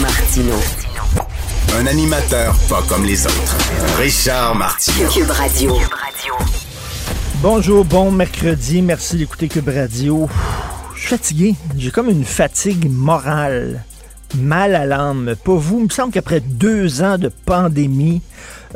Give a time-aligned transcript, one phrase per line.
[0.00, 0.54] Martino.
[1.78, 3.56] Un animateur pas comme les autres.
[3.96, 5.08] Richard Martineau.
[5.08, 5.76] Cube Radio.
[7.40, 8.82] Bonjour, bon mercredi.
[8.82, 10.28] Merci d'écouter Cube Radio.
[10.94, 11.54] Je suis fatigué.
[11.76, 13.84] J'ai comme une fatigue morale.
[14.36, 15.34] Mal à l'âme.
[15.42, 15.78] Pas vous.
[15.78, 18.20] Il me semble qu'après deux ans de pandémie,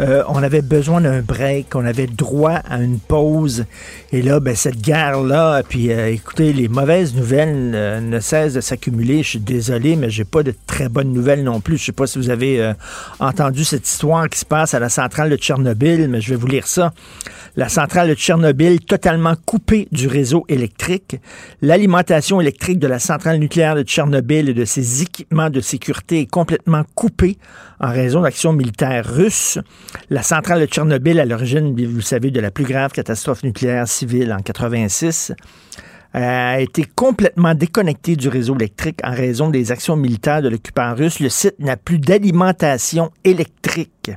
[0.01, 3.65] euh, on avait besoin d'un break, on avait droit à une pause.
[4.13, 8.61] Et là, ben, cette guerre-là, puis euh, écoutez, les mauvaises nouvelles euh, ne cessent de
[8.61, 9.23] s'accumuler.
[9.23, 11.79] Je suis désolé, mais j'ai pas de très bonnes nouvelles non plus.
[11.79, 12.73] Je sais pas si vous avez
[13.21, 16.47] entendu cette histoire qui se passe à la centrale de Tchernobyl, mais je vais vous
[16.47, 16.93] lire ça.
[17.55, 21.17] La centrale de Tchernobyl totalement coupée du réseau électrique.
[21.61, 26.31] L'alimentation électrique de la centrale nucléaire de Tchernobyl et de ses équipements de sécurité est
[26.31, 27.37] complètement coupée
[27.79, 29.59] en raison d'actions militaires russes.
[30.09, 33.87] La centrale de Tchernobyl, à l'origine, vous le savez, de la plus grave catastrophe nucléaire
[33.87, 35.35] civile en 86,
[36.15, 41.21] a été complètement déconnectée du réseau électrique en raison des actions militaires de l'occupant russe.
[41.21, 44.11] Le site n'a plus d'alimentation électrique.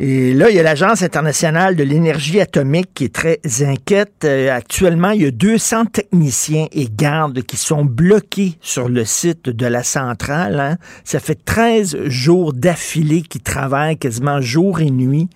[0.00, 4.24] Et là, il y a l'Agence internationale de l'énergie atomique qui est très inquiète.
[4.24, 9.48] Euh, actuellement, il y a 200 techniciens et gardes qui sont bloqués sur le site
[9.48, 10.60] de la centrale.
[10.60, 10.76] Hein.
[11.02, 15.28] Ça fait 13 jours d'affilée qu'ils travaillent quasiment jour et nuit.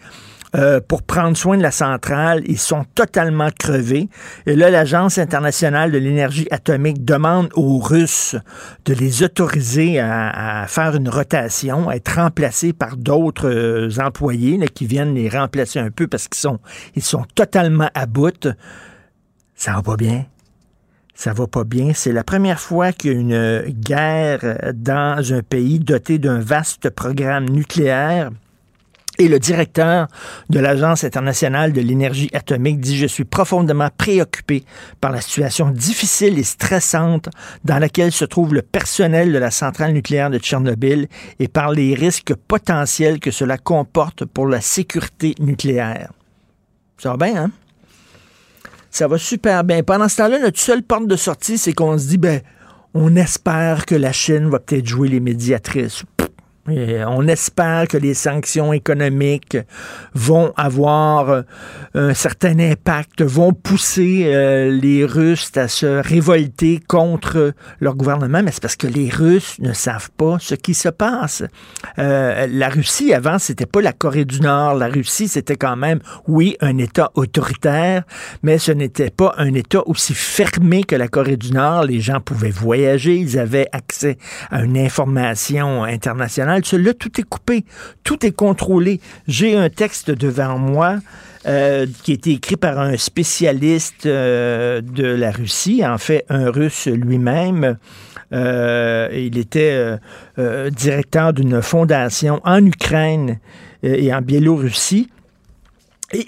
[0.55, 2.43] Euh, pour prendre soin de la centrale.
[2.47, 4.11] Ils sont totalement crevés.
[4.45, 8.37] Et là, l'Agence internationale de l'énergie atomique demande aux Russes
[8.85, 14.85] de les autoriser à, faire une rotation, à être remplacés par d'autres euh, employés qui
[14.87, 16.59] viennent les remplacer un peu parce qu'ils sont,
[16.97, 18.49] ils sont totalement à bout.
[19.55, 20.27] Ça va pas bien.
[21.15, 21.93] Ça va pas bien.
[21.95, 23.19] C'est la première fois qu'il y a
[23.63, 28.33] une guerre dans un pays doté d'un vaste programme nucléaire
[29.23, 30.09] et le directeur
[30.51, 34.65] de l'Agence internationale de l'énergie atomique dit Je suis profondément préoccupé
[35.01, 37.29] par la situation difficile et stressante
[37.65, 41.07] dans laquelle se trouve le personnel de la centrale nucléaire de Tchernobyl
[41.39, 46.13] et par les risques potentiels que cela comporte pour la sécurité nucléaire.
[46.99, 47.51] Ça va bien, hein?
[48.91, 49.83] Ça va super bien.
[49.83, 52.41] Pendant ce temps-là, notre seule porte de sortie, c'est qu'on se dit ben,
[52.93, 56.03] on espère que la Chine va peut-être jouer les médiatrices
[56.69, 59.59] on espère que les sanctions économiques
[60.15, 61.43] vont avoir euh,
[61.95, 68.53] un certain impact, vont pousser euh, les Russes à se révolter contre leur gouvernement, mais
[68.53, 71.43] c'est parce que les Russes ne savent pas ce qui se passe.
[71.99, 74.75] Euh, la Russie, avant, c'était pas la Corée du Nord.
[74.75, 75.99] La Russie, c'était quand même,
[76.29, 78.05] oui, un État autoritaire,
[78.43, 81.85] mais ce n'était pas un État aussi fermé que la Corée du Nord.
[81.85, 84.17] Les gens pouvaient voyager, ils avaient accès
[84.51, 87.65] à une information internationale tout est coupé,
[88.05, 89.01] tout est contrôlé.
[89.27, 90.99] J'ai un texte devant moi.
[91.45, 96.53] Euh, qui a été écrit par un spécialiste euh, de la Russie, en fait un
[96.53, 97.79] russe lui-même.
[98.33, 99.99] Euh, il était
[100.71, 103.41] directeur d'une fondation en Ukraine
[103.83, 105.11] et en Biélorussie.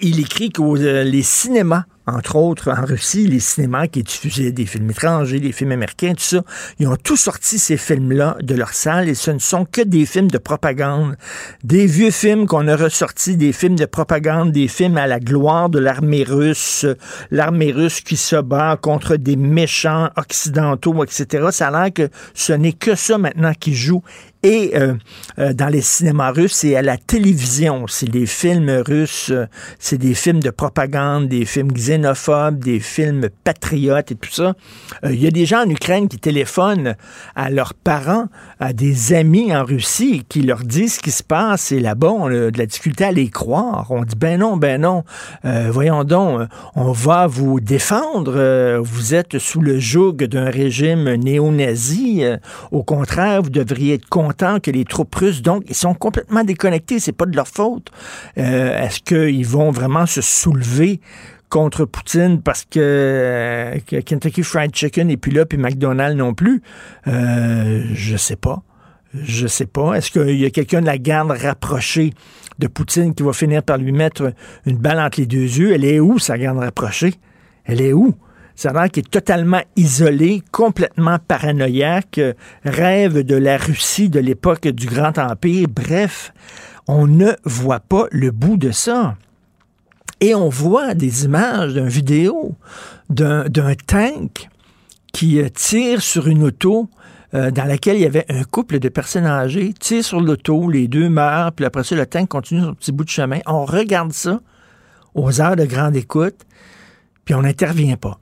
[0.01, 0.61] Il écrit que
[1.03, 5.71] les cinémas entre autres en Russie, les cinémas qui diffusaient des films étrangers, des films
[5.71, 6.43] américains, tout ça,
[6.79, 10.05] ils ont tous sorti ces films-là de leur salle et ce ne sont que des
[10.05, 11.15] films de propagande,
[11.63, 15.69] des vieux films qu'on a ressortis, des films de propagande, des films à la gloire
[15.69, 16.85] de l'armée russe,
[17.31, 21.47] l'armée russe qui se bat contre des méchants occidentaux, etc.
[21.51, 24.03] Ça a l'air que ce n'est que ça maintenant qui joue
[24.45, 24.93] et euh,
[25.39, 27.85] euh, dans les cinémas russes et à la télévision.
[27.87, 29.47] C'est des films russes, euh,
[29.79, 34.53] c'est des films de propagande, des films xénophobes, des films patriotes et tout ça.
[35.03, 36.95] Il y a des gens en Ukraine qui téléphonent
[37.35, 38.27] à leurs parents,
[38.59, 41.71] à des amis en Russie, qui leur disent ce qui se passe.
[41.71, 43.87] Et là-bas, on a de la difficulté à les croire.
[43.89, 45.03] On dit, ben non, ben non,
[45.43, 48.79] voyons donc, on va vous défendre.
[48.79, 52.23] vous êtes sous le joug d'un régime néo-nazi.
[52.71, 56.99] au contraire, vous devriez être content que les troupes russes, donc, ils sont complètement déconnectés.
[56.99, 57.91] C'est pas de leur faute.
[58.37, 60.99] Euh, est-ce qu'ils vont vraiment se soulever
[61.49, 63.73] contre Poutine parce que,
[64.05, 66.61] Kentucky Fried Chicken n'est plus là, puis McDonald's non plus?
[67.07, 68.61] Euh, je sais pas.
[69.13, 69.93] Je sais pas.
[69.93, 72.13] Est-ce qu'il y a quelqu'un de la garde rapprochée
[72.59, 74.33] de Poutine qui va finir par lui mettre
[74.65, 75.73] une balle entre les deux yeux?
[75.73, 77.13] Elle est où, sa garde rapprochée?
[77.63, 78.15] Elle est où?
[78.55, 82.21] Ça a qu'il est totalement isolé, complètement paranoïaque,
[82.63, 85.67] rêve de la Russie de l'époque du Grand Empire.
[85.69, 86.33] Bref,
[86.87, 89.17] on ne voit pas le bout de ça.
[90.21, 92.55] Et on voit des images d'une vidéo
[93.09, 94.47] d'un tank
[95.11, 96.89] qui euh, tire sur une auto
[97.33, 100.87] euh, dans laquelle il y avait un couple de personnes âgées, tire sur l'auto, les
[100.87, 103.39] deux meurent, puis après ça, le tank continue son petit bout de chemin.
[103.45, 104.39] On regarde ça
[105.13, 106.35] aux heures de grande écoute,
[107.25, 108.19] puis on n'intervient pas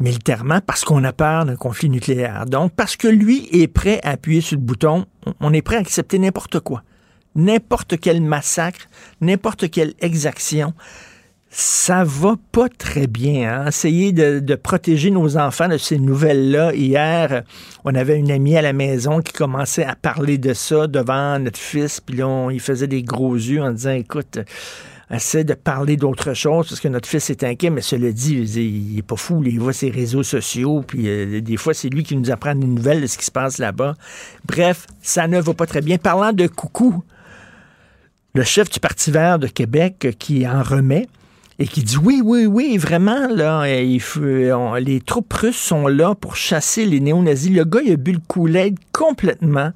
[0.00, 2.46] militairement parce qu'on a peur d'un conflit nucléaire.
[2.46, 5.06] Donc, parce que lui est prêt à appuyer sur le bouton,
[5.40, 6.82] on est prêt à accepter n'importe quoi.
[7.36, 8.88] N'importe quel massacre,
[9.20, 10.74] n'importe quelle exaction.
[11.52, 13.52] Ça va pas très bien.
[13.52, 13.66] Hein?
[13.68, 16.72] Essayer de, protéger nos enfants de ces nouvelles-là.
[16.74, 17.42] Hier,
[17.84, 21.58] on avait une amie à la maison qui commençait à parler de ça devant notre
[21.58, 24.38] fils, puis là, il faisait des gros yeux en disant, écoute,
[25.10, 28.98] essaie de parler d'autre chose parce que notre fils est inquiet, mais cela dit, il
[28.98, 32.16] est pas fou, il voit ses réseaux sociaux, puis euh, des fois, c'est lui qui
[32.16, 33.94] nous apprend des nouvelles de ce qui se passe là-bas.
[34.46, 35.98] Bref, ça ne va pas très bien.
[35.98, 37.02] Parlant de coucou,
[38.34, 41.08] le chef du Parti vert de Québec euh, qui en remet,
[41.58, 44.00] et qui dit oui, oui, oui, vraiment, là, il
[44.78, 47.50] les troupes russes sont là pour chasser les néo-nazis.
[47.50, 48.48] Le gars, il a bu le coup
[48.92, 49.70] complètement.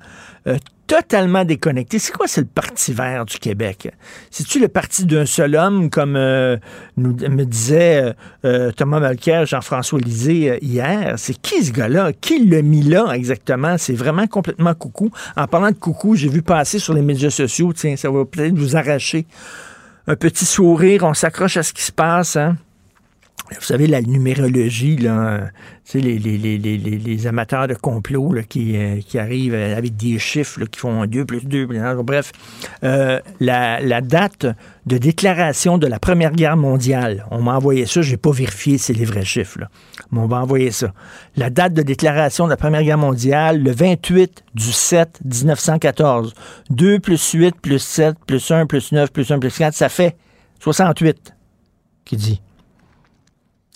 [0.46, 1.98] Euh, totalement déconnecté.
[1.98, 3.92] C'est quoi, c'est le Parti vert du Québec?
[4.31, 6.56] C'est-tu le parti d'un seul homme, comme euh,
[6.96, 8.12] nous, me disait euh,
[8.44, 11.14] euh, Thomas Mulcair, Jean-François Lisée hier?
[11.16, 12.12] C'est qui ce gars-là?
[12.12, 13.76] Qui l'a mis là exactement?
[13.78, 15.10] C'est vraiment complètement coucou.
[15.36, 18.54] En parlant de coucou, j'ai vu passer sur les médias sociaux, tiens, ça va peut-être
[18.54, 19.26] vous arracher
[20.06, 22.56] un petit sourire, on s'accroche à ce qui se passe, hein?
[23.50, 25.50] Vous savez, la numérologie, là,
[25.93, 30.61] les, les, les, les, amateurs de complot là, qui, euh, qui arrivent avec des chiffres
[30.61, 31.69] là, qui font 2 plus 2.
[32.02, 32.32] Bref,
[32.85, 34.46] euh, la, la, date
[34.87, 38.79] de déclaration de la Première Guerre mondiale, on m'a envoyé ça, je n'ai pas vérifié
[38.79, 39.69] si c'est les vrais chiffres, là,
[40.11, 40.94] mais on va envoyer ça.
[41.37, 46.32] La date de déclaration de la Première Guerre mondiale, le 28 du 7 1914.
[46.70, 50.17] 2 plus 8 plus 7 plus 1 plus 9 plus 1 plus 4, ça fait
[50.61, 51.35] 68,
[52.06, 52.41] qui dit.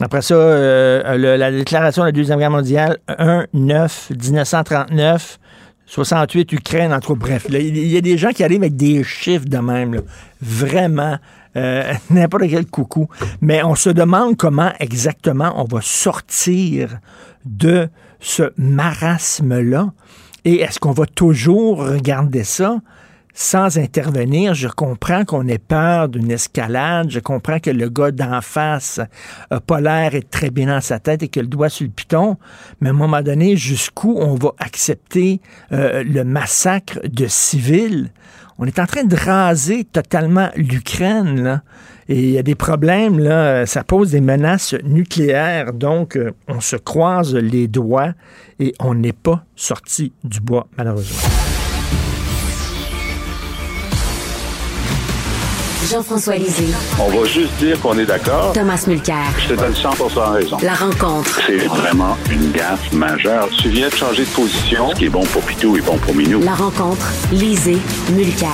[0.01, 5.41] Après ça, euh, la déclaration de la Deuxième Guerre mondiale, 1, 9, 1939,
[5.87, 7.21] 68, Ukraine, entre autres.
[7.21, 10.03] Bref, il y a des gens qui arrivent avec des chiffres de même.
[10.41, 11.17] Vraiment,
[11.57, 13.09] euh, n'importe quel coucou.
[13.41, 16.99] Mais on se demande comment exactement on va sortir
[17.45, 17.89] de
[18.21, 19.93] ce marasme-là.
[20.45, 22.79] Et est-ce qu'on va toujours regarder ça?
[23.39, 24.55] Sans intervenir.
[24.55, 27.09] Je comprends qu'on ait peur d'une escalade.
[27.09, 29.01] Je comprends que le gars d'en face
[29.51, 32.37] a pas l'air très bien dans sa tête et que le doigt sur le piton.
[32.81, 35.41] Mais à un moment donné, jusqu'où on va accepter
[35.71, 38.11] euh, le massacre de civils?
[38.59, 41.63] On est en train de raser totalement l'Ukraine.
[42.09, 43.67] Et il y a des problèmes, là.
[43.67, 45.73] Ça pose des menaces nucléaires.
[45.73, 48.15] Donc, euh, on se croise les doigts
[48.59, 51.48] et on n'est pas sorti du bois, malheureusement.
[55.87, 56.75] Jean-François Lisée.
[57.01, 58.53] On va juste dire qu'on est d'accord.
[58.53, 59.25] Thomas Mulcair.
[59.39, 60.57] Je te donne 100% raison.
[60.63, 61.41] La rencontre.
[61.47, 63.49] C'est vraiment une gaffe majeure.
[63.63, 64.91] Tu viens de changer de position.
[64.91, 66.41] Ce qui est bon pour Pitou est bon pour Minou.
[66.41, 67.07] La rencontre.
[67.33, 67.79] Lisée.
[68.11, 68.51] Mulcair.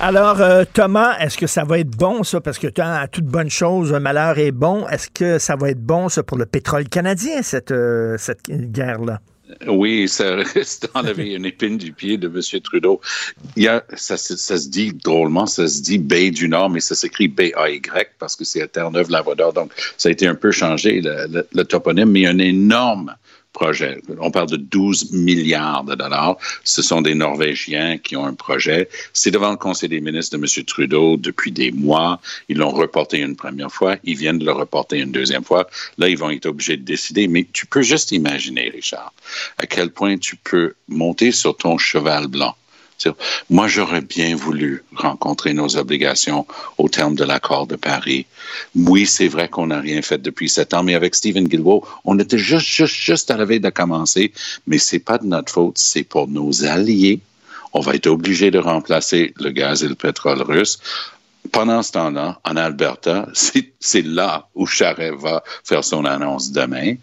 [0.00, 2.40] Alors, euh, Thomas, est-ce que ça va être bon, ça?
[2.40, 4.86] Parce que as toute bonne chose, un malheur est bon.
[4.88, 9.18] Est-ce que ça va être bon, ça, pour le pétrole canadien, cette, euh, cette guerre-là?
[9.66, 12.60] Oui, ça reste enlever une épine du pied de M.
[12.60, 13.00] Trudeau.
[13.56, 16.94] Il y a, ça, se dit drôlement, ça se dit Bay du Nord, mais ça
[16.94, 19.52] s'écrit B-A-Y parce que c'est à Terre-Neuve-Labrador.
[19.52, 22.38] Donc, ça a été un peu changé, le, le toponyme, mais il y a un
[22.38, 23.14] énorme
[23.52, 24.00] projet.
[24.20, 26.36] On parle de 12 milliards de dollars.
[26.64, 28.88] Ce sont des Norvégiens qui ont un projet.
[29.12, 30.64] C'est devant le Conseil des ministres de M.
[30.64, 32.20] Trudeau depuis des mois.
[32.48, 33.96] Ils l'ont reporté une première fois.
[34.04, 35.68] Ils viennent de le reporter une deuxième fois.
[35.98, 37.28] Là, ils vont être obligés de décider.
[37.28, 39.12] Mais tu peux juste imaginer, Richard,
[39.58, 42.54] à quel point tu peux monter sur ton cheval blanc
[43.50, 46.46] moi, j'aurais bien voulu rencontrer nos obligations
[46.78, 48.26] au terme de l'accord de Paris.
[48.74, 52.18] Oui, c'est vrai qu'on n'a rien fait depuis sept ans, mais avec Stephen Guilbeault, on
[52.18, 54.32] était juste, juste, juste à la veille de commencer.
[54.66, 57.20] Mais c'est pas de notre faute, c'est pour nos alliés.
[57.72, 60.78] On va être obligé de remplacer le gaz et le pétrole russe
[61.52, 63.26] pendant ce temps-là, en Alberta,
[63.80, 66.94] c'est là où Charest va faire son annonce demain.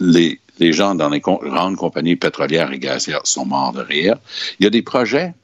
[0.00, 4.16] Les, les gens dans les grandes compagnies pétrolières et gazières sont morts de rire.
[4.58, 5.34] Il y a des projets,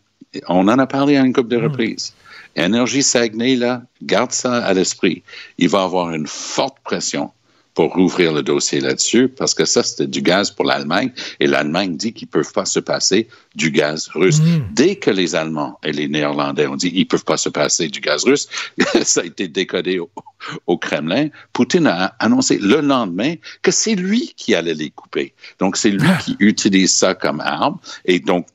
[0.48, 1.64] on en a parlé à une couple de hmm.
[1.64, 2.14] reprises.
[2.56, 5.22] Énergie Saguenay, là, garde ça à l'esprit.
[5.58, 7.30] Il va avoir une forte pression
[7.74, 11.96] pour rouvrir le dossier là-dessus, parce que ça, c'était du gaz pour l'Allemagne, et l'Allemagne
[11.96, 14.40] dit qu'ils ne peuvent pas se passer du gaz russe.
[14.40, 14.66] Mm.
[14.72, 17.88] Dès que les Allemands et les Néerlandais ont dit qu'ils ne peuvent pas se passer
[17.88, 18.48] du gaz russe,
[19.02, 21.28] ça a été décodé au, Kremlin.
[21.52, 25.34] Poutine a annoncé le lendemain que c'est lui qui allait les couper.
[25.58, 28.46] Donc, c'est lui qui utilise ça comme arme, et donc,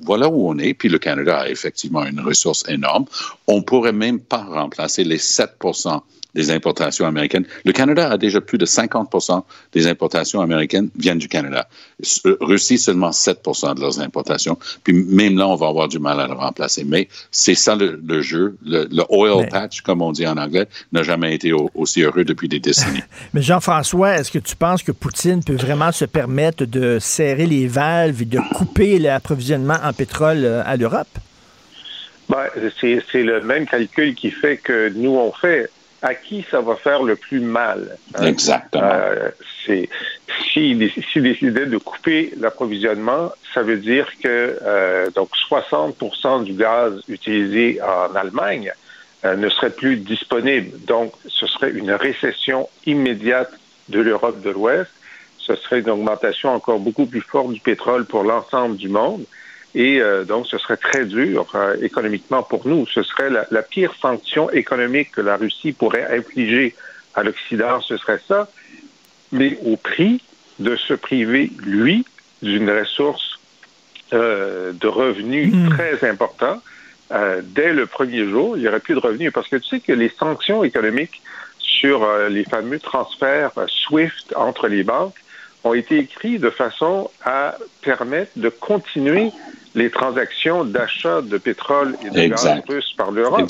[0.00, 3.04] voilà où on est, puis le Canada a effectivement une ressource énorme.
[3.48, 5.58] On pourrait même pas remplacer les 7
[6.36, 7.46] des importations américaines.
[7.64, 9.10] Le Canada a déjà plus de 50
[9.72, 11.66] des importations américaines viennent du Canada.
[12.26, 13.40] Euh, Russie, seulement 7
[13.74, 14.58] de leurs importations.
[14.84, 16.84] Puis même là, on va avoir du mal à le remplacer.
[16.84, 18.56] Mais c'est ça le, jeu.
[18.64, 22.60] Le, oil patch, comme on dit en anglais, n'a jamais été aussi heureux depuis des
[22.60, 23.02] décennies.
[23.34, 27.66] Mais Jean-François, est-ce que tu penses que Poutine peut vraiment se permettre de serrer les
[27.66, 31.08] valves et de couper l'approvisionnement en pétrole euh, à l'Europe?
[32.28, 32.46] Ben,
[32.80, 35.70] c'est le même calcul qui fait que nous, on fait
[36.02, 37.96] à qui ça va faire le plus mal.
[38.14, 38.26] Hein?
[38.26, 38.84] Exactement.
[38.84, 39.30] Euh,
[39.64, 39.88] c'est
[40.52, 47.80] s'il décidait de couper l'approvisionnement, ça veut dire que euh, donc 60% du gaz utilisé
[47.82, 48.72] en Allemagne
[49.24, 50.78] euh, ne serait plus disponible.
[50.86, 53.50] Donc, ce serait une récession immédiate
[53.88, 54.90] de l'Europe de l'Ouest.
[55.38, 59.24] Ce serait une augmentation encore beaucoup plus forte du pétrole pour l'ensemble du monde.
[59.76, 62.86] Et euh, donc, ce serait très dur euh, économiquement pour nous.
[62.86, 66.74] Ce serait la, pire sanction économique que la Russie pourrait infliger
[67.14, 68.48] à l'Occident, ce serait ça,
[69.32, 70.22] mais au prix
[70.58, 72.06] de se priver, lui,
[72.40, 73.38] d'une ressource
[74.14, 75.68] euh, de revenus hmm.
[75.68, 76.62] très important.
[77.42, 79.92] dès le premier jour, il n'y aurait plus de revenus parce que tu sais que
[79.92, 81.20] les sanctions économiques
[81.58, 85.18] sur les fameux transferts SWIFT entre les banques
[85.64, 89.32] ont été écrits de façon à permettre de continuer
[89.76, 93.48] les transactions d'achat de pétrole et de gaz russe par l'Europe.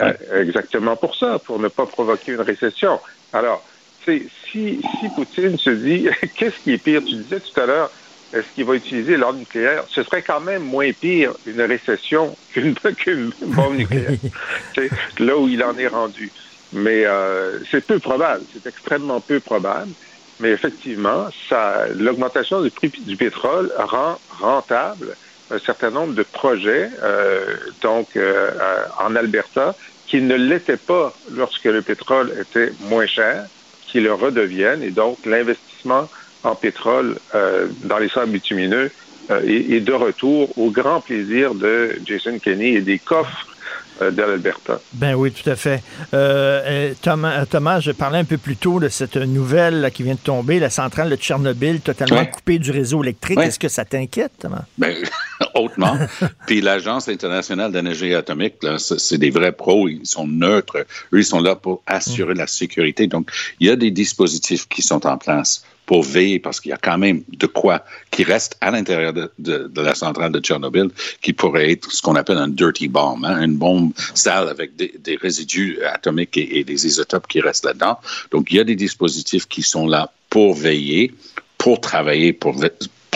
[0.00, 3.00] Euh, exactement pour ça, pour ne pas provoquer une récession.
[3.32, 3.62] Alors,
[4.04, 4.80] si, si
[5.16, 7.02] Poutine se dit, qu'est-ce qui est pire?
[7.04, 7.90] Tu disais tout à l'heure,
[8.32, 9.84] est-ce qu'il va utiliser l'arme nucléaire?
[9.88, 14.12] Ce serait quand même moins pire une récession qu'une bombe nucléaire.
[14.76, 16.30] c'est là où il en est rendu.
[16.72, 19.90] Mais euh, c'est peu probable, c'est extrêmement peu probable.
[20.38, 21.26] Mais effectivement,
[21.96, 25.16] l'augmentation du prix du pétrole rend rentable
[25.54, 28.50] un certain nombre de projets, euh, donc euh,
[28.98, 29.74] en Alberta,
[30.06, 33.46] qui ne l'étaient pas lorsque le pétrole était moins cher,
[33.86, 36.08] qui le redeviennent, et donc l'investissement
[36.42, 38.90] en pétrole euh, dans les sables bitumineux
[39.30, 43.46] est, de retour au grand plaisir de Jason Kenney et des coffres
[44.00, 44.80] de l'Alberta.
[44.94, 45.82] Ben oui, tout à fait.
[46.12, 50.14] Euh, euh, Thomas, Thomas, je parlais un peu plus tôt de cette nouvelle qui vient
[50.14, 53.38] de tomber, la centrale de Tchernobyl totalement coupée du réseau électrique.
[53.38, 54.64] Est-ce que ça t'inquiète, Thomas?
[54.78, 54.96] Ben,
[55.54, 55.96] hautement.
[56.46, 60.86] Puis l'Agence internationale d'énergie atomique, c'est des vrais pros, ils sont neutres.
[61.12, 62.38] Eux, ils sont là pour assurer mm.
[62.38, 63.06] la sécurité.
[63.06, 66.72] Donc, il y a des dispositifs qui sont en place pour veiller, parce qu'il y
[66.72, 70.88] a quand même de quoi qui reste à l'intérieur de, la centrale de Tchernobyl,
[71.20, 74.94] qui pourrait être ce qu'on appelle un dirty bomb, hein, une bombe sale avec des,
[74.98, 77.98] des résidus atomiques et, et, des isotopes qui restent là-dedans.
[78.30, 81.12] Donc, il y a des dispositifs qui sont là pour veiller,
[81.58, 82.54] pour travailler, pour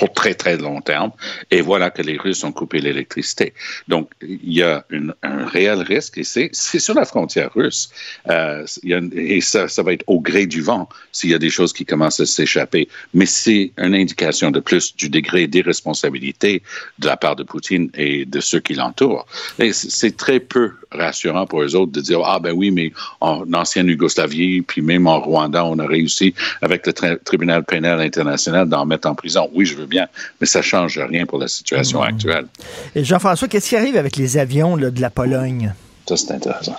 [0.06, 1.10] très, très long terme.
[1.50, 3.54] Et voilà que les Russes ont coupé l'électricité.
[3.88, 4.84] Donc, il y a
[5.22, 7.90] un réel risque et c'est sur la frontière russe.
[8.28, 8.64] Euh,
[9.12, 12.20] et ça, va être au gré du vent s'il y a des choses qui commencent
[12.20, 12.88] à s'échapper.
[13.14, 16.62] Mais c'est une indication de plus du degré d'irresponsabilité
[16.98, 19.26] de la part de Poutine et de ceux qui l'entourent.
[19.72, 23.88] C'est très peu rassurant pour eux autres de dire ah ben oui mais en ancienne
[23.88, 29.08] Yougoslavie puis même en Rwanda on a réussi avec le tribunal pénal international d'en mettre
[29.08, 30.06] en prison oui je veux bien.
[30.40, 32.06] Mais ça change rien pour la situation Mhm.
[32.08, 32.46] actuelle.
[32.94, 35.72] Et Jean-François, qu'est-ce qui arrive avec les avions là, de la Pologne?
[36.08, 36.76] Ça, c'est intéressant.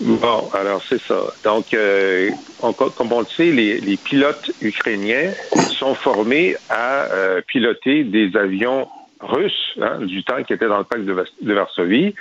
[0.00, 1.20] Bon, alors c'est ça.
[1.44, 2.30] Donc, euh,
[2.60, 5.30] on- comme on le sait, les, les pilotes ukrainiens
[5.78, 8.88] sont formés à euh, piloter des avions
[9.20, 12.14] russes hein, du temps qui était dans le pacte de Varsovie.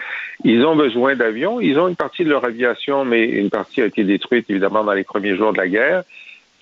[0.44, 1.60] Ils ont besoin d'avions.
[1.60, 4.94] Ils ont une partie de leur aviation, mais une partie a été détruite évidemment dans
[4.94, 6.04] les premiers jours de la guerre.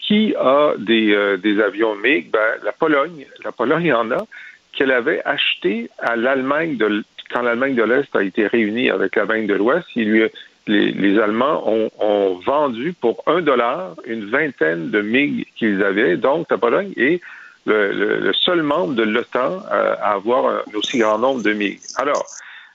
[0.09, 2.31] Qui a des, euh, des avions MiG?
[2.31, 3.27] Ben, la Pologne.
[3.43, 4.25] La Pologne en a
[4.73, 9.45] qu'elle avait acheté à l'Allemagne de quand l'Allemagne de l'Est a été réunie avec l'Allemagne
[9.45, 10.31] de l'Ouest, les,
[10.65, 16.17] les Allemands ont, ont vendu pour un dollar une vingtaine de MiG qu'ils avaient.
[16.17, 17.21] Donc, la Pologne est
[17.67, 21.77] le, le- le seul membre de l'OTAN à avoir un aussi grand nombre de MiG.
[21.97, 22.25] Alors,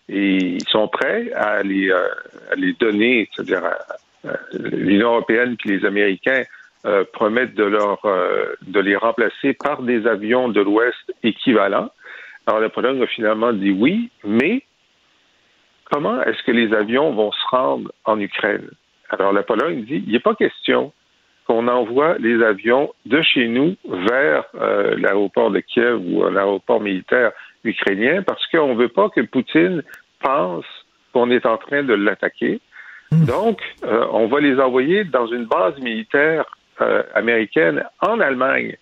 [0.09, 2.07] ils sont prêts à les, euh,
[2.53, 6.45] à les donner, c'est-à-dire à l'Union européenne puis les Américains
[6.87, 11.91] euh, promettent de, leur, euh, de les remplacer par des avions de l'Ouest équivalents.
[12.47, 14.63] Alors, la Pologne a finalement dit oui, mais
[15.91, 18.69] comment est-ce que les avions vont se rendre en Ukraine?
[19.11, 20.93] Alors, la Pologne dit, il n'est pas question
[21.47, 27.33] qu'on envoie les avions de chez nous vers euh, l'aéroport de Kiev ou l'aéroport militaire
[27.65, 29.83] ukrainien parce qu'on ne veut pas que Poutine
[30.21, 30.65] pense
[31.13, 32.61] qu'on est en train de l'attaquer.
[33.13, 36.45] Donc, euh, on va les envoyer dans une base militaire
[36.81, 38.77] euh, américaine en Allemagne.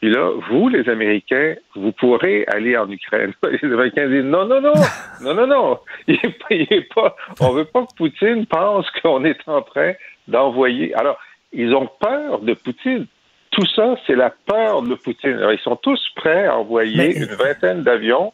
[0.00, 3.34] Puis là, vous, les Américains, vous pourrez aller en Ukraine.
[3.42, 4.72] Les Américains disent non, non, non,
[5.22, 5.78] non, non, non.
[6.06, 9.60] Il est pas, il est pas, on veut pas que Poutine pense qu'on est en
[9.60, 9.92] train
[10.26, 10.94] d'envoyer.
[10.94, 11.18] Alors,
[11.52, 13.06] ils ont peur de Poutine.
[13.50, 15.32] Tout ça, c'est la peur de Poutine.
[15.36, 18.32] Alors, ils sont tous prêts à envoyer Mais- une vingtaine d'avions,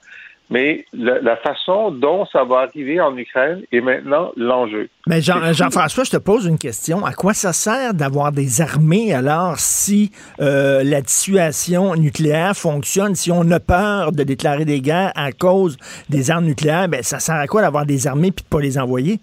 [0.50, 4.88] mais la, la façon dont ça va arriver en Ukraine est maintenant l'enjeu.
[5.08, 5.52] Mais Jean.
[5.52, 7.04] Jean-François, je te pose une question.
[7.04, 13.30] À quoi ça sert d'avoir des armées alors si euh, la dissuasion nucléaire fonctionne, si
[13.32, 15.76] on a peur de déclarer des guerres à cause
[16.08, 18.78] des armes nucléaires, ben ça sert à quoi d'avoir des armées puis de pas les
[18.78, 19.18] envoyer?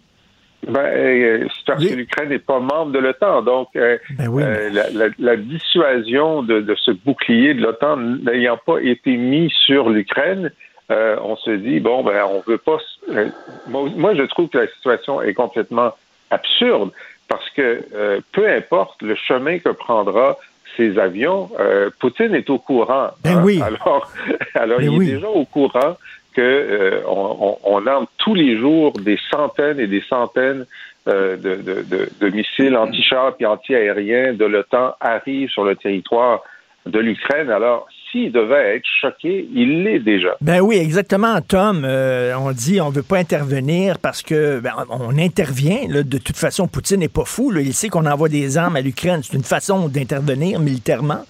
[0.65, 3.41] Ben, euh, c'est parce que l'Ukraine n'est pas membre de l'OTAN.
[3.41, 4.43] Donc, euh, Ben oui.
[4.43, 9.51] euh, la, la- la dissuasion de, de ce bouclier de l'OTAN n'ayant pas été mis
[9.65, 10.51] sur l'Ukraine,
[10.91, 12.77] euh, on se dit, bon, ben, on veut pas...
[13.09, 13.29] euh,
[13.67, 15.91] moi, moi, je trouve que la situation est complètement
[16.29, 16.91] absurde
[17.27, 20.37] parce que euh, peu importe le chemin que prendra
[20.75, 21.51] ces avions,
[21.99, 23.09] Poutine est au courant.
[23.23, 23.61] Ben oui.
[23.61, 24.11] Alors,
[24.55, 25.09] alors Ben il oui.
[25.09, 25.95] est déjà au courant
[26.35, 30.65] que on, on, on arme tous les jours des centaines et des centaines
[31.05, 36.41] de, de, de, de missiles anti-chars et anti-aériens de l'OTAN arrivent sur le territoire
[36.87, 37.51] de l'Ukraine.
[37.51, 40.37] Alors, s'il devait être choqué, il l'est déjà.
[40.39, 41.83] Ben oui, exactement, Tom.
[41.83, 45.87] Euh, on dit on veut pas intervenir parce que ben, on intervient.
[45.89, 46.03] là.
[46.03, 47.49] de toute façon, Poutine n'est pas fou.
[47.51, 47.59] là.
[47.61, 49.21] Il sait qu'on envoie des armes à l'Ukraine.
[49.23, 51.25] C'est une façon d'intervenir militairement.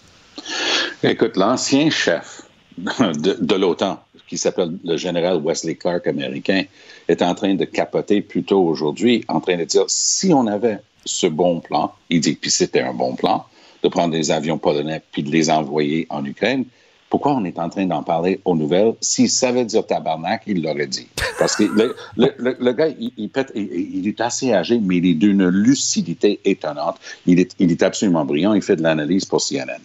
[1.01, 2.41] Écoute, l'ancien chef
[2.77, 6.63] de, de l'OTAN, qui s'appelle le général Wesley Clark américain,
[7.07, 10.79] est en train de capoter plus tôt aujourd'hui, en train de dire si on avait
[11.05, 13.45] ce bon plan, il dit puis c'était un bon plan,
[13.83, 16.65] de prendre des avions polonais puis de les envoyer en Ukraine.
[17.09, 18.93] Pourquoi on est en train d'en parler aux nouvelles?
[18.99, 21.07] S'il savait dire tabarnak, il l'aurait dit.
[21.37, 25.47] Parce que le, le- le- gars, il- il est assez âgé, mais il est d'une
[25.47, 26.95] lucidité étonnante.
[27.27, 28.55] Il est, il est absolument brillant.
[28.55, 29.77] Il fait de l'analyse pour CNN.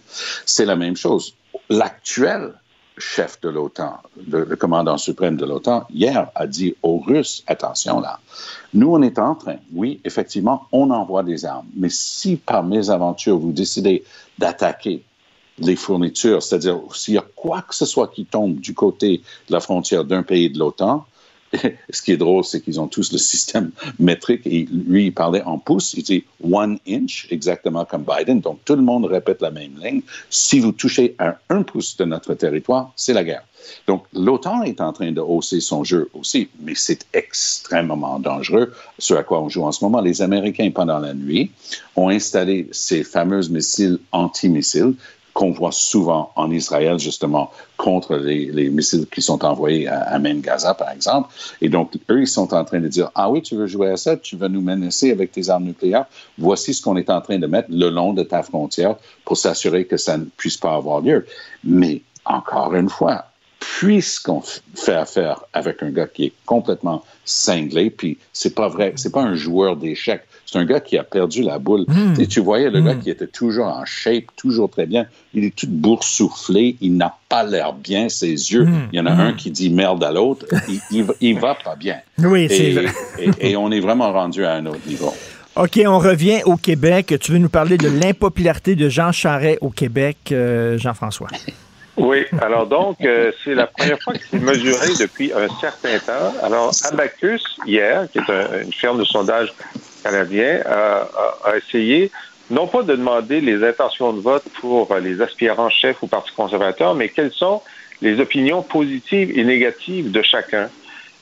[0.47, 1.35] C'est la même chose.
[1.69, 2.53] L'actuel
[2.99, 3.97] chef de l'OTAN,
[4.29, 8.19] le, le commandant suprême de l'OTAN, hier a dit aux Russes, attention là,
[8.73, 13.37] nous on est en train, oui, effectivement, on envoie des armes, mais si par mésaventure
[13.37, 14.03] vous décidez
[14.37, 15.03] d'attaquer
[15.57, 19.53] les fournitures, c'est-à-dire s'il y a quoi que ce soit qui tombe du côté de
[19.53, 21.05] la frontière d'un pays de l'OTAN,
[21.89, 25.43] ce qui est drôle, c'est qu'ils ont tous le système métrique et lui, il parlait
[25.43, 28.39] en pouces, il dit one inch, exactement comme Biden.
[28.39, 30.01] Donc, tout le monde répète la même ligne.
[30.29, 33.43] Si vous touchez à un pouce de notre territoire, c'est la guerre.
[33.87, 39.13] Donc, l'OTAN est en train de hausser son jeu aussi, mais c'est extrêmement dangereux, ce
[39.13, 40.01] à quoi on joue en ce moment.
[40.01, 41.51] Les Américains, pendant la nuit,
[41.95, 44.93] ont installé ces fameux missiles antimissiles
[45.33, 50.19] qu'on voit souvent en Israël, justement, contre les, les missiles qui sont envoyés à, à
[50.19, 51.29] Gaza, par exemple.
[51.61, 53.97] Et donc, eux, ils sont en train de dire, ah oui, tu veux jouer à
[53.97, 56.05] ça, tu veux nous menacer avec tes armes nucléaires,
[56.37, 59.85] voici ce qu'on est en train de mettre le long de ta frontière pour s'assurer
[59.85, 61.25] que ça ne puisse pas avoir lieu.
[61.63, 63.25] Mais, encore une fois,
[63.59, 69.11] puisqu'on fait affaire avec un gars qui est complètement cinglé, puis c'est pas vrai, c'est
[69.11, 71.85] pas un joueur d'échecs, c'est un gars qui a perdu la boule.
[72.19, 75.55] Et tu voyais le gars qui était toujours en shape, toujours très bien, il est
[75.55, 78.87] tout boursouflé, il n'a pas l'air bien, ses yeux, Mm.
[78.93, 81.55] il y en a un qui dit merde à l'autre, il, il, va- il va
[81.55, 81.97] pas bien.
[82.17, 82.85] Oui, c'est Et, vrai.
[83.19, 85.13] et- et on est vraiment rendu à un autre niveau.
[85.55, 87.15] OK, on revient au Québec.
[87.19, 91.27] Tu veux nous parler de l'impopularité de Jean Charest au Québec, euh, Jean-François?
[91.97, 96.33] Oui, alors donc, euh, c'est la première fois que c'est mesuré depuis un certain temps.
[96.41, 99.51] Alors, Abacus, hier, qui est un- une firme de sondage
[100.03, 102.11] canadien, a, a- a essayé
[102.49, 106.95] non pas de demander les intentions de vote pour les aspirants chefs au Parti conservateur,
[106.95, 107.61] mais quelles sont
[108.01, 110.69] les opinions positives et négatives de chacun.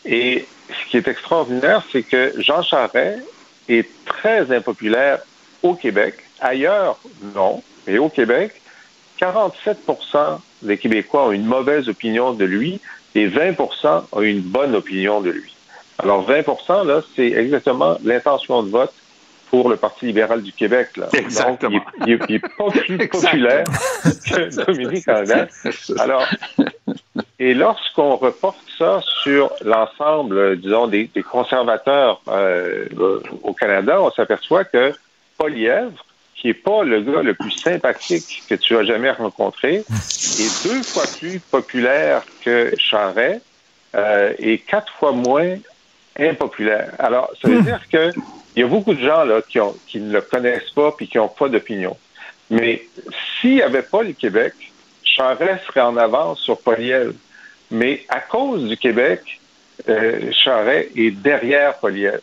[0.05, 3.23] Et ce qui est extraordinaire, c'est que Jean Charest
[3.67, 5.19] est très impopulaire
[5.63, 6.15] au Québec.
[6.39, 6.97] Ailleurs,
[7.35, 7.61] non.
[7.87, 8.61] Mais au Québec,
[9.17, 9.79] 47
[10.61, 12.79] des Québécois ont une mauvaise opinion de lui
[13.15, 15.56] et 20% ont une bonne opinion de lui.
[15.99, 18.93] Alors 20% là, c'est exactement l'intention de vote
[19.49, 20.89] pour le Parti libéral du Québec.
[20.97, 21.07] Là.
[21.13, 21.71] Exactement.
[21.77, 23.63] Donc, il, est- il est pas plus populaire
[24.03, 25.49] que Dominique Anglade.
[25.99, 26.27] Alors,
[27.39, 34.01] et lorsqu'on reporte ça sur l'ensemble, euh, disons, des, des conservateurs euh, euh, au Canada,
[34.01, 34.93] on s'aperçoit que
[35.37, 36.03] Polièvre,
[36.35, 40.83] qui est pas le gars le plus sympathique que tu as jamais rencontré, est deux
[40.83, 43.39] fois plus populaire que Charret
[43.95, 45.55] euh, et quatre fois moins
[46.19, 46.91] impopulaire.
[46.99, 48.11] Alors, ça veut dire que
[48.55, 51.07] il y a beaucoup de gens là qui, ont, qui ne le connaissent pas puis
[51.07, 51.95] qui n'ont pas d'opinion.
[52.49, 52.81] Mais
[53.39, 54.53] s'il n'y avait pas le Québec,
[55.03, 57.13] Charest serait en avance sur Polièvre.
[57.69, 59.39] Mais à cause du Québec,
[59.89, 62.21] euh, Charest est derrière Polièvre.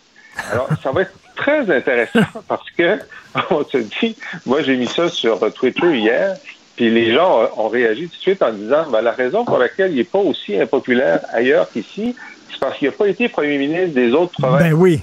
[0.51, 2.99] Alors, ça va être très intéressant parce que
[3.51, 6.37] on se dit, moi j'ai mis ça sur Twitter hier,
[6.77, 9.59] puis les gens ont- ont réagi tout de suite en disant, ben, la raison pour
[9.59, 12.17] laquelle il n'est pas aussi impopulaire ailleurs qu'ici,
[12.55, 14.63] c'est parce qu'il n'a pas été premier ministre des autres provinces.
[14.63, 15.01] Ben oui.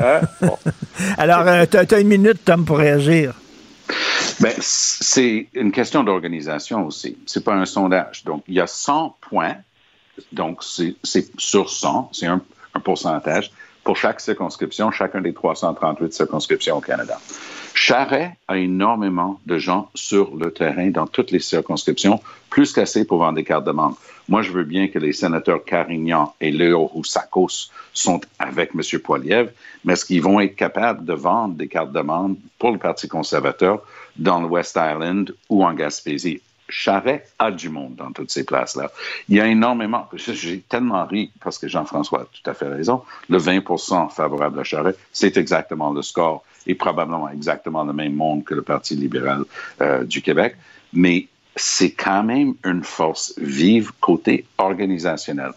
[0.00, 0.20] Hein?
[0.40, 0.58] Bon.
[1.16, 3.34] Alors, euh, t'as as une minute, Tom, pour réagir.
[4.40, 7.16] Ben, c'est une question d'organisation aussi.
[7.26, 8.24] C'est pas un sondage.
[8.24, 9.56] Donc, il y a 100 points.
[10.32, 12.10] Donc, c'est c'est sur 100.
[12.12, 12.40] C'est un,
[12.74, 13.50] un pourcentage
[13.84, 17.18] pour chaque circonscription, chacun des 338 circonscriptions au Canada.
[17.80, 23.18] Charret a énormément de gens sur le terrain dans toutes les circonscriptions, plus qu'assez pour
[23.18, 23.96] vendre des cartes de membres.
[24.28, 29.00] Moi, je veux bien que les sénateurs Carignan et Léo Roussakos sont avec M.
[29.00, 29.50] Poilievre,
[29.84, 33.06] mais est-ce qu'ils vont être capables de vendre des cartes de membres pour le Parti
[33.06, 33.80] conservateur
[34.16, 36.42] dans le West Island ou en Gaspésie?
[36.68, 38.90] Charret a du monde dans toutes ces places-là.
[39.28, 40.08] Il y a énormément.
[40.14, 43.02] J'ai tellement ri parce que Jean-François a tout à fait raison.
[43.28, 48.44] Le 20% favorable à Charret, c'est exactement le score et probablement exactement le même monde
[48.44, 49.44] que le Parti libéral
[49.80, 50.56] euh, du Québec.
[50.92, 55.52] Mais c'est quand même une force vive côté organisationnel.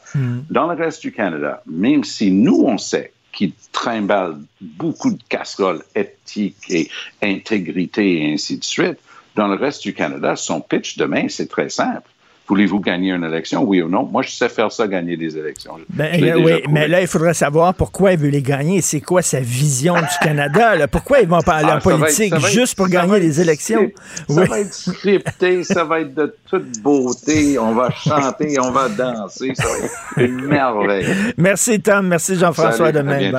[0.49, 5.83] Dans le reste du Canada, même si nous, on sait qu'il trimballe beaucoup de casseroles
[5.95, 6.89] éthiques et
[7.21, 8.97] intégrité et ainsi de suite,
[9.35, 12.09] dans le reste du Canada, son pitch demain, c'est très simple.
[12.47, 14.03] Voulez-vous gagner une élection, oui ou non?
[14.03, 15.77] Moi, je sais faire ça, gagner des élections.
[15.87, 18.81] Ben, euh, oui, mais là, il faudrait savoir pourquoi il veut les gagner.
[18.81, 20.75] C'est quoi sa vision du Canada?
[20.75, 20.89] là?
[20.89, 23.79] Pourquoi ils vont parler Ah, en être- politique être- juste pour gagner les élections?
[23.79, 24.47] script- Ça Oui.
[24.49, 29.53] va être scripté, ça va être de toute beauté, on va chanter, on va danser,
[29.55, 31.05] ça va être une merveille.
[31.37, 32.07] Merci, Tom.
[32.07, 32.91] Merci, Jean-François.
[32.91, 33.31] Demain.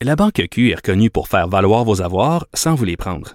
[0.00, 3.34] La Banque Q est reconnue pour faire valoir vos avoirs sans vous les prendre.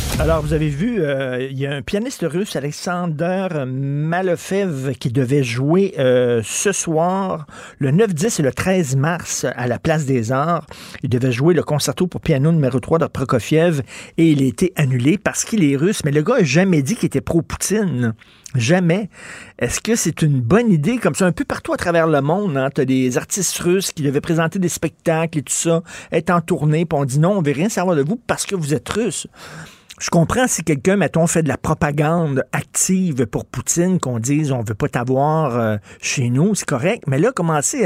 [0.21, 5.43] Alors, vous avez vu, euh, il y a un pianiste russe, Alexander Malofev, qui devait
[5.43, 7.47] jouer euh, ce soir,
[7.79, 10.67] le 9, 10 et le 13 mars, à la Place des Arts.
[11.01, 13.81] Il devait jouer le concerto pour piano numéro 3 de Prokofiev
[14.19, 16.03] et il a été annulé parce qu'il est russe.
[16.05, 18.13] Mais le gars n'a jamais dit qu'il était pro-Poutine.
[18.53, 19.09] Jamais.
[19.57, 22.57] Est-ce que c'est une bonne idée, comme ça, un peu partout à travers le monde,
[22.57, 25.81] hein, tu as des artistes russes qui devaient présenter des spectacles et tout ça,
[26.11, 28.53] être en tournée, puis on dit non, on veut rien savoir de vous parce que
[28.53, 29.25] vous êtes russe.
[30.01, 34.63] Je comprends si quelqu'un, mettons, fait de la propagande active pour Poutine, qu'on dise on
[34.63, 37.03] veut pas t'avoir euh, chez nous, c'est correct.
[37.05, 37.85] Mais là, commencer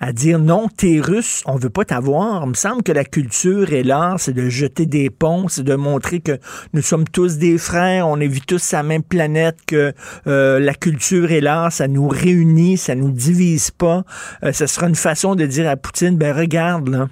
[0.00, 2.44] à, dire non, t'es russe, on veut pas t'avoir.
[2.44, 5.74] Il me semble que la culture et l'art, c'est de jeter des ponts, c'est de
[5.74, 6.38] montrer que
[6.72, 9.92] nous sommes tous des frères, on vit tous la même planète, que
[10.26, 14.04] euh, la culture et l'art, ça nous réunit, ça nous divise pas.
[14.42, 17.08] Euh, ce sera une façon de dire à Poutine, ben regarde, là,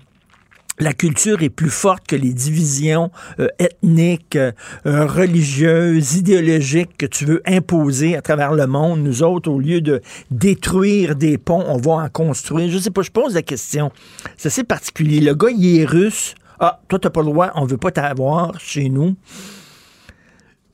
[0.81, 4.53] la culture est plus forte que les divisions euh, ethniques, euh,
[4.85, 9.01] religieuses, idéologiques que tu veux imposer à travers le monde.
[9.01, 12.71] Nous autres, au lieu de détruire des ponts, on va en construire.
[12.71, 13.93] Je sais pas, je pose la question.
[14.37, 15.21] C'est assez particulier.
[15.21, 16.35] Le gars, il est russe.
[16.59, 19.17] Ah, toi, t'as pas le droit, on veut pas t'avoir chez nous.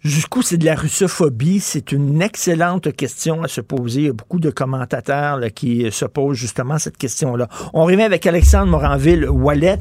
[0.03, 1.61] Jusqu'où c'est de la russophobie?
[1.61, 4.01] C'est une excellente question à se poser.
[4.03, 7.49] Il y a beaucoup de commentateurs qui se posent justement cette question-là.
[7.75, 9.79] On revient avec Alexandre Moranville-Wallet.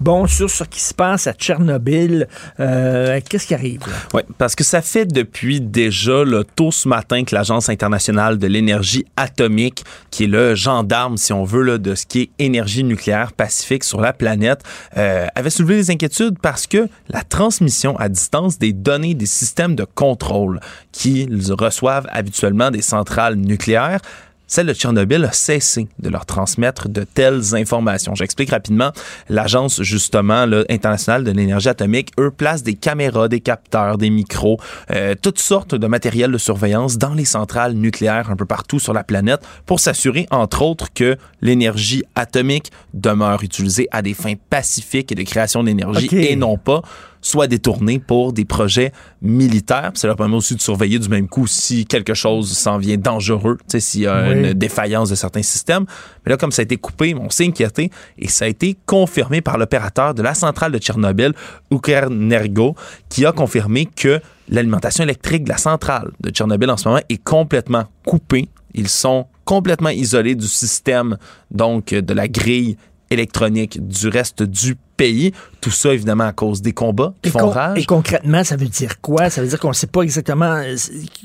[0.00, 2.26] Bon, sur ce qui se passe à Tchernobyl,
[2.58, 3.82] euh, qu'est-ce qui arrive?
[4.14, 8.46] Oui, parce que ça fait depuis déjà le tôt ce matin que l'Agence internationale de
[8.46, 12.84] l'énergie atomique, qui est le gendarme, si on veut, là, de ce qui est énergie
[12.84, 14.62] nucléaire pacifique sur la planète,
[14.96, 19.67] euh, avait soulevé des inquiétudes parce que la transmission à distance des données des systèmes
[19.74, 20.60] de contrôle
[20.92, 24.00] qu'ils reçoivent habituellement des centrales nucléaires
[24.48, 28.14] celle de Tchernobyl a cessé de leur transmettre de telles informations.
[28.14, 28.92] J'explique rapidement.
[29.28, 34.58] L'agence, justement, là, internationale de l'énergie atomique, eux, placent des caméras, des capteurs, des micros,
[34.90, 38.94] euh, toutes sortes de matériel de surveillance dans les centrales nucléaires un peu partout sur
[38.94, 45.12] la planète pour s'assurer, entre autres, que l'énergie atomique demeure utilisée à des fins pacifiques
[45.12, 46.80] et de création d'énergie et non pas
[47.28, 49.90] soit détournée pour des projets militaires.
[49.92, 52.96] Puis Ça leur permet aussi de surveiller du même coup si quelque chose s'en vient
[52.96, 54.32] dangereux, s'il y a Oui.
[54.34, 55.84] une défaillance de certains systèmes.
[56.24, 59.40] Mais là, comme ça a été coupé, on s'est inquiété et ça a été confirmé
[59.40, 61.32] par l'opérateur de la centrale de Tchernobyl,
[61.70, 62.74] Ukrenergo,
[63.08, 67.22] qui a confirmé que l'alimentation électrique de la centrale de Tchernobyl en ce moment est
[67.22, 68.48] complètement coupée.
[68.74, 71.16] Ils sont complètement isolés du système,
[71.50, 72.76] donc de la grille
[73.10, 75.32] électronique du reste du pays.
[75.60, 77.78] Tout ça, évidemment, à cause des combats qui Et, font con- rage.
[77.78, 79.30] et concrètement, ça veut dire quoi?
[79.30, 80.76] Ça veut dire qu'on ne sait pas exactement euh,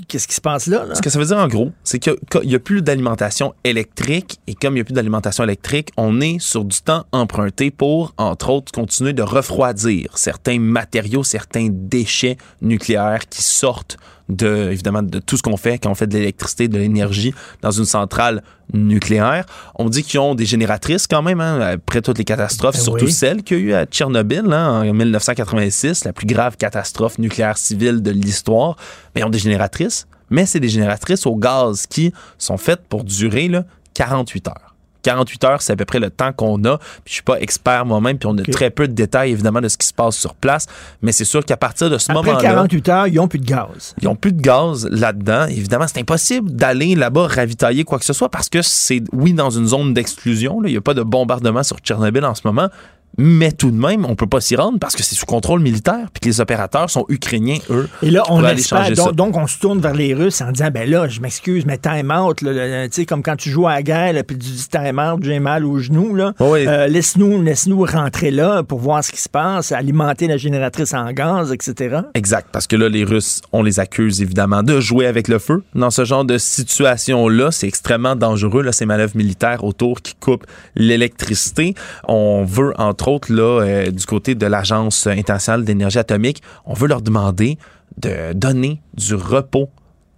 [0.08, 0.86] qu'est-ce qui se passe là.
[0.86, 0.94] là?
[0.96, 2.16] Ce que ça veut dire en gros, c'est qu'il
[2.46, 6.38] n'y a plus d'alimentation électrique et comme il n'y a plus d'alimentation électrique, on est
[6.40, 13.28] sur du temps emprunté pour, entre autres, continuer de refroidir certains matériaux, certains déchets nucléaires
[13.28, 13.98] qui sortent
[14.30, 17.72] de, évidemment, de tout ce qu'on fait quand on fait de l'électricité, de l'énergie dans
[17.72, 18.42] une centrale
[18.74, 19.46] nucléaire.
[19.76, 23.06] On dit qu'ils ont des génératrices quand même, hein, après toutes les catastrophes, Ben surtout
[23.06, 23.12] oui.
[23.12, 27.58] celle qu'il y a eu à Tchernobyl hein, en 1986, la plus grave catastrophe nucléaire
[27.58, 28.78] civile de l'histoire.
[29.14, 33.04] Mais ils ont des génératrices, mais c'est des génératrices au gaz qui sont faites pour
[33.04, 34.73] durer là, 48 heures.
[35.04, 36.78] 48 heures, c'est à peu près le temps qu'on a.
[36.78, 39.68] Puis je suis pas expert moi-même, puis on a très peu de détails évidemment de
[39.68, 40.66] ce qui se passe sur place,
[41.02, 43.46] mais c'est sûr qu'à partir de ce Après moment-là, 48 heures, ils n'ont plus de
[43.46, 43.94] gaz.
[44.02, 45.46] ils ont plus de gaz là-dedans.
[45.48, 49.50] Évidemment, c'est impossible d'aller là-bas ravitailler quoi que ce soit parce que c'est, oui, dans
[49.50, 50.62] une zone d'exclusion.
[50.64, 52.70] Il n'y a pas de bombardement sur Tchernobyl en ce moment.
[53.18, 56.08] Mais tout de même, on peut pas s'y rendre parce que c'est sous contrôle militaire
[56.12, 57.88] puis que les opérateurs sont ukrainiens, eux.
[58.02, 58.88] Et là, on espère.
[58.88, 58.94] ça.
[58.94, 61.78] Donc, donc, on se tourne vers les Russes en disant ben là, je m'excuse, mais
[61.78, 62.38] time out.
[62.38, 62.48] Tu
[62.92, 65.66] sais, comme quand tu joues à la guerre, puis tu dis time out, j'ai mal
[65.66, 66.16] au genou.
[66.16, 66.34] Là.
[66.40, 66.68] Oui.
[66.68, 71.12] Euh, laisse-nous, laisse-nous rentrer là pour voir ce qui se passe, alimenter la génératrice en
[71.12, 72.00] gaz, etc.
[72.14, 75.64] Exact, parce que là, les Russes, on les accuse évidemment de jouer avec le feu.
[75.76, 80.46] Dans ce genre de situation-là, c'est extrêmement dangereux, là, ces manœuvres militaires autour qui coupent
[80.76, 81.76] l'électricité.
[82.08, 87.02] On veut, entre là, euh, du côté de l'Agence internationale d'énergie atomique, on veut leur
[87.02, 87.58] demander
[87.98, 89.70] de donner du repos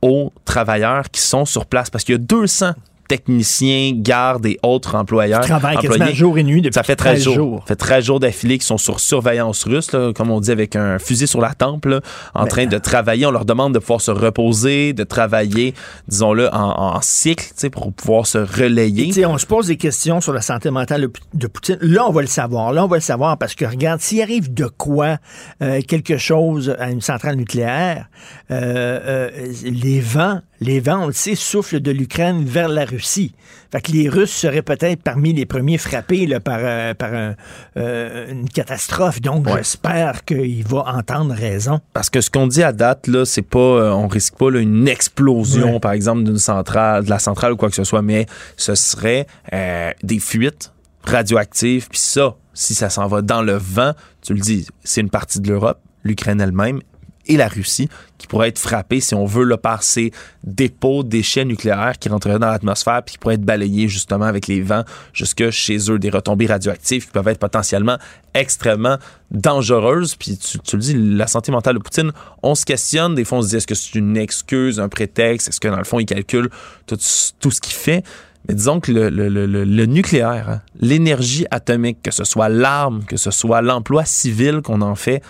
[0.02, 2.74] aux travailleurs qui sont sur place, parce qu'il y a 200
[3.08, 5.42] techniciens, gardes et autres employeurs.
[5.44, 7.36] Ils travaillent quasiment jour et nuit depuis Ça fait 13 13 jours.
[7.36, 7.60] jours.
[7.62, 10.76] Ça fait 13 jours d'affilée qui sont sur surveillance russe, là, comme on dit, avec
[10.76, 12.02] un fusil sur la tempe, là,
[12.34, 13.26] en Mais- train de travailler.
[13.26, 15.74] On leur demande de pouvoir se reposer, de travailler,
[16.08, 19.26] disons-le, en, en cycle, pour pouvoir se relayer.
[19.26, 21.78] On se pose des questions sur la santé mentale de Poutine.
[21.82, 22.74] Là, on va le savoir.
[22.74, 25.18] Là, on va le savoir parce que, regarde, s'il arrive de quoi,
[25.62, 28.08] euh, quelque chose à une centrale nucléaire,
[28.52, 29.30] euh, euh,
[29.64, 33.34] les vents, les vents, on le sait, soufflent de l'Ukraine vers la Russie.
[33.72, 37.36] Fait que les Russes seraient peut-être parmi les premiers frappés là, par, euh, par un-
[37.78, 39.20] euh, une catastrophe.
[39.22, 39.58] Donc, Ouais.
[39.58, 41.82] j'espère qu'il va entendre raison.
[41.94, 44.60] Parce que ce qu'on dit à date, là, c'est pas, euh, on risque pas là,
[44.60, 45.80] une explosion, Ouais.
[45.80, 48.26] par exemple, d'une centrale, de la centrale ou quoi que ce soit, mais
[48.58, 50.72] ce serait euh, des fuites
[51.04, 51.88] radioactives.
[51.90, 53.92] Puis ça, si ça s'en va dans le vent,
[54.22, 56.80] tu le dis, c'est une partie de l'Europe, l'Ukraine elle-même,
[57.28, 60.12] et la Russie qui pourraient être frappés, si on veut, là, par ces
[60.44, 64.62] dépôts déchets nucléaires qui rentreraient dans l'atmosphère puis qui pourraient être balayés justement avec les
[64.62, 64.84] vents
[65.14, 67.98] jusque chez eux, des retombées radioactives qui peuvent être potentiellement
[68.34, 68.98] extrêmement
[69.32, 70.16] dangereuses.
[70.16, 72.12] Puis tu, le dis, la santé mentale de Poutine,
[72.44, 75.50] on se questionne, des fois on se dit est-ce que c'est une excuse, un prétexte,
[75.50, 76.50] est-ce que dans le fond il calcule
[76.88, 78.04] tout, ce qu'il fait?
[78.48, 83.62] Mais disons que le, nucléaire, hein, l'énergie atomique, que ce soit l'arme, que ce soit
[83.62, 85.24] l'emploi civil qu'on en fait,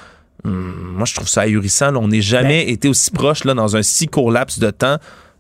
[0.45, 1.95] moi je trouve ça ahurissant.
[1.95, 4.97] On n'est jamais Ben- été aussi proche là, dans un si court laps de temps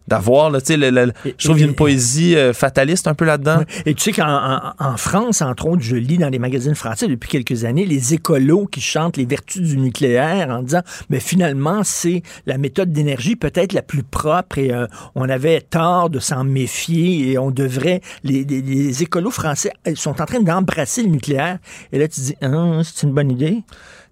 [0.07, 2.53] d'avoir, là, tu sais, le- le- Et- je trouve qu'il y a une poésie euh,
[2.53, 3.63] fataliste un peu là-dedans.
[3.87, 7.07] Et tu sais qu'en en, en France, entre autres, je lis dans les magazines français
[7.07, 11.81] depuis quelques années les écolos qui chantent les vertus du nucléaire en disant, mais finalement,
[11.83, 16.43] c'est la méthode d'énergie peut-être la plus propre et euh, on avait tort de s'en
[16.43, 21.57] méfier et on devrait, les, les, les écolos français sont en train d'embrasser le nucléaire.
[21.91, 23.63] Et là, tu dis, ah, c'est une bonne idée?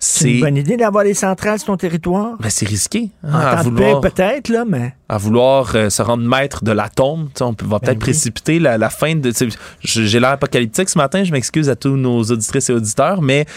[0.05, 2.37] C'est une bonne idée d'avoir des centrales sur ton territoire?
[2.39, 4.93] ben, c'est risqué hein, En à vouloir, peut-être, là, mais...
[5.07, 7.29] à vouloir euh, se rendre maître de l'atome.
[7.39, 8.11] On peut- va peut-être Ben oui.
[8.11, 9.31] précipiter la, la fin de.
[9.81, 13.51] j'ai l'air apocalyptique ce matin, je m'excuse à tous nos auditrices et auditeurs, mais tu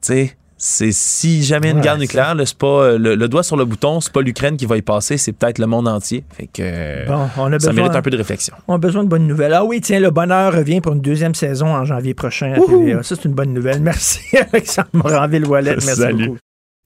[0.00, 3.56] sais, c'est si jamais une guerre nucléaire, là, c'est pas euh, le, le doigt sur
[3.56, 6.22] le bouton, c'est pas l'Ukraine qui va y passer, c'est peut-être le monde entier.
[6.36, 7.72] Fait que Bon, on a ça besoin...
[7.72, 8.54] mérite un peu de réflexion.
[8.68, 9.54] On a besoin de bonnes nouvelles.
[9.54, 13.02] Ah oui, tiens, le bonheur revient pour une deuxième saison en janvier prochain à TVA.
[13.02, 13.80] Ça, c'est une bonne nouvelle.
[13.80, 14.20] Merci,
[14.52, 15.76] Alexandre Moranville-Wallet.
[15.76, 16.26] Merci Salut.
[16.28, 16.38] beaucoup.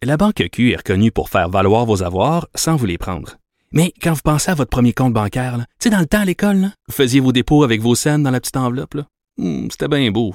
[0.02, 3.36] La Banque Q est reconnue pour faire valoir vos avoirs sans vous les prendre.
[3.72, 6.24] Mais quand vous pensez à votre premier compte bancaire, tu sais, dans le temps à
[6.24, 8.94] l'école, là, vous faisiez vos dépôts avec vos scènes dans la petite enveloppe.
[8.94, 9.02] là.
[9.36, 10.34] Hmm, C'était bien beau.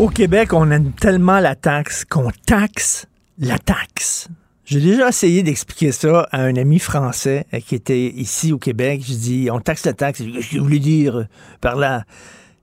[0.00, 3.06] Au Québec, on aime tellement la taxe qu'on taxe
[3.38, 4.28] la taxe.
[4.64, 9.02] J'ai déjà essayé d'expliquer ça à un ami français euh, qui était ici au Québec.
[9.06, 10.22] Je dis, on taxe la taxe.
[10.22, 11.26] Je voulais dire euh,
[11.60, 12.04] par là?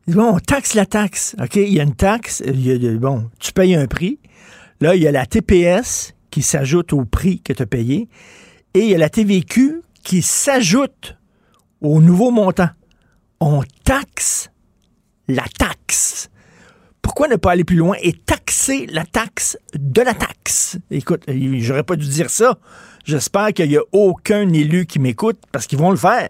[0.08, 1.36] Bon, on taxe la taxe.
[1.39, 2.41] OK, il y a une taxe.
[2.41, 4.17] bon, tu payes un prix.
[4.82, 8.10] Là, il y a la TPS qui s'ajoute au prix que tu as payé.
[8.73, 11.15] Et il y a la TVQ qui s'ajoute
[11.82, 12.69] au nouveau montant.
[13.39, 14.50] On taxe
[15.28, 16.32] la taxe.
[17.07, 20.77] Pourquoi ne pas aller plus loin et taxer la taxe de la taxe?
[20.91, 22.57] Écoute, euh, j'aurais pas dû dire ça.
[23.05, 26.27] J'espère qu'il n'y a aucun élu qui m'écoute parce qu'ils vont le faire.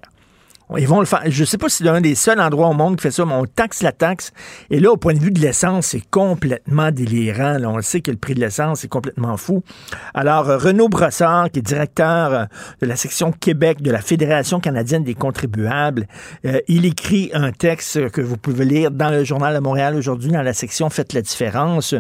[0.76, 1.22] Ils vont le faire.
[1.26, 3.34] Je sais pas si c'est un des seuls endroits au monde qui fait ça, mais
[3.34, 4.34] on taxe la taxe.
[4.70, 7.58] Et là, au point de vue de l'essence, c'est complètement délirant.
[7.64, 9.64] On le sait que le prix de l'essence est complètement fou.
[10.14, 12.46] Alors, euh, Renaud Brossard, qui est directeur euh,
[12.82, 16.06] de la section Québec de la Fédération canadienne des contribuables,
[16.46, 20.32] euh, il écrit un texte que vous pouvez lire dans le Journal de Montréal aujourd'hui,
[20.32, 21.96] dans la section Faites la différence.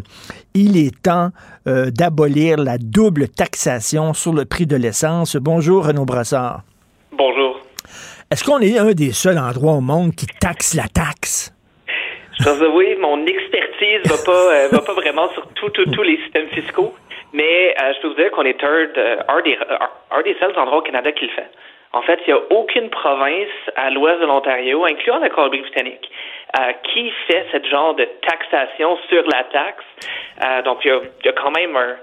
[0.53, 1.31] Il est temps
[1.65, 5.35] d'abolir la double taxation sur le prix de l'essence.
[5.35, 6.63] Bonjour, Renaud Brossard.
[7.11, 7.46] Bonjour.
[8.31, 11.53] Est-ce qu'on est un des seuls endroits au monde qui taxe la taxe?
[12.45, 16.93] Avouer, mon expertise va pas euh, va pas vraiment sur tous les systèmes fiscaux,
[17.33, 18.87] mais euh, je peux vous dire qu'on est un,
[19.29, 19.57] un des,
[20.11, 21.49] un- des seuls endroits au Canada qui le fait.
[21.93, 26.11] En fait, il n'y a aucune province à l'ouest de l'Ontario, incluant la Colombie-Britannique,
[26.59, 29.85] euh, qui fait ce genre de taxation sur la taxe.
[30.65, 31.95] Donc, il y a, il y a quand même un-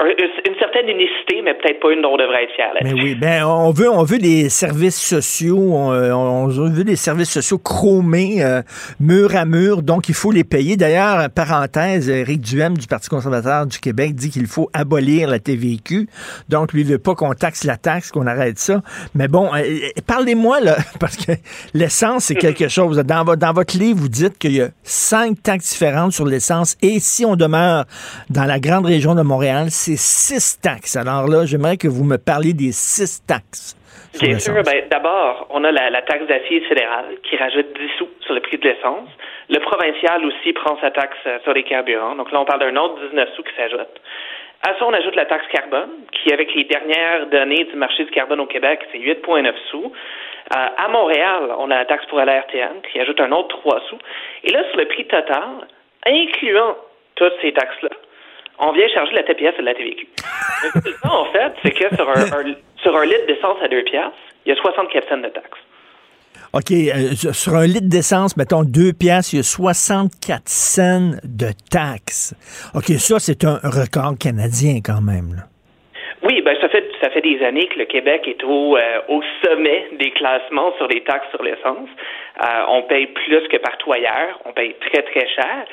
[0.00, 2.70] une certaine unicité, mais peut-être pas une dont on devrait être fier.
[2.84, 7.30] Mais oui, ben on veut, on veut des services sociaux, on, on veut des services
[7.30, 8.62] sociaux chromés, euh,
[9.00, 10.76] mur à mur, donc il faut les payer.
[10.76, 16.08] D'ailleurs, parenthèse, Éric Duhem du Parti conservateur du Québec dit qu'il faut abolir la TVQ,
[16.48, 18.82] donc lui veut pas qu'on taxe la taxe, qu'on arrête ça.
[19.16, 21.32] Mais bon, euh, euh, parlez-moi là, parce que
[21.74, 22.98] l'essence c'est quelque chose.
[22.98, 26.76] Dans, vo- dans votre livre, vous dites qu'il y a cinq taxes différentes sur l'essence,
[26.82, 27.84] et si on demeure
[28.30, 30.96] dans la grande région de Montréal, six taxes.
[30.96, 33.76] Alors là, j'aimerais que vous me parliez des six taxes.
[34.20, 38.08] Bien sûr, ben, d'abord, on a la, la taxe d'assiette fédérale qui rajoute 10 sous
[38.22, 39.08] sur le prix de l'essence.
[39.50, 42.16] Le provincial aussi prend sa taxe euh, sur les carburants.
[42.16, 44.00] Donc là, on parle d'un autre 19 sous qui s'ajoute.
[44.66, 48.10] À ça, on ajoute la taxe carbone, qui, avec les dernières données du marché du
[48.10, 49.84] carbone au Québec, c'est 8,9 sous.
[49.86, 53.82] Euh, à Montréal, on a la taxe pour la RTN, qui ajoute un autre 3
[53.88, 53.98] sous.
[54.44, 55.68] Et là, sur le prix total,
[56.06, 56.76] incluant
[57.14, 57.90] toutes ces taxes-là,
[58.60, 60.08] on vient charger la TPS et la TVQ.
[60.74, 62.24] Le en fait, c'est que sur un,
[62.82, 65.60] sur un litre d'essence à 2 piastres, il y a 64 cents de taxes.
[66.54, 71.48] OK, euh, sur un litre d'essence, mettons 2 piastres, il y a 64 cents de
[71.70, 72.34] taxes.
[72.74, 75.36] OK, ça, c'est un record canadien quand même.
[75.36, 75.42] Là.
[76.22, 79.22] Oui, ben ça fait ça fait des années que le Québec est au, euh, au
[79.44, 81.88] sommet des classements sur les taxes sur l'essence.
[82.42, 84.40] Euh, on paye plus que partout ailleurs.
[84.44, 85.64] On paye très très cher.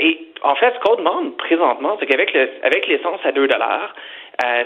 [0.00, 3.94] Et en fait, ce qu'on demande présentement, c'est qu'avec le, avec l'essence à 2 dollars,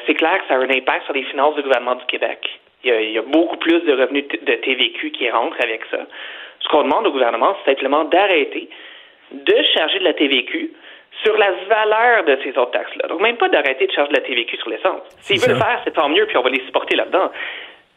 [0.06, 2.40] c'est clair que ça a un impact sur les finances du gouvernement du Québec.
[2.84, 5.82] Il y a, il y a beaucoup plus de revenus de TVQ qui rentrent avec
[5.90, 5.98] ça.
[6.60, 8.68] Ce qu'on demande au gouvernement, c'est simplement d'arrêter
[9.30, 10.72] de charger de la TVQ
[11.22, 13.08] sur la valeur de ces autres taxes-là.
[13.08, 15.02] Donc, même pas d'arrêter de charger de la TVQ sur l'essence.
[15.20, 17.30] S'ils veulent le faire, c'est tant mieux, puis on va les supporter là-dedans.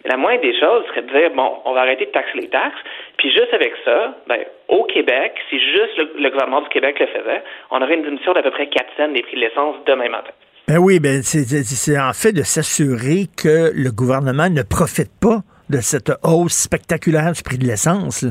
[0.06, 2.80] La moindre des choses serait de dire, bon, on va arrêter de taxer les taxes,
[3.18, 7.44] puis juste avec ça, ben, au Québec, si juste le, gouvernement du Québec le faisait,
[7.70, 10.32] on aurait une diminution d'à peu près 4 cents des prix de l'essence demain matin.
[10.68, 15.78] Ben oui, ben c'est en fait de s'assurer que le gouvernement ne profite pas de
[15.82, 18.26] cette hausse spectaculaire du prix de l'essence.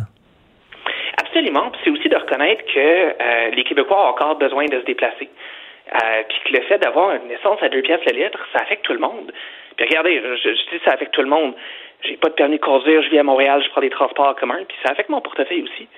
[1.21, 1.71] Absolument.
[1.85, 5.29] c'est aussi de reconnaître que euh, les Québécois ont encore besoin de se déplacer.
[5.93, 8.85] Euh, puis que le fait d'avoir une essence à deux pièces le litre, ça affecte
[8.85, 9.33] tout le monde.
[9.81, 11.55] Regardez, je, je dis ça affecte tout le monde.
[12.03, 14.35] J'ai pas de permis de conduire, je vis à Montréal, je prends des transports en
[14.35, 15.89] commun, puis ça affecte mon portefeuille aussi.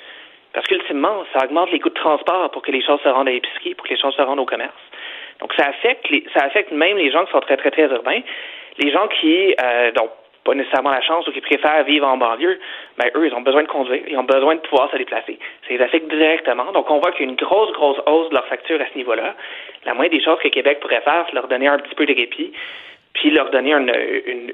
[0.53, 3.33] Parce qu'ultimement, ça augmente les coûts de transport pour que les choses se rendent à
[3.33, 4.73] l'épicerie, pour que les choses se rendent au commerce.
[5.41, 8.21] Donc ça affecte les, ça affecte même les gens qui sont très, très, très urbains.
[8.79, 10.11] Les gens qui euh, donc
[10.45, 12.59] pas nécessairement la chance ou qui préfèrent vivre en banlieue,
[12.99, 15.39] ben eux, ils ont besoin de conduire, ils ont besoin de pouvoir se déplacer.
[15.69, 16.73] Ça les affecte directement.
[16.73, 18.99] Donc, on voit qu'il y a une grosse, grosse hausse de leur facture à ce
[18.99, 19.35] niveau-là.
[19.85, 22.15] La moindre des choses que Québec pourrait faire, c'est leur donner un petit peu de
[22.15, 22.53] répit,
[23.15, 23.91] puis leur donner une,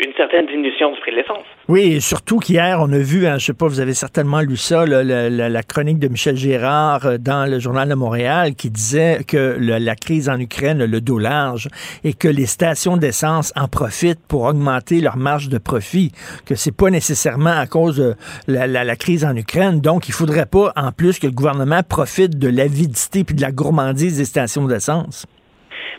[0.00, 1.44] une, certaine diminution du prix de l'essence.
[1.68, 4.56] Oui, et surtout qu'hier, on a vu, hein, je sais pas, vous avez certainement lu
[4.56, 9.56] ça, la, chronique de Michel Gérard euh, dans le Journal de Montréal qui disait que
[9.58, 11.68] la crise en Ukraine le dos large
[12.02, 16.10] et que les stations d'essence en profitent pour augmenter leur marge de profit,
[16.46, 18.14] que c'est pas nécessairement à cause de
[18.48, 19.80] la, la, crise en Ukraine.
[19.80, 23.52] Donc, il faudrait pas, en plus, que le gouvernement profite de l'avidité puis de la
[23.52, 25.26] gourmandise des stations d'essence.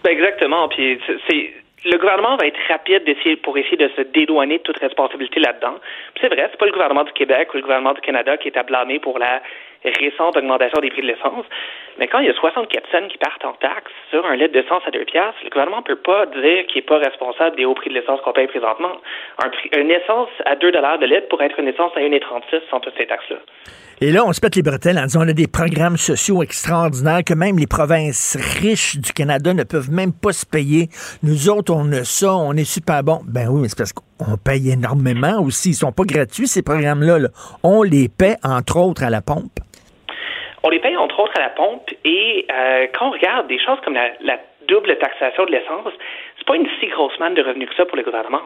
[0.03, 0.67] Ben exactement.
[0.69, 1.53] Puis c'est
[1.85, 5.75] le gouvernement va être rapide d'essayer pour essayer de se dédouaner de toute responsabilité là-dedans.
[6.19, 8.57] C'est vrai, c'est pas le gouvernement du Québec ou le gouvernement du Canada qui est
[8.57, 9.41] à blâmer pour la
[9.83, 11.45] récente augmentation des prix de l'essence.
[11.99, 14.81] Mais quand il y a 64 cents qui partent en taxes sur un litre d'essence
[14.87, 17.73] à 2 piastres, le gouvernement ne peut pas dire qu'il n'est pas responsable des hauts
[17.73, 18.93] prix de l'essence qu'on paye présentement.
[19.43, 22.95] Un une essence à 2 de litre pourrait être une essence à 1,36 sans toutes
[22.97, 23.37] ces taxes-là.
[24.01, 27.21] Et là, on se pète les bretelles en disant on a des programmes sociaux extraordinaires
[27.25, 30.87] que même les provinces riches du Canada ne peuvent même pas se payer.
[31.21, 33.19] Nous autres, on a ça, on est super bon.
[33.25, 35.71] Ben oui, mais c'est parce qu'on paye énormément aussi.
[35.71, 37.27] Ils sont pas gratuits, ces programmes-là.
[37.61, 39.59] On les paie, entre autres, à la pompe.
[40.63, 41.89] On les paye, entre autres, à la pompe.
[42.03, 45.91] Et euh, quand on regarde des choses comme la, double taxation de l'essence,
[46.37, 48.43] c'est pas une si grosse manne de revenus que ça pour le gouvernement.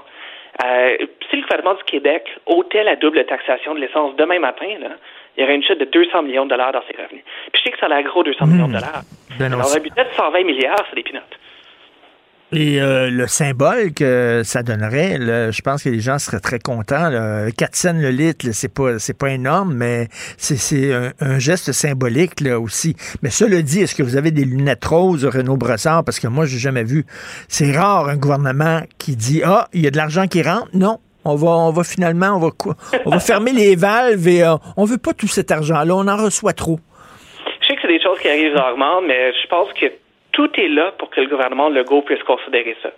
[0.64, 0.95] Euh,
[1.30, 4.91] si le gouvernement du Québec ôtait la double taxation de l'essence demain matin, là,
[5.36, 7.24] il y aurait une chute de 200 millions de dollars dans ses revenus.
[7.51, 8.76] Puis je sais que ça a l'air gros 200 millions de hmm.
[8.76, 9.01] dollars.
[9.38, 11.38] Ben Alors, un budget de 120 milliards, c'est des pinottes.
[12.54, 15.18] Et euh, le symbole que ça donnerait,
[15.51, 17.10] je pense que les gens seraient très contents.
[17.10, 17.51] Là.
[17.51, 22.60] 4 cents le litre, c'est pas c'est pas énorme, mais c'est un, geste symbolique là
[22.60, 22.95] aussi.
[23.22, 26.04] Mais cela dit, est-ce que vous avez des lunettes roses Renaud Brossard?
[26.04, 27.06] Parce que moi, j'ai jamais vu.
[27.47, 30.68] C'est rare un gouvernement qui dit ah il y a de l'argent qui rentre.
[30.74, 32.49] Non, on va, on va finalement, on va,
[33.06, 35.95] on va fermer les valves et euh, on veut pas tout cet argent-là.
[35.95, 36.80] On en reçoit trop.
[37.62, 39.86] Je sais que c'est des choses qui arrivent rarement, mais je pense que
[40.34, 42.89] tout est là pour que le gouvernement Legault puisse considérer ça.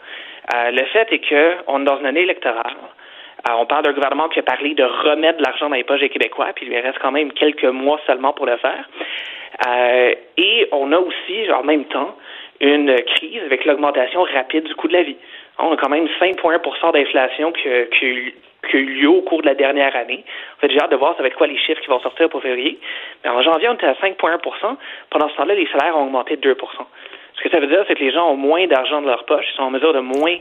[0.56, 2.76] Euh, le fait est qu'on est dans une année électorale.
[3.48, 6.00] Euh, on parle d'un gouvernement qui a parlé de remettre de l'argent dans les poches
[6.00, 8.90] des Québécois, puis il lui reste quand même quelques mois seulement pour le faire.
[10.38, 12.16] et on a aussi, en même temps,
[12.62, 15.18] une crise avec l'augmentation rapide du coût de la vie.
[15.60, 19.96] On a quand même 5,1% d'inflation qui, a eu lieu au cours de la dernière
[19.96, 20.24] année.
[20.58, 22.30] En fait, j'ai hâte de voir ça va être quoi les chiffres qui vont sortir
[22.30, 22.80] pour février.
[23.24, 24.78] Mais en janvier, on était à 5,1
[25.10, 26.58] Pendant ce temps-là, les salaires ont augmenté de 2
[27.38, 29.46] ce que ça veut dire, c'est que les gens ont moins d'argent dans leur poche,
[29.52, 30.38] ils sont en mesure de moins,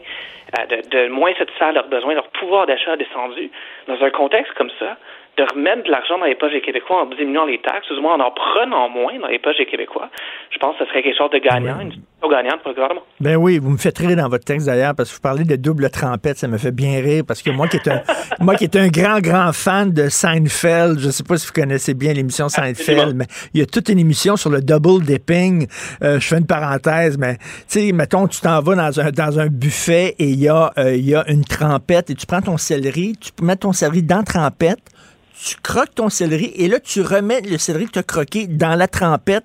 [0.58, 3.50] euh, de, de moins satisfaire leurs besoins, leur pouvoir d'achat a descendu.
[3.88, 4.96] Dans un contexte comme ça,
[5.36, 8.00] de remettre de l'argent dans les poches des Québécois en diminuant les taxes, ou du
[8.00, 10.08] moins en en prenant moins dans les poches des Québécois,
[10.50, 13.02] je pense que ce serait quelque chose de gagnant, une situation gagnante pour le gouvernement.
[13.20, 15.56] Ben oui, vous me faites rire dans votre texte d'ailleurs parce que vous parlez de
[15.56, 18.02] double trempette, ça me fait bien rire parce que moi qui est un
[18.40, 21.94] moi qui est un grand grand fan de Seinfeld, je sais pas si vous connaissez
[21.94, 25.66] bien l'émission Seinfeld, mais il y a toute une émission sur le double dipping.
[26.02, 29.40] Euh, je fais une parenthèse, mais tu sais, mettons tu t'en vas dans un dans
[29.40, 32.40] un buffet et il y a euh, il y a une trempette et tu prends
[32.40, 34.93] ton céleri, tu peux mettre ton céleri dans la trempette
[35.42, 38.78] tu croques ton céleri et là, tu remets le céleri que tu as croqué dans
[38.78, 39.44] la trempette.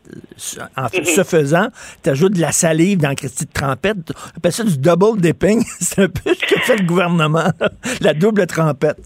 [0.77, 1.67] En fait, ce faisant,
[2.03, 3.97] tu ajoutes de la salive dans Christie de trempette.
[4.33, 5.63] On appelle ça du double dipping.
[5.79, 7.49] C'est un peu ce que fait le gouvernement,
[8.01, 8.97] la double trempette.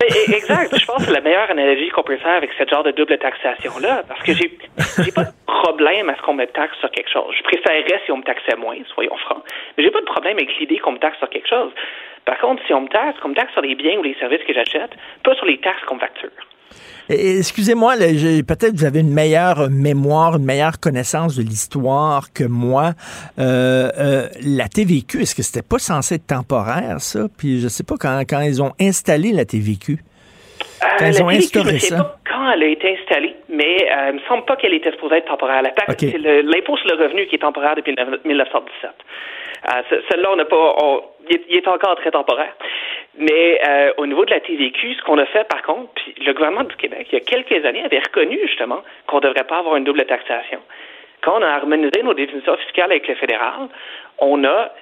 [0.00, 0.76] Exact.
[0.78, 3.18] Je pense que c'est la meilleure analogie qu'on peut faire avec ce genre de double
[3.18, 4.02] taxation-là.
[4.08, 4.58] Parce que j'ai,
[5.04, 7.34] j'ai pas de problème à ce qu'on me taxe sur quelque chose.
[7.36, 9.42] Je préférerais si on me taxait moins, soyons francs.
[9.76, 11.70] Mais j'ai pas de problème avec l'idée qu'on me taxe sur quelque chose.
[12.24, 14.42] Par contre, si on me taxe, qu'on me taxe sur les biens ou les services
[14.46, 14.90] que j'achète,
[15.24, 16.30] pas sur les taxes qu'on me facture.
[17.08, 22.90] Excusez-moi, peut-être que vous avez une meilleure mémoire, une meilleure connaissance de l'histoire que moi.
[23.38, 27.26] Euh, euh, la TVQ, est-ce que c'était pas censé être temporaire, ça?
[27.36, 29.98] Puis je sais pas, quand, quand ils ont installé la TVQ,
[30.80, 32.04] quand Euh, ils la ont TVQ, instauré je ne sais ça.
[32.04, 33.76] pas quand elle a été installée, mais
[34.10, 35.62] il me semble pas qu'elle était supposée être temporaire.
[35.62, 38.90] La taxe, c'est l'impôt sur le revenu qui est temporaire depuis le- 1917.
[39.68, 40.74] Euh, ce- Celle-là, on n'a pas.
[40.80, 42.54] on- il, est, encore très temporaire.
[43.18, 46.32] Mais euh, au niveau de la TVQ, ce qu'on a fait, par contre, puis le
[46.32, 49.58] gouvernement du Québec, il y a quelques années, avait reconnu justement qu'on ne devrait pas
[49.58, 50.60] avoir une double taxation.
[51.22, 53.68] Quand on a harmonisé nos définitions fiscales avec le fédéral,
[54.18, 54.72] on a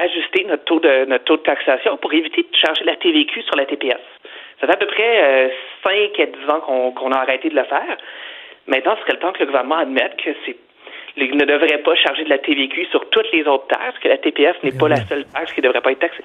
[0.00, 3.56] ajusté notre taux de notre taux de taxation pour éviter de charger la TVQ sur
[3.56, 4.00] la TPS.
[4.60, 5.48] Ça fait à peu près euh,
[5.82, 7.96] 5 à 10 ans qu'on a arrêté de le faire.
[8.66, 10.56] Maintenant, ce serait le temps que le gouvernement admette que c'est
[11.28, 14.62] ne devrait pas charger de la TVQ sur toutes les autres taxes, que la TPS
[14.62, 16.24] n'est pas la seule taxe qui ne devrait pas être taxée.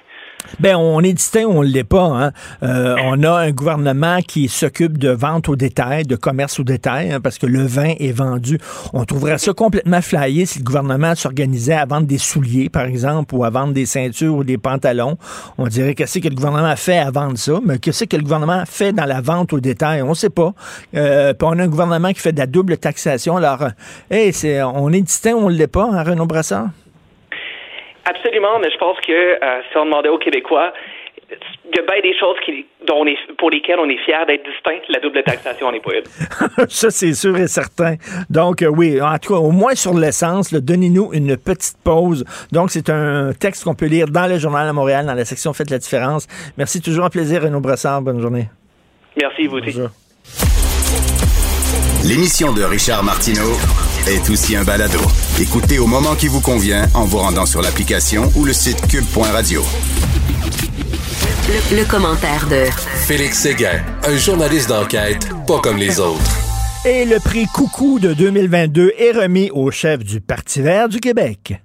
[0.60, 2.04] Ben, on est distinct on ne l'est pas.
[2.04, 2.32] Hein.
[2.62, 7.12] Euh, on a un gouvernement qui s'occupe de vente au détail, de commerce au détail,
[7.12, 8.58] hein, parce que le vin est vendu.
[8.92, 13.34] On trouverait ça complètement flyé si le gouvernement s'organisait à vendre des souliers, par exemple,
[13.34, 15.18] ou à vendre des ceintures ou des pantalons.
[15.58, 18.64] On dirait qu'est-ce que le gouvernement fait à vendre ça, mais qu'est-ce que le gouvernement
[18.66, 20.02] fait dans la vente au détail?
[20.02, 20.54] On ne sait pas.
[20.94, 23.36] Euh, on a un gouvernement qui fait de la double taxation.
[23.36, 23.70] Alors, euh,
[24.10, 26.70] hey, c'est, on est distinct on ne l'est pas, hein, Renaud Brassard?
[28.08, 30.72] Absolument, mais je pense que euh, si on demandait aux Québécois,
[31.28, 34.24] il y a bien des choses qui, dont on est, pour lesquelles on est fier
[34.26, 34.80] d'être distinct.
[34.90, 36.68] La double taxation n'est pas une.
[36.68, 37.96] ça, c'est sûr et certain.
[38.30, 42.24] Donc, euh, oui, en tout cas, au moins sur l'essence, donnez-nous une petite pause.
[42.52, 45.52] Donc, c'est un texte qu'on peut lire dans le Journal à Montréal, dans la section
[45.52, 46.28] Faites la différence.
[46.56, 48.02] Merci, toujours un plaisir, Renaud Brassard.
[48.02, 48.46] Bonne journée.
[49.20, 49.80] Merci, vous aussi.
[52.04, 55.00] L'émission de Richard Martineau est aussi un balado.
[55.40, 59.62] Écoutez au moment qui vous convient en vous rendant sur l'application ou le site cube.radio.
[61.48, 62.64] Le, le commentaire de
[63.06, 66.36] Félix Séguin, un journaliste d'enquête pas comme les autres.
[66.84, 71.60] Et le prix Coucou de 2022 est remis au chef du Parti vert du Québec.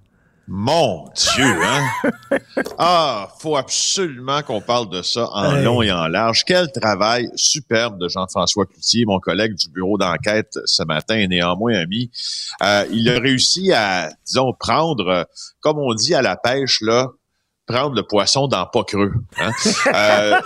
[0.53, 2.11] Mon Dieu, hein?
[2.77, 5.63] Ah, faut absolument qu'on parle de ça en Hey.
[5.63, 6.43] long et en large.
[6.45, 11.75] Quel travail superbe de Jean-François Cloutier, mon collègue du bureau d'enquête ce matin et néanmoins
[11.79, 12.11] ami.
[12.63, 15.23] Euh, il a réussi à, disons, prendre, euh,
[15.61, 17.07] comme on dit à la pêche, là,
[17.65, 19.13] prendre le poisson dans pas creux.
[19.37, 19.51] hein?
[19.95, 20.39] Euh,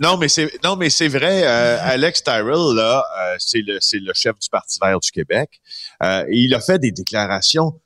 [0.00, 1.42] non, mais c'est non, mais c'est vrai.
[1.44, 5.60] euh, Alex Tyrell là, euh, c'est le c'est le chef du Parti Vert du Québec.
[6.02, 7.78] Euh, et il a fait des déclarations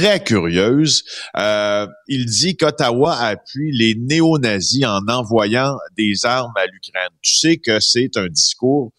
[0.00, 1.04] très curieuses.
[1.36, 7.10] Euh, il dit qu'Ottawa appuie les néo-nazis en envoyant des armes à l'Ukraine.
[7.22, 8.92] Tu sais que c'est un discours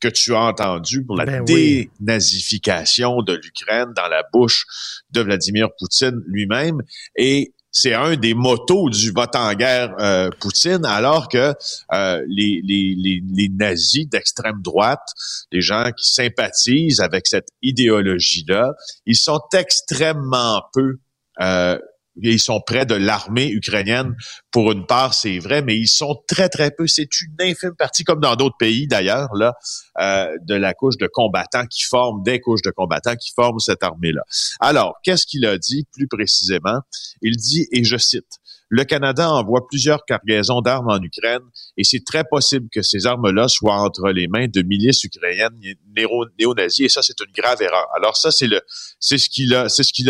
[0.00, 1.88] que tu as entendu pour la Ben oui.
[2.00, 4.66] dénazification de l'Ukraine dans la bouche
[5.10, 6.82] de Vladimir Poutine lui-même.
[7.16, 11.54] Et c'est un des motos du vote en guerre euh, Poutine, alors que
[11.92, 15.08] euh, les, les, les, nazis d'extrême droite,
[15.50, 18.74] les gens qui sympathisent avec cette idéologie-là,
[19.06, 20.98] ils sont extrêmement peu
[21.40, 21.78] euh,
[22.20, 24.14] ils sont près de l'armée ukrainienne
[24.50, 26.86] pour une part, c'est vrai, mais ils sont très, très peu.
[26.86, 29.54] C'est une infime partie, comme dans d'autres pays d'ailleurs, là,
[30.00, 33.82] euh, de la couche de combattants qui forment, des couches de combattants qui forment cette
[33.82, 34.22] armée-là.
[34.60, 36.80] Alors, qu'est-ce qu'il a dit plus précisément?
[37.22, 38.38] Il dit, et je cite,
[38.74, 41.42] le Canada envoie plusieurs cargaisons d'armes en Ukraine
[41.76, 45.60] et c'est très possible que ces armes-là soient entre les mains de milices ukrainiennes
[45.94, 47.86] néo- néo-nazis et ça, c'est une grave erreur.
[47.94, 48.62] Alors ça, c'est le,
[48.98, 49.52] ce qu'il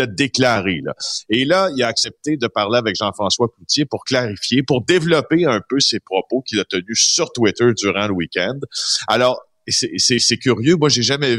[0.01, 0.93] a, déclaré, là.
[1.27, 5.59] Et là, il a accepté de parler avec Jean-François Cloutier pour clarifier, pour développer un
[5.67, 8.59] peu ses propos qu'il a tenus sur Twitter durant le week-end.
[9.09, 10.77] Alors, c'est curieux.
[10.77, 11.35] Moi, j'ai jamais...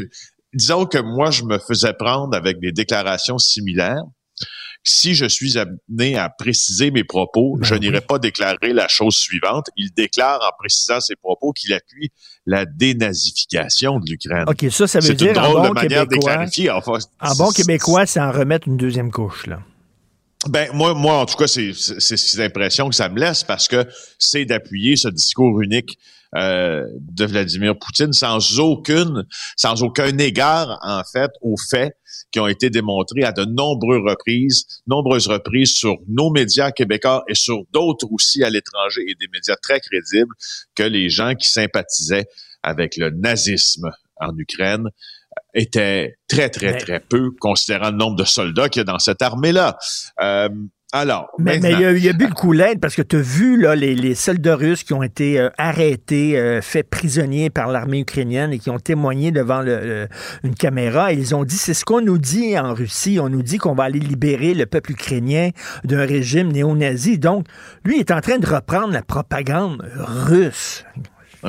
[0.53, 4.03] Disons que moi, je me faisais prendre avec des déclarations similaires.
[4.85, 9.15] Si je suis amené à préciser mes propos, Ben je n'irai pas déclarer la chose
[9.15, 9.65] suivante.
[9.75, 12.11] Il déclare en précisant ses propos qu'il appuie
[12.45, 14.45] la dénazification de l'Ukraine.
[14.47, 16.45] OK, ça, ça veut C'est une dire en drôle de bon manière québécois.
[16.75, 19.59] Enfin, En bon québécois, c'est en remettre une deuxième couche, là.
[20.47, 23.43] Ben moi, moi en tout cas, c'est c'est c'est cette impression que ça me laisse
[23.43, 23.87] parce que
[24.19, 25.97] c'est d'appuyer ce discours unique
[26.35, 29.25] euh, de Vladimir Poutine sans aucune,
[29.55, 31.95] sans aucun égard en fait aux faits
[32.31, 37.35] qui ont été démontrés à de nombreuses reprises, nombreuses reprises sur nos médias québécois et
[37.35, 40.33] sur d'autres aussi à l'étranger et des médias très crédibles
[40.75, 42.27] que les gens qui sympathisaient
[42.63, 44.89] avec le nazisme en Ukraine
[45.53, 49.21] étaient très, très, très peu, considérant le nombre de soldats qu'il y a dans cette
[49.21, 49.77] armée-là.
[50.21, 50.49] Euh,
[50.97, 51.65] alors, Mais, il,
[51.99, 54.55] y y a bu le l'aide parce que tu as vu là, les, les soldats
[54.55, 58.79] russes qui ont été euh, arrêtés, euh, faits prisonniers par l'armée ukrainienne et qui ont
[58.79, 60.07] témoigné devant le- le-
[60.45, 61.11] une caméra.
[61.11, 63.19] Et ils ont dit, c'est ce qu'on nous dit en Russie.
[63.19, 65.49] On nous dit qu'on va aller libérer le peuple ukrainien
[65.83, 67.19] d'un régime néo-nazi.
[67.19, 67.45] Donc,
[67.83, 70.85] lui est en train de reprendre la propagande russe.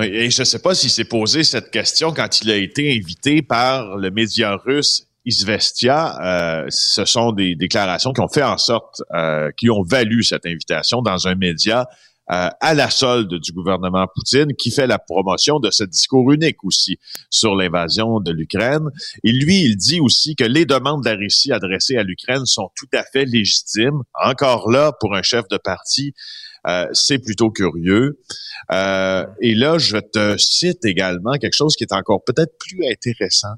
[0.03, 3.42] Et je ne sais pas s'il s'est posé cette question quand il a été invité
[3.42, 6.62] par le média russe Izvestia.
[6.62, 10.47] Euh, ce sont des déclarations qui ont fait en sorte, euh, qui ont valu cette
[10.47, 11.87] invitation dans un média
[12.33, 16.64] euh, à la solde du gouvernement Poutine, qui fait la promotion de ce discours unique
[16.64, 16.99] aussi
[17.31, 18.89] sur l'invasion de l'Ukraine.
[19.22, 22.70] Et lui, il dit aussi que les demandes de la Russie adressées à l'Ukraine sont
[22.74, 24.03] tout à fait légitimes.
[24.14, 26.14] Encore là, pour un chef de parti,
[26.67, 28.19] euh, c'est plutôt curieux.
[28.73, 33.55] Euh, et là, je te cite également quelque chose qui est encore peut-être plus intéressant.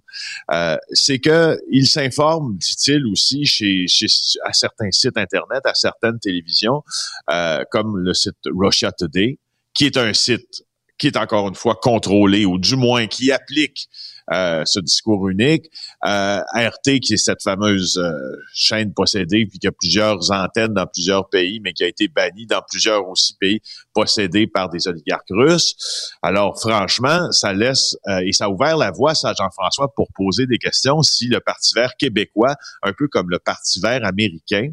[0.52, 4.06] Euh, c'est que il s'informe, dit-il aussi, chez, chez,
[4.44, 6.82] à certains sites internet, à certaines télévisions,
[7.30, 9.38] euh, comme le site Russia Today,
[9.74, 10.64] qui est un site
[10.98, 13.88] qui est encore une fois contrôlé, ou du moins qui applique
[14.32, 15.66] euh, ce discours unique.
[16.04, 18.12] Euh, RT, qui est cette fameuse euh,
[18.54, 22.46] chaîne possédée, puis qui a plusieurs antennes dans plusieurs pays, mais qui a été bannie
[22.46, 23.60] dans plusieurs aussi pays
[23.94, 26.14] possédés par des oligarques russes.
[26.22, 30.46] Alors, franchement, ça laisse euh, et ça a ouvert la voie, ça, Jean-François, pour poser
[30.46, 34.70] des questions si le Parti vert québécois, un peu comme le Parti vert américain,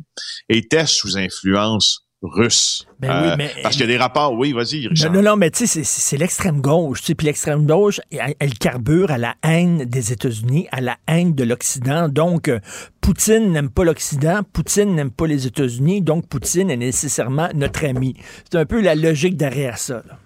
[0.49, 2.85] était sous influence russe.
[2.99, 5.11] Ben oui, Euh, mais- parce qu'il y a des rapports, oui, vas-y, Richard.
[5.11, 7.01] Non, non, non, mais tu sais, c'est- l'extrême gauche.
[7.03, 11.43] Puis l'extrême gauche, elle, elle carbure à la haine des États-Unis, à la haine de
[11.43, 12.09] l'Occident.
[12.09, 12.59] Donc, euh,
[13.01, 18.15] Poutine n'aime pas l'Occident, Poutine n'aime pas les États-Unis, donc Poutine est nécessairement notre ami.
[18.49, 20.01] C'est un peu la logique derrière ça.
[20.07, 20.17] là.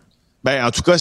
[0.45, 0.95] Ben, en tout cas,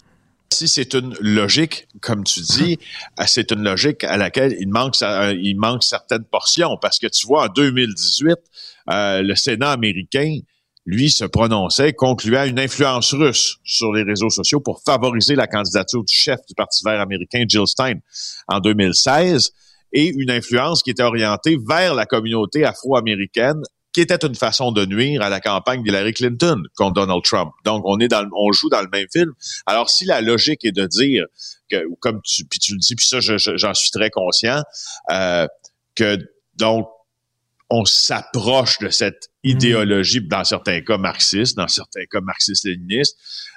[0.52, 2.78] si c'est une logique, comme tu dis,
[3.20, 6.76] euh, c'est une logique à laquelle il manque, euh, il manque certaines portions.
[6.80, 8.36] Parce que tu vois, en 2018,
[8.90, 10.38] euh, le Sénat américain,
[10.90, 16.02] lui, se prononçait, concluait une influence russe sur les réseaux sociaux pour favoriser la candidature
[16.02, 17.96] du chef du Parti vert américain, Jill Stein,
[18.48, 19.50] en 2016,
[19.92, 23.60] et une influence qui était orientée vers la communauté afro-américaine
[23.92, 27.50] qui était une façon de nuire à la campagne d'Hillary Clinton contre Donald Trump.
[27.64, 29.32] Donc, on est dans, le- on joue dans le même film.
[29.66, 31.24] Alors, si la logique est de dire
[31.70, 34.62] que, comme tu, puis tu le dis, puis ça, je- je- j'en suis très conscient,
[35.10, 35.46] euh,
[35.96, 36.18] que
[36.56, 36.86] donc
[37.70, 43.16] on s'approche de cette idéologie, dans certains cas marxiste, dans certains cas marxiste-léniniste,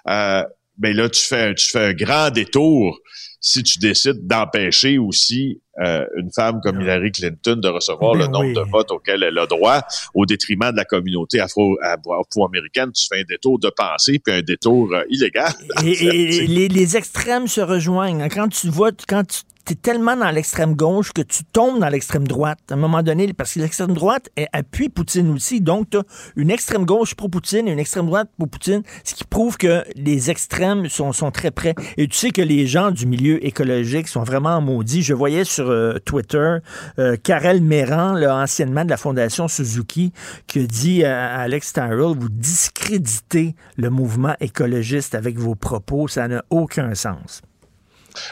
[0.10, 0.44] euh,
[0.78, 3.00] ben là, tu fais, un- tu fais un grand détour
[3.40, 8.28] si tu décides d'empêcher aussi euh, une femme comme Hillary Clinton de recevoir Ben le
[8.28, 8.54] nombre oui.
[8.54, 9.82] de votes auxquels elle a droit
[10.14, 12.92] au détriment de la communauté afro- afro-américaine.
[12.92, 15.52] Tu fais un détour de pensée puis un détour euh, illégal.
[15.84, 18.28] Et, les extrêmes se rejoignent.
[18.30, 19.42] Quand tu vois, quand tu
[19.76, 23.54] tellement dans l'extrême gauche que tu tombes dans l'extrême droite, à un moment donné, parce
[23.54, 25.62] que l'extrême droite appuie Poutine aussi.
[25.62, 26.04] Donc, tu as
[26.36, 30.88] une extrême gauche pro-Poutine et une extrême droite pro-Poutine, ce qui prouve que les extrêmes
[30.90, 31.76] sont, très près.
[31.98, 35.04] Et tu sais que les gens du milieu écologique sont vraiment maudits.
[35.04, 36.58] Je voyais sur euh, Twitter
[37.00, 40.12] euh, Karel Méran, là, anciennement de la Fondation Suzuki,
[40.48, 46.44] qui dit à, Alex Tyrrell, vous discréditez le mouvement écologiste avec vos propos, ça n'a
[46.50, 47.42] aucun sens.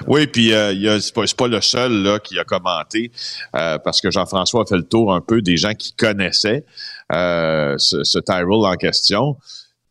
[0.07, 3.11] Oui, puis euh, c'est pas, pas le seul là qui a commenté
[3.55, 6.65] euh, parce que Jean-François a fait le tour un peu des gens qui connaissaient
[7.11, 9.37] euh, ce, ce Tyrell en question.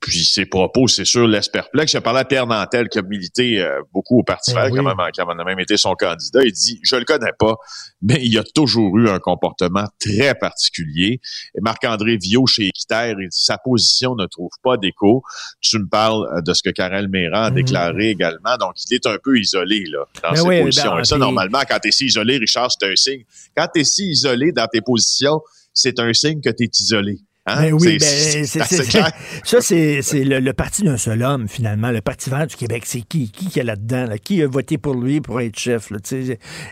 [0.00, 1.90] Puis ses propos, c'est sûr, laissent perplexe.
[1.92, 4.78] J'ai parlé à Pierre Nantel, qui a milité euh, beaucoup au Parti Eh vert, oui.
[4.78, 6.44] a même, qui a même été son candidat.
[6.44, 7.56] Il dit, je le connais pas,
[8.00, 11.20] mais il a toujours eu un comportement très particulier.
[11.56, 15.22] Et Marc-André Viau, chez Équiterre, il dit, sa position ne trouve pas d'écho.
[15.60, 17.56] Tu me parles euh, de ce que Karel Méran a Mhm.
[17.56, 18.56] déclaré également.
[18.60, 20.94] Donc, il est un peu isolé là, dans Ben ses oui, positions.
[20.94, 23.24] ben, Et ça, puis- normalement, quand tu es si isolé, Richard, c'est un signe.
[23.56, 25.40] Quand tu es si isolé dans tes positions,
[25.74, 27.18] c'est un signe que tu es isolé.
[27.48, 27.62] Hein?
[27.62, 29.04] Ben oui, C'est- ben,
[29.44, 31.90] ça, c'est le, le parti d'un seul homme, finalement.
[31.90, 33.30] Le Parti vert du Québec, c'est qui?
[33.30, 34.06] Qui qui est là-dedans?
[34.06, 34.18] là?
[34.18, 35.90] Qui a voté pour lui pour être chef?
[35.90, 35.98] là?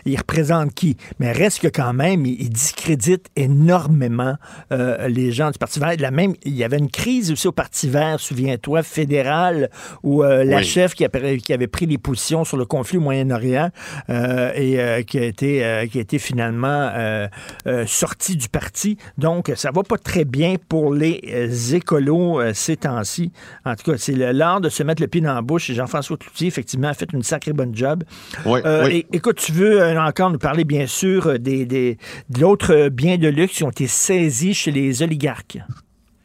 [0.05, 0.97] Il représente qui?
[1.19, 4.35] Mais reste que quand même, il, il discrédite énormément
[4.71, 5.93] euh, les gens du Parti vert.
[5.99, 9.69] La même, il y avait une crise aussi au Parti vert, souviens-toi, fédéral,
[10.03, 10.63] où euh, la Oui.
[10.63, 13.69] chef qui, a- qui avait pris les positions sur le conflit au Moyen-Orient
[14.09, 17.27] euh, et euh, qui, a été, qui a été finalement euh,
[17.67, 18.97] euh, sorti du parti.
[19.17, 23.31] Donc, ça va pas très bien pour les euh, écolos euh, ces temps-ci.
[23.65, 25.69] En tout cas, c'est l'art de se mettre le pied dans la bouche.
[25.69, 28.03] Et Jean-François Cloutier, effectivement, a fait une sacrée bonne job.
[28.45, 29.05] Oui, Euh, oui.
[29.13, 31.97] écoute, tu veux encore nous parler, bien sûr, des, des,
[32.29, 35.57] de l'autre biens de luxe qui ont été saisis chez les oligarques.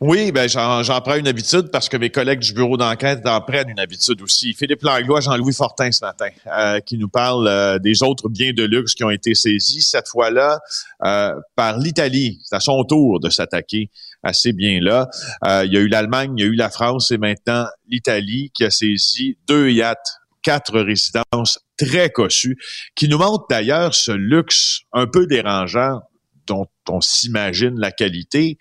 [0.04, 3.40] Oui, ben j'en j'en prends une habitude parce que mes collègues du bureau d'enquête en
[3.40, 4.52] prennent une habitude aussi.
[4.52, 8.64] Philippe Langlois, Jean-Louis Fortin ce matin, euh, qui nous parle euh, des autres biens de
[8.64, 10.58] luxe qui ont été saisis, cette fois-là
[11.04, 12.40] euh, par l'Italie.
[12.44, 13.90] C'est à son tour de s'attaquer
[14.22, 15.08] à ces biens-là.
[15.46, 18.50] Euh, il y a eu l'Allemagne, il y a eu la France et maintenant l'Italie
[18.54, 22.56] qui a saisi deux yachts, quatre résidences très cossues,
[22.94, 26.00] qui nous montrent d'ailleurs ce luxe un peu dérangeant
[26.46, 28.58] dont on s'imagine la qualité,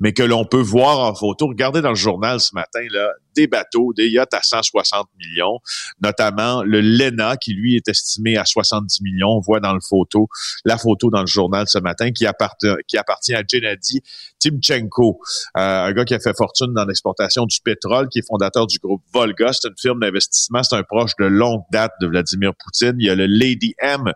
[0.00, 1.48] mais que l'on peut voir en photo.
[1.48, 5.58] Regardez dans le journal ce matin, là, des bateaux, des yachts à 160 millions,
[6.02, 9.30] notamment le Lena, qui lui est estimé à 70 millions.
[9.30, 10.28] On voit dans le photo,
[10.64, 14.02] la photo dans le journal ce matin, qui appartient, à Gennady
[14.38, 15.20] Timchenko,
[15.56, 18.78] euh, un gars qui a fait fortune dans l'exportation du pétrole, qui est fondateur du
[18.78, 19.52] groupe Volga.
[19.52, 22.94] C'est une firme d'investissement, c'est un proche de longue date de Vladimir Poutine.
[22.98, 24.12] Il y a le Lady M,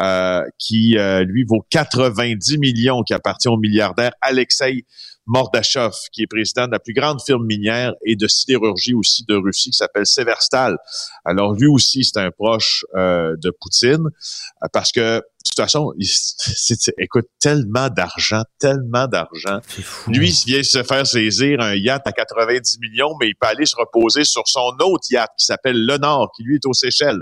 [0.00, 4.84] euh, qui, euh, lui, vaut 90 millions, qui appartient au milliardaire Alexei
[5.26, 9.34] Mordachov, qui est président de la plus grande firme minière et de sidérurgie aussi de
[9.34, 10.76] Russie, qui s'appelle Severstal.
[11.24, 15.94] Alors, lui aussi, c'est un proche euh, de Poutine, euh, parce que, de toute façon,
[15.98, 16.08] il-
[16.98, 19.60] écoute, tellement d'argent, tellement d'argent.
[20.08, 23.64] Lui, il vient se faire saisir un yacht à 90 millions, mais il peut aller
[23.66, 27.20] se reposer sur son autre yacht qui s'appelle Le Nord, qui lui est aux Seychelles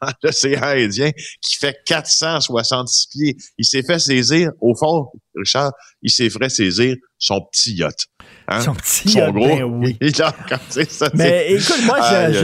[0.00, 1.10] dans l'océan Indien,
[1.42, 3.36] qui fait 466 pieds.
[3.58, 5.72] Il s'est fait saisir, au fond, Richard,
[6.02, 8.06] il s'est fait saisir son petit yacht.
[8.50, 8.60] Hein?
[8.60, 9.46] Son petit yacht, gros.
[9.46, 9.96] ben oui.
[10.88, 11.98] Ça, Mais écoute, moi,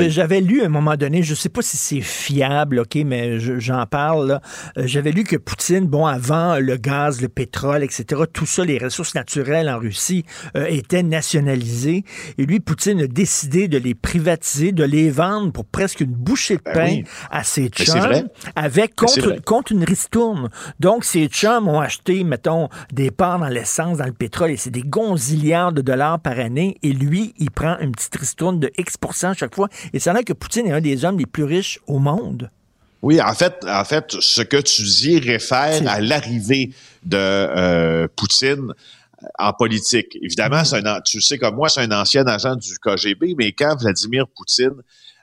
[0.08, 3.58] j'avais lu à un moment donné, je sais pas si c'est fiable, OK, mais je-
[3.58, 4.40] j'en parle.
[4.78, 8.78] Euh, J'avais lu que Poutine, bon, avant le gaz, le pétrole, etc., tout ça, les
[8.78, 10.24] ressources naturelles en Russie
[10.56, 12.04] euh, étaient nationalisées.
[12.38, 16.56] Et lui, Poutine a décidé de les privatiser, de les vendre pour presque une bouchée
[16.56, 17.04] de Ben pain oui.
[17.30, 18.24] à ses chums, vrai.
[18.54, 19.40] avec contre, vrai.
[19.44, 20.50] contre une ristourne.
[20.78, 24.70] Donc, ces chums ont acheté, mettons, des parts dans l'essence, dans le pétrole, et c'est
[24.70, 26.76] des gonzillards de dollars par année.
[26.82, 29.68] Et lui, il prend une petite ristourne de X à chaque fois.
[29.92, 32.50] Et c'est là que Poutine est un des hommes les plus riches au monde.
[33.02, 36.72] Oui, en fait, en fait, ce que tu dis réfère à l'arrivée
[37.04, 38.72] de euh, Poutine
[39.38, 40.16] en politique.
[40.22, 43.76] Évidemment, c'est un, tu sais comme moi, c'est un ancien agent du KGB, mais quand
[43.80, 44.82] Vladimir Poutine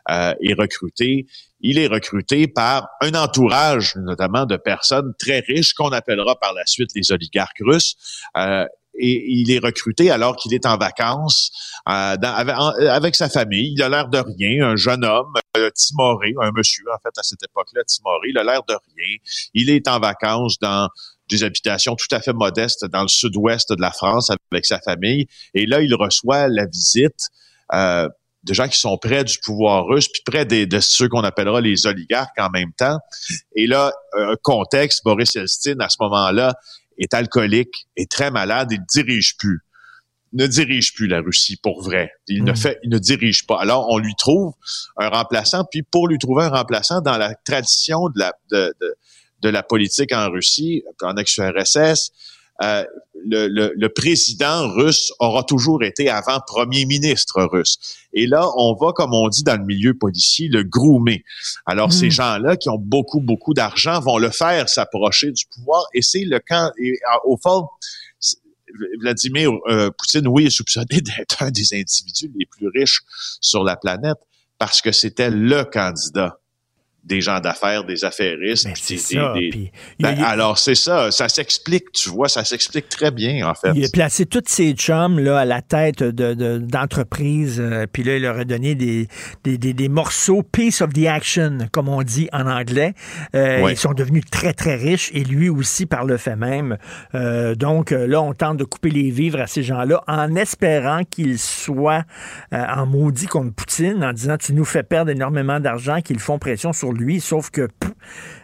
[0.10, 1.28] euh, est recruté,
[1.62, 6.66] il est recruté par un entourage, notamment de personnes très riches qu'on appellera par la
[6.66, 7.96] suite les oligarques russes.
[8.38, 8.66] Euh,
[8.96, 11.52] et il est recruté alors qu'il est en vacances
[11.90, 13.74] euh, dans- avec, sa famille.
[13.74, 17.24] Il a l'air de rien, un jeune homme, euh, timoré, un monsieur en fait à
[17.24, 18.30] cette époque-là, timoré.
[18.30, 19.18] Il a l'air de rien.
[19.54, 20.90] Il est en vacances dans
[21.30, 25.28] des habitations tout à fait modestes dans le sud-ouest de la France avec sa famille.
[25.54, 27.30] Et là, il reçoit la visite
[27.74, 28.08] euh,
[28.44, 31.88] de gens qui sont près du pouvoir russe, puis près de ceux qu'on appellera les
[31.88, 32.98] oligarques en même temps.
[33.56, 36.54] Et là, un contexte, Boris Yeltsin, à ce moment-là,
[36.98, 39.62] est alcoolique, est très malade, il ne dirige plus.
[40.34, 42.12] Il ne dirige plus la Russie pour vrai.
[42.28, 42.56] Il ne Mm.
[42.56, 43.60] fait, il ne dirige pas.
[43.62, 44.54] Alors, on lui trouve
[44.98, 48.96] un remplaçant, puis pour lui trouver un remplaçant dans la tradition de la, de, de,
[49.42, 52.12] de la politique en Russie, en ex-URSS,
[52.62, 52.84] euh,
[53.26, 57.78] le, le, le président russe aura toujours été avant premier ministre russe.
[58.14, 61.24] Et là, on va, comme on dit dans le milieu policier, le groomer.
[61.66, 65.86] Alors, ces gens-là qui ont beaucoup, beaucoup d'argent vont le faire s'approcher du pouvoir.
[65.94, 67.68] Et c'est le camp, et, euh, au fond,
[69.00, 73.02] Vladimir euh, Poutine, oui, est soupçonné d'être un des individus les plus riches
[73.42, 74.18] sur la planète
[74.58, 76.40] parce que c'était le candidat
[77.04, 78.68] des gens d'affaires, des affairistes.
[78.74, 81.12] puis des- ça, des- puis il y a- Ben, a- alors, c'est ça.
[81.12, 83.72] Ça s'explique, tu vois, ça s'explique très bien, en fait.
[83.76, 88.04] Il a placé tous ses chums là, à la tête de- de- d'entreprises, euh, puis
[88.04, 89.08] là, il leur a donné des,
[89.44, 92.94] des, des- des morceaux piece of the action, comme on dit en anglais.
[93.36, 93.68] Euh.
[93.70, 96.78] Ils sont devenus très, très riches, et lui aussi par le fait même.
[97.16, 101.40] Euh, donc là, on tente de couper les vivres à ces gens-là en espérant qu'ils
[101.40, 102.04] soient
[102.52, 103.64] en maudit contre Poutine.
[103.64, 107.50] Poutine en disant tu nous fais perdre énormément d'argent, qu'ils font pression sur lui, sauf
[107.50, 107.68] que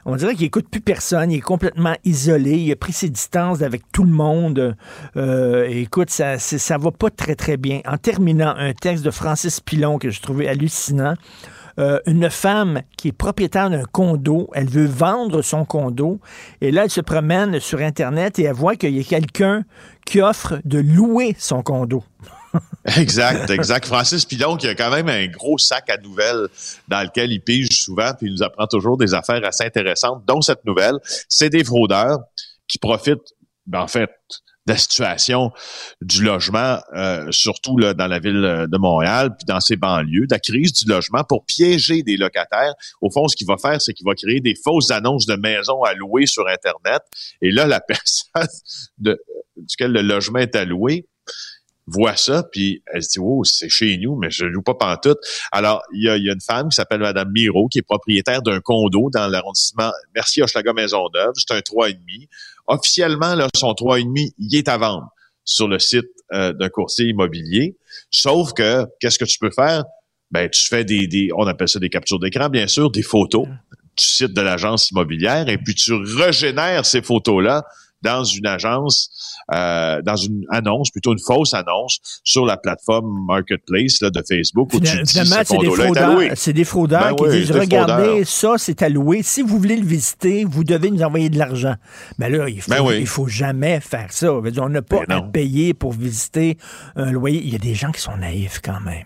[0.05, 3.61] on dirait qu'il écoute plus personne, il est complètement isolé, il a pris ses distances
[3.61, 4.75] avec tout le monde.
[5.17, 7.81] Euh, écoute, ça, ça va pas très très bien.
[7.85, 11.13] En terminant, un texte de Francis Pilon que je trouvais hallucinant.
[11.77, 16.19] Euh, une femme qui est propriétaire d'un condo, elle veut vendre son condo,
[16.59, 19.63] et là, elle se promène sur Internet et elle voit qu'il y a quelqu'un
[20.05, 22.03] qui offre de louer son condo.
[22.97, 23.85] Exact, exact.
[23.85, 26.47] Francis Pilon, qui a quand même un gros sac à nouvelles
[26.87, 30.41] dans lequel il pige souvent, puis il nous apprend toujours des affaires assez intéressantes, dont
[30.41, 30.95] cette nouvelle.
[31.27, 32.19] C'est des fraudeurs
[32.67, 33.33] qui profitent,
[33.67, 34.09] ben, en fait,
[34.65, 35.51] de la situation
[36.01, 40.33] du logement, euh, surtout là, dans la ville de Montréal, puis dans ses banlieues, de
[40.33, 42.73] la crise du logement pour piéger des locataires.
[43.01, 45.81] Au fond, ce qu'il va faire, c'est qu'il va créer des fausses annonces de maisons
[45.83, 47.01] à louer sur Internet.
[47.41, 48.47] Et là, la personne
[48.99, 49.21] de,
[49.57, 51.08] duquel le logement est alloué
[51.89, 55.19] voit ça, puis elle se dit, oh, c'est chez nous, mais je loue pas pantoute.
[55.51, 57.83] Alors, il y a, il y a une femme qui s'appelle Madame Miro, qui est
[57.83, 61.33] propriétaire d'un condo dans l'arrondissement Mercier Hochelaga Maisonneuve.
[61.35, 62.27] C'est un 3,5.
[62.67, 65.09] Officiellement, là, son 3,5, il est à vendre
[65.43, 67.75] sur le site euh, d'un courtier immobilier.
[68.11, 69.83] Sauf que, qu'est-ce que tu peux faire?
[70.31, 73.47] Ben, tu fais des, des, on appelle ça des captures d'écran, bien sûr, des photos
[73.47, 77.65] du site de l'agence immobilière, et puis tu régénères ces photos-là
[78.01, 79.09] dans une agence,
[79.53, 84.73] euh, dans une annonce, plutôt une fausse annonce, sur la plateforme Marketplace là, de Facebook,
[84.73, 88.03] où tu dis ce c'est des condo-là c'est des fraudeurs Ben qui oui, disent Regardez,
[88.03, 88.27] fraudeurs.
[88.27, 89.21] ça, c'est alloué.
[89.23, 91.75] Si vous voulez le visiter, vous devez nous envoyer de l'argent.
[92.17, 92.97] Mais là, il faut, Ben oui.
[92.99, 94.33] il faut jamais faire ça.
[94.33, 96.57] On n'a pas Ben à payer pour visiter
[96.95, 97.41] un loyer.
[97.43, 99.05] Il y a des gens qui sont naïfs quand même.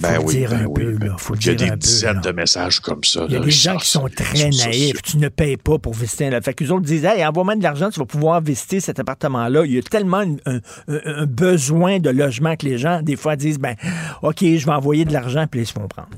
[0.00, 1.14] Faut Ben le oui, dire ben un oui, peu, ben, là.
[1.18, 2.20] Faut Il y a dire des peu, dizaines là.
[2.20, 3.24] de messages comme ça.
[3.28, 5.00] Il y a là, des gens qui sont très naïfs.
[5.02, 6.40] Tu ne payes pas pour visiter un.
[6.40, 9.64] Fait qu'ils autres disent Hey, envoie-moi de l'argent, tu vas pouvoir visiter cet appartement-là.
[9.64, 13.36] Il y a tellement un, un- un besoin de logement que les gens, des fois,
[13.36, 13.76] disent ben,
[14.22, 16.08] OK, je vais envoyer de l'argent, puis là, ils se font prendre.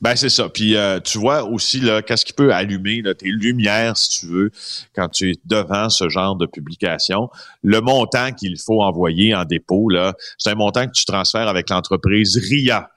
[0.00, 0.48] Ben c'est ça.
[0.48, 4.26] Puis euh, tu vois aussi là, qu'est-ce qui peut allumer là, tes lumières, si tu
[4.26, 4.50] veux,
[4.94, 7.28] quand tu es devant ce genre de publication.
[7.62, 11.70] Le montant qu'il faut envoyer en dépôt là, c'est un montant que tu transfères avec
[11.70, 12.90] l'entreprise RIA,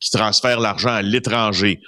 [0.00, 1.80] qui transfère l'argent à l'étranger.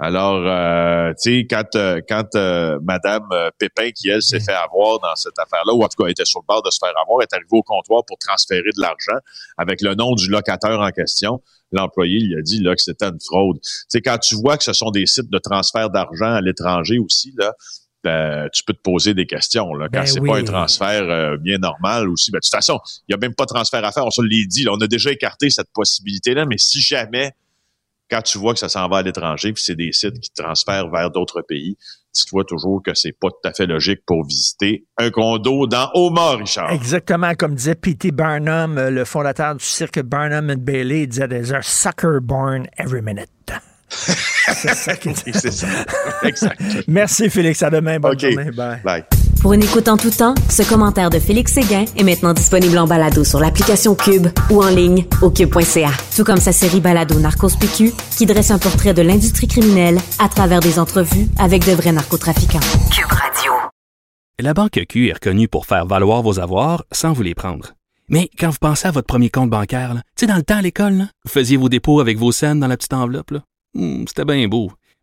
[0.00, 5.00] Alors, euh, tu sais, quand euh, quand euh, Madame Pépin, qui elle s'est fait avoir
[5.00, 7.20] dans cette affaire-là, ou en tout cas était sur le bord de se faire avoir,
[7.22, 9.18] est arrivée au comptoir pour transférer de l'argent
[9.56, 11.42] avec le nom du locataire en question.
[11.72, 13.58] L'employé lui a dit là que c'était une fraude.
[13.88, 17.34] Sais, quand tu vois que ce sont des sites de transfert d'argent à l'étranger aussi,
[17.36, 17.52] là,
[18.04, 19.74] ben, tu peux te poser des questions.
[19.74, 19.88] Là.
[19.92, 20.28] Quand Ben c'est oui.
[20.30, 23.34] pas un transfert euh, bien normal aussi, ben, de toute façon, il n'y a même
[23.34, 24.06] pas de transfert à faire.
[24.06, 24.64] On se l'est dit.
[24.64, 27.32] Là, on a déjà écarté cette possibilité-là, mais si jamais
[28.10, 30.88] quand tu vois que ça s'en va à l'étranger, puis c'est des sites qui transfèrent
[30.88, 31.76] vers d'autres pays,
[32.14, 36.36] dis-toi toujours que c'est pas tout à fait logique pour visiter un condo dans Oma,
[36.36, 36.70] Richard.
[36.72, 38.10] Exactement, comme disait P.T.
[38.12, 42.66] Barnum, euh, le fondateur du cirque Barnum and Bailey, il disait There's a sucker born
[42.78, 43.28] every minute.
[43.90, 45.32] C'est ça qu'il dit.
[45.32, 45.66] c'est ça.
[46.22, 46.60] exact.
[46.88, 47.62] Merci, Félix.
[47.62, 47.98] À demain.
[47.98, 48.20] Bonne OK.
[48.20, 48.50] journée.
[48.50, 48.80] Bye.
[48.84, 49.04] Bye.
[49.40, 52.86] Pour une écoute en tout temps, ce commentaire de Félix Séguin est maintenant disponible en
[52.88, 55.90] balado sur l'application Cube ou en ligne au cube.ca.
[56.16, 60.28] Tout comme sa série balado Narcos PQ qui dresse un portrait de l'industrie criminelle à
[60.28, 62.58] travers des entrevues avec de vrais narcotrafiquants.
[62.90, 63.52] Cube Radio.
[64.40, 67.74] La Banque Q est reconnue pour faire valoir vos avoirs sans vous les prendre.
[68.08, 70.62] Mais quand vous pensez à votre premier compte bancaire, tu sais, dans le temps à
[70.62, 73.32] l'école, là, vous faisiez vos dépôts avec vos scènes dans la petite enveloppe.
[73.74, 74.72] Hmm, C'était bien beau.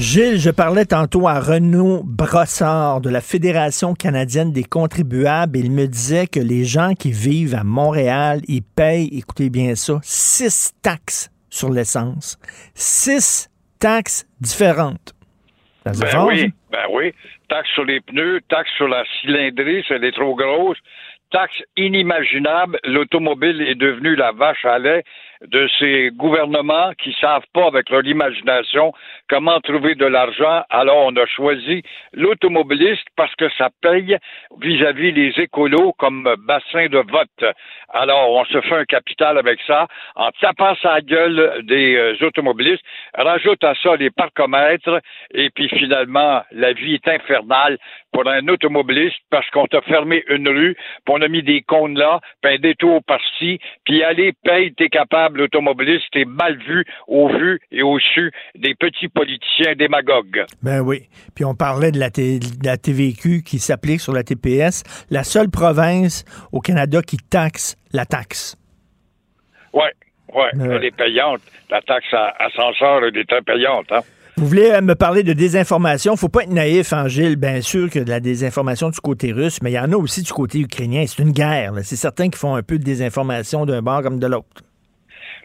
[0.00, 5.58] Gilles, je parlais tantôt à Renaud Brossard de la Fédération canadienne des contribuables.
[5.58, 9.98] Il me disait que les gens qui vivent à Montréal, ils payent, écoutez bien ça,
[10.02, 12.38] six taxes sur l'essence.
[12.74, 15.12] Six taxes différentes.
[15.84, 17.12] Ça se Ben oui, ben oui.
[17.50, 20.78] Taxe sur les pneus, taxe sur la cylindrée, c'est elle est trop grosse.
[21.30, 22.80] Taxe inimaginable.
[22.84, 25.04] L'automobile est devenue la vache à lait
[25.46, 28.92] de ces gouvernements qui savent pas avec leur imagination
[29.30, 30.64] comment trouver de l'argent?
[30.70, 34.18] Alors on a choisi l'automobiliste parce que ça paye
[34.60, 37.54] vis-à-vis les écolos comme bassin de vote.
[37.90, 42.82] Alors on se fait un capital avec ça en tapant sa gueule des euh, automobilistes.
[43.14, 45.00] Rajoute à ça les parcomètres
[45.32, 47.78] et puis finalement la vie est infernale
[48.12, 51.96] pour un automobiliste parce qu'on t'a fermé une rue, puis on a mis des cônes
[51.96, 57.28] là, puis un détour par-ci, puis allez, paye, t'es capable, l'automobiliste, t'es mal vu au
[57.28, 60.44] vu et au su des petits politiciens démagogues.
[60.62, 61.08] Ben oui.
[61.34, 64.82] Puis on parlait de la, T- de la TVQ qui s'applique sur la TPS.
[65.10, 68.56] La seule province au Canada qui taxe la taxe.
[69.72, 69.82] Ouais,
[70.34, 70.76] ouais, Ouais.
[70.76, 71.40] elle est payante.
[71.70, 74.00] La taxe à ascenseur, est très payante, hein.
[74.36, 76.16] Vous voulez euh, me parler de désinformation?
[76.16, 77.36] Faut pas être naïf, hein, Gilles.
[77.36, 80.22] Bien sûr que de la désinformation du côté russe, mais il y en a aussi
[80.22, 81.04] du côté ukrainien.
[81.06, 81.72] C'est une guerre.
[81.82, 84.62] C'est certains qui font un peu de désinformation d'un bord comme de l'autre.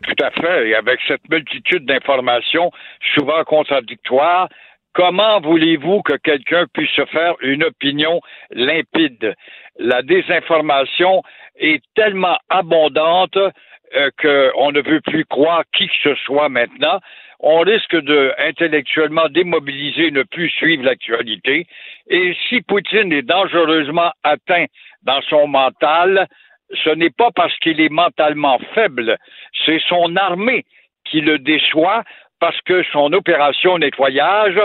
[0.07, 0.69] Tout à fait.
[0.69, 2.71] Et avec cette multitude d'informations,
[3.15, 4.49] souvent contradictoires,
[4.93, 9.35] comment voulez-vous que quelqu'un puisse se faire une opinion limpide?
[9.79, 11.23] La désinformation
[11.57, 16.99] est tellement abondante euh, qu'on ne veut plus croire qui que ce soit maintenant.
[17.39, 21.67] On risque de intellectuellement démobiliser, ne plus suivre l'actualité.
[22.07, 24.65] Et si Poutine est dangereusement atteint
[25.03, 26.27] dans son mental,
[26.71, 29.17] ce n'est pas parce qu'il est mentalement faible,
[29.65, 30.65] c'est son armée
[31.05, 32.03] qui le déçoit
[32.39, 34.59] parce que son opération nettoyage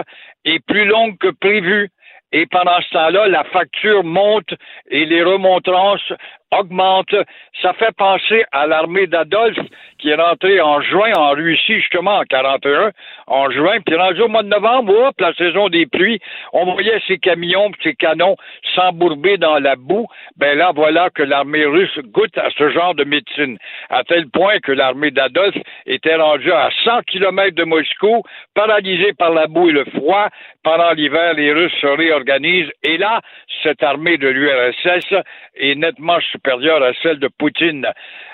[0.45, 1.91] est plus longue que prévu.
[2.33, 4.55] Et pendant ce temps-là, la facture monte
[4.89, 6.13] et les remontrances
[6.53, 7.15] augmentent.
[7.63, 9.59] Ça fait penser à l'armée d'Adolphe
[9.99, 12.91] qui est rentrée en juin en Russie, justement en 41,
[13.27, 16.21] en juin, puis rendu au mois de novembre, hop, la saison des pluies,
[16.53, 18.37] on voyait ces camions, ces canons
[18.75, 20.07] s'embourber dans la boue.
[20.37, 23.59] Ben là, voilà que l'armée russe goûte à ce genre de médecine,
[23.91, 28.23] à tel point que l'armée d'Adolphe était rendue à 100 kilomètres de Moscou,
[28.55, 30.29] paralysée par la boue et le froid.
[30.63, 32.71] Pendant l'hiver, les Russes se réorganisent.
[32.83, 33.23] Et là,
[33.63, 35.15] cette armée de l'URSS
[35.55, 37.87] est nettement supérieure à celle de Poutine.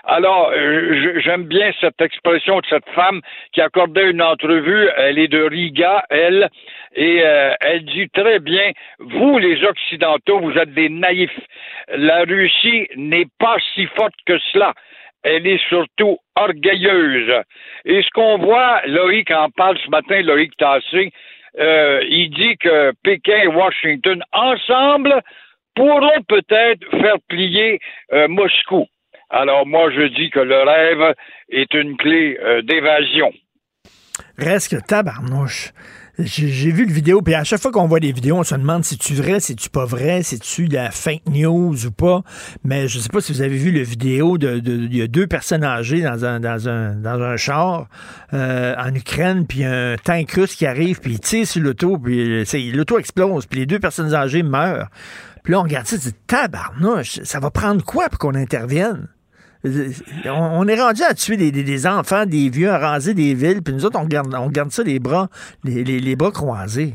[0.03, 3.21] Alors, euh, j'aime bien cette expression de cette femme
[3.53, 4.89] qui accordait une entrevue.
[4.97, 6.49] Elle est de Riga, elle,
[6.97, 11.41] et euh, elle dit très bien, vous les Occidentaux, vous êtes des naïfs.
[11.89, 14.75] La Russie n'est pas si forte que cela.
[15.23, 17.43] Elle est surtout orgueilleuse.
[17.85, 21.11] Et ce qu'on voit, Loïc en parle ce matin, Loïc Tassé,
[21.59, 25.23] euh, il dit que Pékin et Washington, ensemble,
[25.75, 27.79] pourront peut-être faire plier
[28.13, 28.87] euh, Moscou.
[29.31, 31.15] Alors moi, je dis que le rêve
[31.51, 33.33] est une clé euh, d'évasion.
[34.39, 35.73] Reste tabarnouche.
[36.19, 38.85] J'ai vu le vidéo, puis à chaque fois qu'on voit des vidéos, on se demande
[38.85, 42.23] si tu vrai, si tu pas vrai, si tu de la fake news ou pas.
[42.65, 45.09] Mais je sais pas si vous avez vu le vidéo de, de- il y a
[45.09, 47.89] deux personnes âgées dans un dans un dans un char
[48.33, 52.19] euh, en Ukraine, puis un tank russe qui arrive, puis il tire sur l'auto, puis
[52.41, 54.89] euh, c'est- l'auto explose, puis les deux personnes âgées meurent.
[55.45, 59.07] Puis là on regarde ça, dit tabarnouche, ça va prendre quoi pour qu'on intervienne?
[60.27, 63.85] On, est rendu à tuer des, enfants, des vieux, à raser des villes, puis nous
[63.85, 65.29] autres, on garde, ça les bras,
[65.65, 66.95] les bras croisés.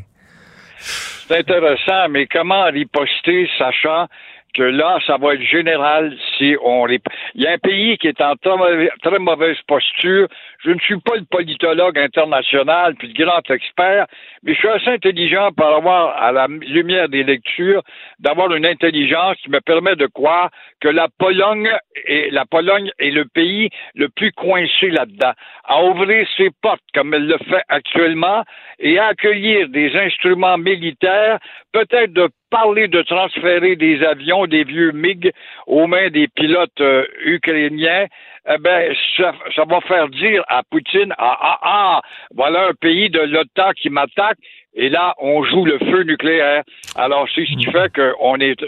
[1.28, 4.07] C'est intéressant, mais comment riposter sachant
[4.54, 7.04] que là, ça va être général si on rip...
[7.36, 10.28] Il y a un pays qui est en très mauvaise, très mauvaise posture.
[10.64, 14.08] Je ne suis pas le politologue international puis le grand expert,
[14.43, 17.82] mais je suis assez intelligent pour avoir, à la lumière des lectures,
[18.20, 20.49] d'avoir une intelligence qui me permet de croire
[20.80, 21.70] que la Pologne
[22.06, 25.34] est, la Pologne est le pays le plus coincé là-dedans,
[25.66, 28.43] à ouvrir ses portes comme elle le fait actuellement
[28.80, 31.39] et à accueillir des instruments militaires,
[31.72, 35.32] peut-être de parler de transférer des avions, des vieux MiG
[35.66, 38.06] aux mains des pilotes euh, ukrainiens,
[38.47, 42.02] eh ben, ça, ça va faire dire à Poutine, ah, ah, ah,
[42.36, 44.38] voilà un pays de l'OTAN qui m'attaque,
[44.74, 46.64] et là, on joue le feu nucléaire.
[46.95, 48.62] Alors, c'est ce qui fait qu'on est,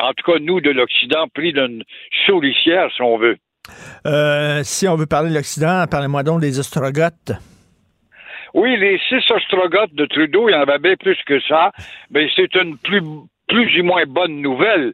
[0.00, 1.82] en tout cas, nous, de l'Occident, pris d'une
[2.26, 3.36] souricière, si on veut.
[4.06, 7.32] Euh, si on veut parler de l'Occident, parlez-moi donc des ostrogoths.
[8.54, 11.72] Oui, les six ostrogoths de Trudeau, il y en avait bien plus que ça,
[12.10, 13.02] mais c'est une plus,
[13.48, 14.92] plus ou moins bonne nouvelle.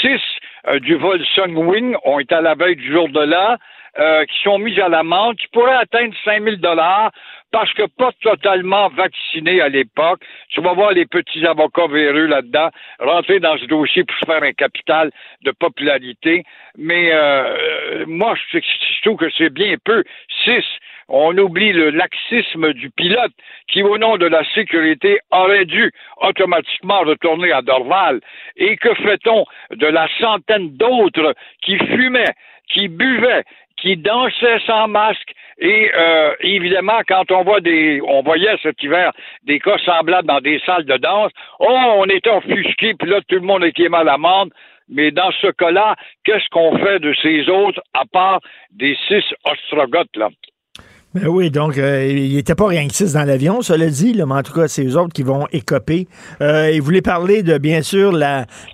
[0.00, 0.20] Six
[0.68, 3.56] euh, du vol Sunwing ont été à la veille du jour de l'an,
[3.98, 7.10] euh, qui sont mis à l'amende, qui pourraient atteindre 5 000 dollars
[7.50, 10.20] parce que pas totalement vacciné à l'époque.
[10.50, 12.70] Tu vas voir les petits avocats véreux là-dedans
[13.00, 15.10] rentrer dans ce dossier pour se faire un capital
[15.42, 16.44] de popularité.
[16.78, 20.04] Mais euh, moi, je trouve que c'est bien peu.
[20.44, 20.64] Six,
[21.10, 23.32] on oublie le laxisme du pilote
[23.68, 28.20] qui, au nom de la sécurité, aurait dû automatiquement retourner à Dorval.
[28.56, 32.34] Et que fait-on de la centaine d'autres qui fumaient,
[32.68, 33.44] qui buvaient,
[33.76, 35.32] qui dansaient sans masque?
[35.58, 39.12] Et euh, évidemment, quand on voit des, on voyait cet hiver
[39.44, 43.36] des cas semblables dans des salles de danse, oh, on était offusqué, puis là, tout
[43.36, 44.16] le monde était mal à.
[44.88, 48.40] Mais dans ce cas-là, qu'est-ce qu'on fait de ces autres, à part
[48.72, 50.30] des six ostrogoths, là?
[51.12, 54.26] Ben oui, donc euh, il n'était pas rien que six dans l'avion, cela dit, là,
[54.26, 56.06] mais en tout cas, c'est eux autres qui vont écoper.
[56.40, 58.12] Euh, il voulait parler de, bien sûr,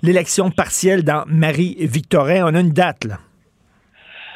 [0.03, 2.45] l'élection partielle dans Marie-Victorin.
[2.45, 3.17] On a une date, là.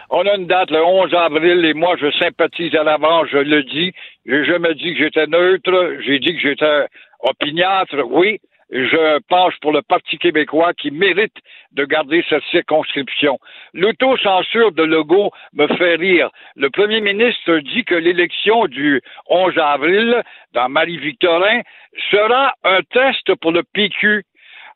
[0.09, 3.63] On a une date le 11 avril et moi, je sympathise à l'avance, je le
[3.63, 3.93] dis.
[4.25, 5.97] J'ai jamais dit que j'étais neutre.
[6.03, 6.87] J'ai dit que j'étais
[7.19, 7.95] opiniâtre.
[8.09, 8.41] Oui,
[8.72, 11.36] je penche pour le Parti québécois qui mérite
[11.74, 13.38] de garder cette circonscription.
[13.74, 16.30] L'autocensure de Legault me fait rire.
[16.55, 21.61] Le premier ministre dit que l'élection du 11 avril dans Marie-Victorin
[22.09, 24.24] sera un test pour le PQ.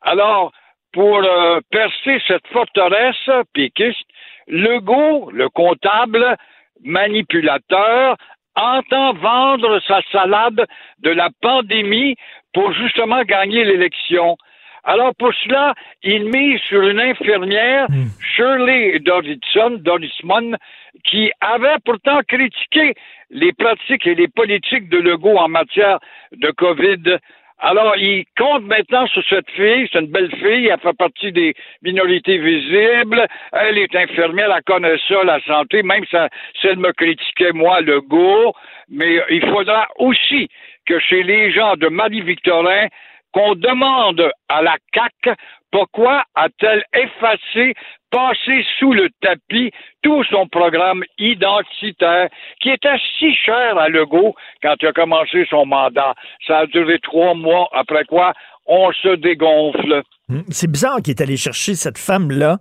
[0.02, 0.52] Alors,
[0.92, 4.08] pour euh, percer cette forteresse péquiste,
[4.46, 6.36] Legault, le comptable,
[6.84, 8.16] manipulateur,
[8.56, 10.66] entend vendre sa salade
[11.00, 12.16] de la pandémie
[12.52, 14.36] pour justement gagner l'élection.
[14.84, 17.88] Alors pour cela, il mise sur une infirmière,
[18.20, 20.56] Shirley Dorisman, Dorisman,
[21.04, 22.94] qui avait pourtant critiqué
[23.30, 25.98] les pratiques et les politiques de Legault en matière
[26.32, 27.18] de COVID.
[27.58, 29.88] Alors, il compte maintenant sur cette fille.
[29.90, 30.66] C'est une belle fille.
[30.66, 33.26] Elle fait partie des minorités visibles.
[33.52, 34.54] Elle est infirmière.
[34.54, 35.82] Elle connaît ça, la santé.
[35.82, 38.52] Même si elle me critiquait, moi, le go.
[38.88, 40.48] Mais il faudra aussi
[40.86, 42.88] que chez les gens de Marie-Victorin,
[43.32, 45.36] qu'on demande à la CAC
[45.70, 47.74] pourquoi a-t-elle effacé,
[48.10, 49.70] passé sous le tapis
[50.02, 52.28] tout son programme identitaire
[52.60, 56.14] qui était si cher à Legault quand il a commencé son mandat?
[56.46, 58.32] Ça a duré trois mois, après quoi
[58.66, 60.02] on se dégonfle.
[60.28, 60.40] Hmm.
[60.50, 62.58] C'est bizarre qu'il est allé chercher cette femme-là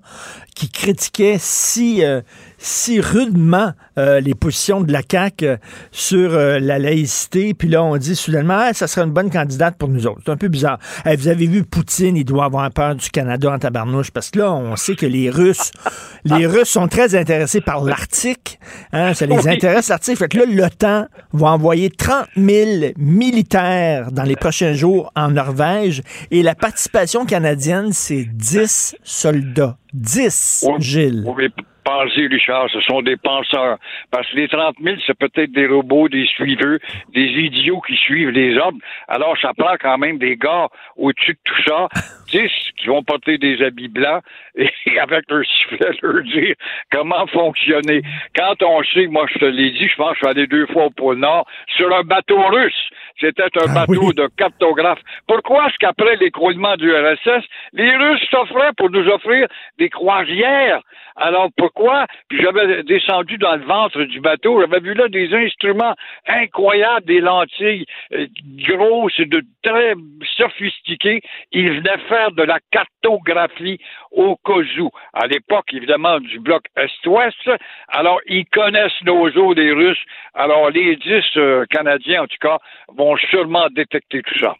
[0.56, 2.22] qui critiquait si, euh,
[2.66, 5.57] si rudement euh, les positions de la CAQ euh,
[5.91, 7.53] sur la laïcité.
[7.53, 10.22] Puis là, on dit soudainement, ah, ça serait une bonne candidate pour nous autres.
[10.26, 10.80] C'est un peu bizarre.
[11.05, 14.51] vous avez vu Poutine, il doit avoir peur du Canada en tabarnouche parce que là,
[14.51, 15.72] on sait que les Russes,
[16.26, 18.59] les Russes sont très intéressés par l'Arctique.
[18.91, 20.18] Hein, ça les intéresse, l'Arctique.
[20.18, 26.01] Fait que là, l'OTAN va envoyer 30 000 militaires dans les prochains jours en Norvège
[26.32, 29.78] et la participation canadienne, c'est 10 soldats.
[29.93, 31.24] 10, Gilles.
[31.26, 31.49] Oui,
[31.86, 33.78] pensez, Richard, ce sont des penseurs.
[34.12, 36.80] Parce que les 30 000, c'est peut-être des robots, des suiveux,
[37.14, 38.80] des idiots qui suivent les ordres.
[39.08, 40.68] Alors, ça prend quand même des gars
[40.98, 41.88] au-dessus de tout ça,
[42.32, 44.24] 10 qui vont porter des habits blancs
[44.56, 44.70] et
[45.00, 46.56] avec leur sifflet leur dire
[46.92, 48.02] comment fonctionner.
[48.36, 50.68] Quand on sait, moi, je te l'ai dit, je pense que je suis allé deux
[50.68, 51.46] fois au pôle Nord
[51.78, 52.90] sur un bateau russe.
[53.20, 55.00] C'était un Ah bateau de cartographes.
[55.28, 60.82] Pourquoi est-ce qu'après l'écroulement du RSS, les Russes s'offraient pour nous offrir des croisières?
[61.16, 62.07] Alors pourquoi?
[62.30, 65.95] Puis j'avais descendu dans le ventre du bateau, j'avais vu là des instruments
[66.28, 68.28] incroyables, des lentilles euh,
[68.68, 69.93] grosses de très
[70.38, 71.22] sophistiquées.
[71.51, 73.80] Ils venaient faire de la cartographie
[74.11, 74.89] au cas où.
[75.13, 77.49] À l'époque, évidemment, du bloc Est-Ouest.
[77.88, 80.03] Alors, ils connaissent nos eaux des Russes.
[80.34, 82.57] Alors, les dix euh, Canadiens, en tout cas,
[82.89, 84.55] vont sûrement détecter tout ça.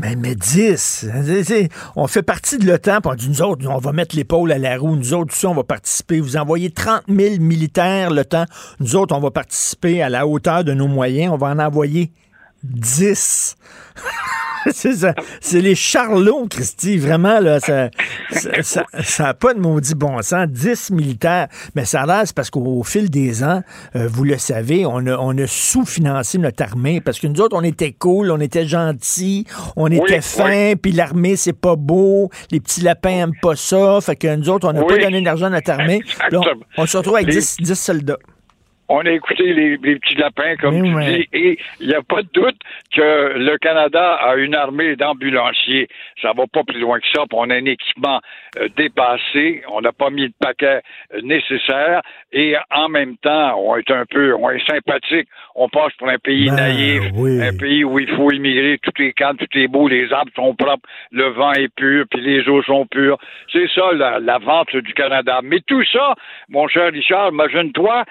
[0.00, 3.42] Mais, mais 10, hein, c'est- c'est- on fait partie de l'OTAN, puis on dit, nous
[3.42, 6.20] autres, on va mettre l'épaule à la roue, nous autres, ça, on va participer.
[6.20, 8.44] Vous envoyez 30 000 militaires, l'OTAN,
[8.80, 12.10] nous autres, on va participer à la hauteur de nos moyens, on va en envoyer
[12.70, 13.56] 10.
[14.72, 17.88] c'est les charlots, Christy, vraiment, là, ça
[18.32, 20.48] ça, ça, ça a pas de maudit bon sens.
[20.48, 23.62] 10 militaires, mais ça a l'air, c'est parce qu'au fil des ans,
[23.94, 27.56] euh, vous le savez, on a, on a sous-financé notre armée, parce que nous autres,
[27.56, 29.46] on était cool, on était gentils,
[29.76, 34.16] on était fins, puis l'armée, c'est pas beau, les petits lapins aiment pas ça, fait
[34.16, 34.96] que nous autres, on n'a Oui.
[34.96, 36.00] pas donné d'argent à notre armée.
[36.30, 36.40] Là,
[36.76, 38.18] on, on se retrouve avec Les- 10, 10 soldats.
[38.88, 41.04] On a écouté les, les petits lapins, comme Mais tu ouais.
[41.04, 42.56] dis, et il n'y a pas de doute
[42.94, 45.88] que le Canada a une armée d'ambulanciers.
[46.22, 48.20] Ça va pas plus loin que ça, puis on a un équipement
[48.58, 50.80] euh, dépassé, on n'a pas mis le paquet
[51.14, 55.92] euh, nécessaire, et en même temps, on est un peu, on est sympathique, on passe
[55.98, 57.42] pour un pays Ben, naïf, oui.
[57.42, 60.54] un pays où il faut immigrer, tout est calme, tout est beau, les arbres sont
[60.54, 63.18] propres, le vent est pur, puis les eaux sont pures.
[63.52, 65.40] C'est ça la, la vente du Canada.
[65.42, 66.14] Mais tout ça,
[66.48, 68.04] mon cher Richard, imagine-toi,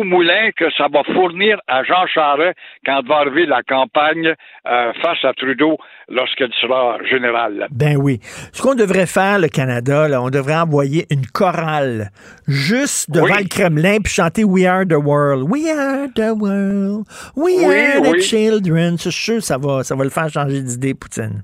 [0.00, 4.26] au moulin que ça va fournir à Jean Charest quand va arriver la campagne
[4.66, 5.76] euh, face à Trudeau
[6.08, 7.66] lorsqu'elle sera générale.
[7.70, 8.20] Ben oui.
[8.52, 12.10] Ce qu'on devrait faire, le Canada, là, on devrait envoyer une chorale
[12.46, 15.48] juste devant le Kremlin puis chanter We are the world.
[15.50, 17.04] We are the world.
[17.36, 18.20] We Oui, are the oui.
[18.22, 18.98] children.
[18.98, 21.42] Suis sûr ça va, ça va le faire changer d'idée, Poutine.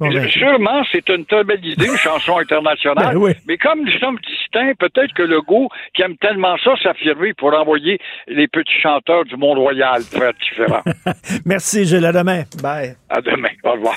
[0.00, 0.38] Convaincu.
[0.38, 3.12] Sûrement, c'est une très belle idée, une chanson internationale.
[3.14, 3.32] Ben oui.
[3.46, 7.98] Mais comme nous sommes distincts, peut-être que Legault, qui aime tellement ça s'affirmer pour envoyer
[8.26, 10.82] les petits chanteurs du Mont-Royal pour être différents.
[11.44, 12.06] Merci, Gilles.
[12.06, 12.44] À demain.
[12.62, 12.96] Bye.
[13.10, 13.50] à demain.
[13.62, 13.96] Au revoir.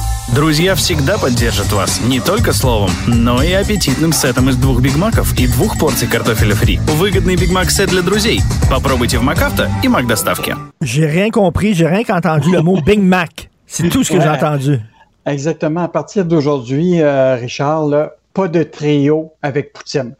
[0.33, 5.45] Друзья всегда поддержат вас не только словом, но и аппетитным сетом из двух бигмаков и
[5.45, 6.79] двух порций картофеля фри.
[6.87, 8.39] Выгодный бигмак-сет для друзей.
[8.69, 10.55] Попробуйте в Макавто и Мак доставки.
[10.79, 13.49] J'ai rien compris, j'ai rien qu'entendu le mot Big Mac.
[13.67, 14.79] C'est tout ce que j'ai entendu.
[15.25, 15.83] Exactement.
[15.83, 20.15] À partir d'aujourd'hui, euh, Richard, là, pas de trio avec Poutine.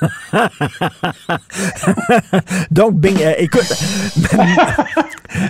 [2.70, 3.66] Donc, Bing, euh, écoute,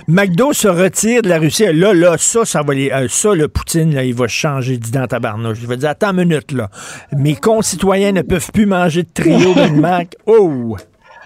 [0.07, 1.65] McDo se retire de la Russie.
[1.71, 4.99] Là, là, ça, ça va les, euh, ça, le Poutine, là, il va changer d'idée
[4.99, 5.59] en tabarnouche.
[5.61, 6.69] Il va dire, attends une minute, là.
[7.15, 10.15] Mes concitoyens ne peuvent plus manger de trio Big Mac.
[10.25, 10.77] Oh!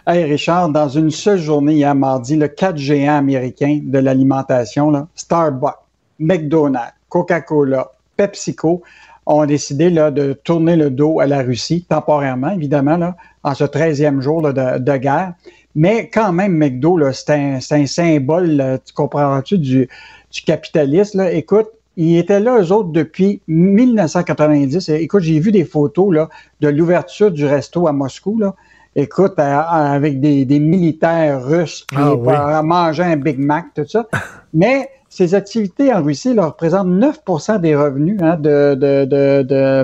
[0.06, 5.08] Hey Richard, dans une seule journée hier mardi, le quatre géants américains de l'alimentation, là,
[5.16, 5.78] Starbucks,
[6.20, 8.84] McDonald's, Coca-Cola, PepsiCo,
[9.26, 13.64] ont décidé là, de tourner le dos à la Russie, temporairement, évidemment, là, en ce
[13.64, 15.34] 13e jour là, de, de guerre.
[15.76, 19.90] Mais quand même, McDo, là, c'est un, un symbole, là, tu comprends-tu, du,
[20.32, 21.20] du capitalisme.
[21.20, 21.32] Là.
[21.32, 21.68] Écoute,
[21.98, 24.90] ils étaient là, eux autres, depuis 1990.
[24.90, 26.30] Et Écoute, j'ai vu des photos là,
[26.62, 28.38] de l'ouverture du resto à Moscou.
[28.40, 28.56] Là.
[28.96, 32.34] Écoute, à- à- avec des, des militaires russes qui Ah oui.
[32.64, 34.08] mangeaient un Big Mac, tout ça.
[34.54, 38.36] Mais ces activités en Russie là, représentent 9% des revenus hein,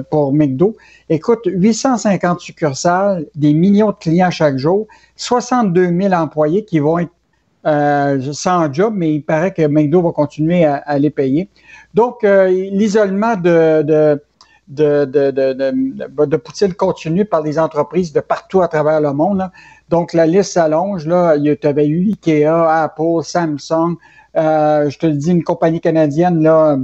[0.10, 0.76] pour McDo.
[1.08, 4.88] Écoute, 850 succursales, des millions de clients chaque jour,
[5.18, 7.12] 62 000 employés qui vont être
[7.68, 11.48] euh, sans job, mais il paraît que McDo va continuer à, les payer.
[11.94, 14.20] Donc, euh, l'isolement de,
[16.38, 19.48] Poutine continue par les entreprises de partout à travers le monde.
[19.90, 21.06] Donc, la liste s'allonge.
[21.06, 23.98] Là, il y eu Ikea, Apple, Samsung,
[24.36, 26.78] je te le dis, une compagnie canadienne, là,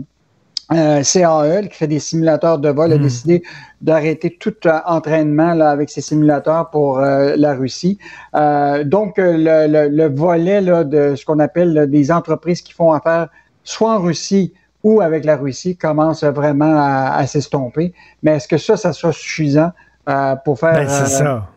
[0.73, 3.01] euh, CAE, qui fait des simulateurs de vol, a Mm.
[3.01, 3.43] décidé
[3.81, 7.99] d'arrêter tout euh, entraînement là, avec ces simulateurs pour euh, la Russie.
[8.35, 12.61] Euh, donc, euh, le, le- le volet là, de ce qu'on appelle là, des entreprises
[12.63, 13.27] qui font affaire
[13.63, 14.53] soit en Russie
[14.83, 17.93] ou avec la Russie commence vraiment à, à s'estomper.
[18.23, 19.71] Mais est-ce que ça, ça sera suffisant
[20.09, 20.87] euh, pour faire Ben,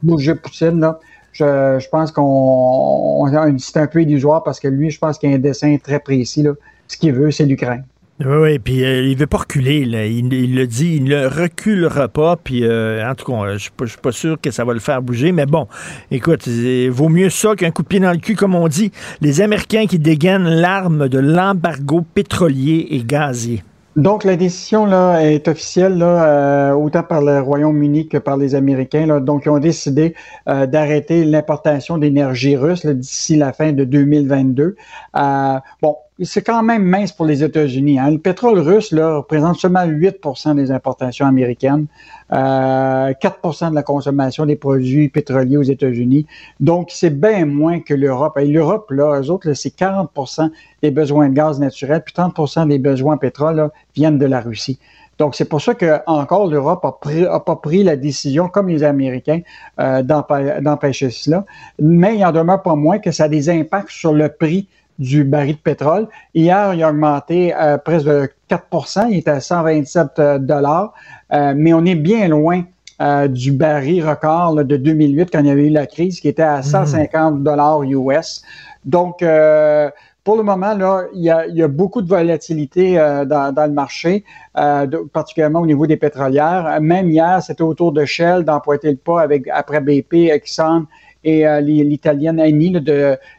[0.03, 0.81] bouger Poutine?
[0.81, 0.99] Là?
[1.39, 5.37] Je, pense qu'on on- c'est un peu illusoire parce que lui, je pense qu'il a
[5.37, 6.45] un dessin très précis.
[6.89, 7.85] Ce qu'il veut, c'est l'Ukraine.
[8.21, 9.79] Oui, oui, puis euh, il veut pas reculer.
[9.79, 12.35] Il, le dit, il ne reculera pas.
[12.37, 15.01] Puis, euh, en tout cas, je je suis pas sûr que ça va le faire
[15.01, 15.31] bouger.
[15.31, 15.69] Mais bon,
[16.11, 18.91] écoute, il vaut mieux ça qu'un coup de pied dans le cul, comme on dit.
[19.21, 23.63] Les Américains qui dégainent l'arme de l'embargo pétrolier et gazier.
[23.99, 28.55] Donc, la décision là, est officielle, là, euh, autant par le Royaume-Uni que par les
[28.55, 29.19] Américains.
[29.19, 30.15] Donc, ils ont décidé
[30.49, 34.77] euh, d'arrêter l'importation d'énergie russe d'ici la fin de 2022.
[35.17, 37.99] Euh, bon, c'est quand même mince pour les États-Unis.
[37.99, 38.11] Hein.
[38.11, 41.87] Le pétrole russe là, représente seulement 8% des importations américaines,
[42.33, 46.27] euh, 4% de la consommation des produits pétroliers aux États-Unis.
[46.59, 48.37] Donc, c'est bien moins que l'Europe.
[48.39, 50.51] Et l'Europe, là, eux autres, c'est 40%
[50.83, 54.41] des besoins de gaz naturel, puis 30% des besoins en pétrole là, viennent de la
[54.41, 54.81] Russie.
[55.19, 58.69] Donc, c'est pour ça que encore l'Europe a, pris- a pas pris la décision, comme
[58.69, 59.41] les Américains,
[59.81, 61.45] euh, d'empêcher cela.
[61.81, 64.69] Mais il en demeure pas moins que ça a des impacts sur le prix
[64.99, 66.09] du baril de pétrole.
[66.35, 70.93] Hier, il a augmenté euh, presque de 4% il était à 127 dollars,
[71.33, 72.63] Euh, mais on est bien loin
[73.03, 76.29] euh, du baril record là, de 2008 quand il y avait eu la crise, qui
[76.29, 78.43] était à 150 dollars US.
[78.87, 79.91] Donc, euh,
[80.25, 83.53] pour le moment, là, il y a, il y a beaucoup de volatilité euh, dans,
[83.55, 84.25] dans le marché,
[84.59, 86.79] euh, de- particulièrement au niveau des pétrolières.
[86.81, 90.87] Même hier, c'était autour de Shell d'empointer le pas avec après BP, Exxon
[91.29, 92.75] et euh, l'italienne Eni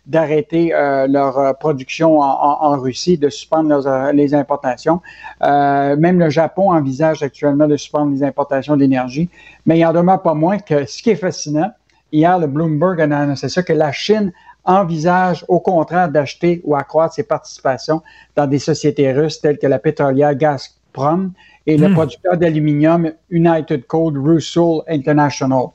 [0.05, 5.01] d'arrêter euh, leur euh, production en, Russie, de suspendre leurs, les importations.
[5.41, 9.27] Même le Japon envisage actuellement de suspendre les importations d'énergie.
[9.65, 11.71] Mais il en demeure pas moins que ce qui est fascinant,
[12.11, 14.31] hier, le Bloomberg a annoncé ça, que la Chine
[14.65, 18.03] envisage au contraire d'acheter ou accroître ses participations
[18.35, 21.31] dans des sociétés russes telles que la pétrolière Gazprom
[21.65, 21.93] et le Hmm.
[21.93, 25.69] producteur d'aluminium United Cold Russell International.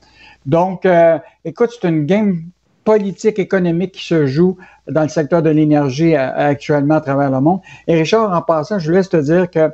[0.45, 2.43] Donc, euh, écoute, c'est une game
[2.83, 4.57] politique économique qui se joue
[4.87, 7.59] dans le secteur de l'énergie euh, actuellement à travers le monde.
[7.87, 9.71] Et Richard, en passant, je laisse te dire que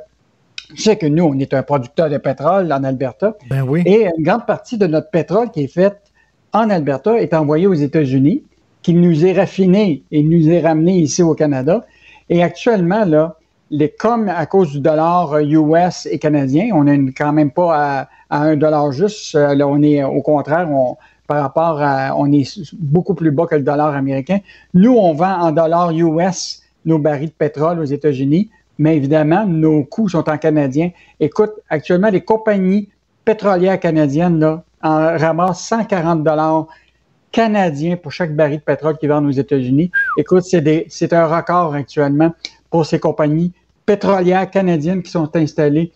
[0.74, 3.36] tu sais que nous, on est un producteur de pétrole en Alberta.
[3.50, 3.82] Ben oui.
[3.84, 5.94] Et une grande partie de notre pétrole qui est fait
[6.54, 8.42] en Alberta est envoyé aux États-Unis,
[8.80, 11.84] qui nous est raffiné et nous est ramené ici au Canada.
[12.30, 13.36] Et actuellement, là,
[13.72, 18.06] les, comme à cause du dollar euh, US et canadien, on n'est quand même pas
[18.30, 19.34] à, un dollar juste.
[19.34, 20.96] Euh, Là, on est au contraire, on,
[21.26, 24.38] par rapport à, on est beaucoup plus bas que le dollar américain.
[24.74, 29.84] Nous, on vend en dollars US nos barils de pétrole aux États-Unis, mais évidemment, nos
[29.84, 30.90] coûts sont en canadien.
[31.18, 32.90] Écoute, actuellement, les compagnies
[33.24, 36.66] pétrolières canadiennes là, en ramassent 140 dollars
[37.30, 39.90] canadiens pour chaque baril de pétrole qui vendent aux États-Unis.
[40.18, 42.34] Écoute, c'est un record actuellement
[42.68, 43.52] pour ces compagnies
[43.86, 45.92] pétrolières canadiennes qui sont installées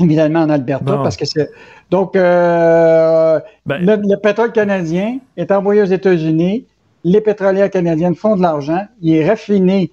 [0.00, 1.02] évidemment en Alberta Bon.
[1.02, 1.48] parce que c'est
[1.90, 6.66] donc euh, Ben- le, le pétrole canadien est envoyé aux États-Unis,
[7.04, 9.92] les pétrolières canadiennes font de l'argent, il est raffiné,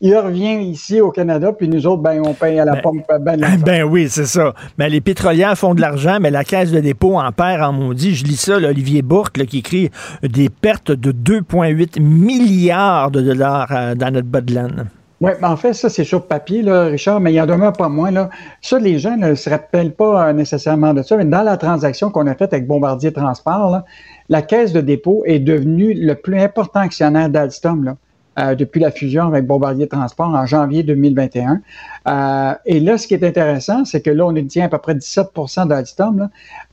[0.00, 3.04] il revient ici au Canada, puis nous autres, ben on paye à la Ben- pompe
[3.20, 3.56] ben l'argent.
[3.64, 4.54] Ben oui, c'est ça.
[4.78, 8.14] Mais les pétrolières font de l'argent, mais la caisse de dépôt en perd en maudit.
[8.14, 9.90] Je lis ça, là, Olivier Bourque, là, qui écrit
[10.22, 14.86] des pertes de 2,8 milliards de dollars euh, dans notre bas de laine.
[15.20, 17.88] Oui, mais en fait, ça, c'est sur papier, là, Richard, mais il en demeure pas
[17.88, 18.12] moins.
[18.12, 18.30] Là.
[18.62, 22.10] Ça, les gens ne se rappellent pas euh, nécessairement de ça, mais dans la transaction
[22.10, 23.84] qu'on a faite avec Bombardier Transport, là,
[24.28, 27.96] la caisse de dépôt est devenue le plus important actionnaire d'Alstom
[28.38, 31.62] euh, depuis la fusion avec Bombardier Transport en janvier 2021.
[32.06, 34.94] Euh, et là, ce qui est intéressant, c'est que là, on détient à peu près
[34.94, 36.28] 17% d'Alstom.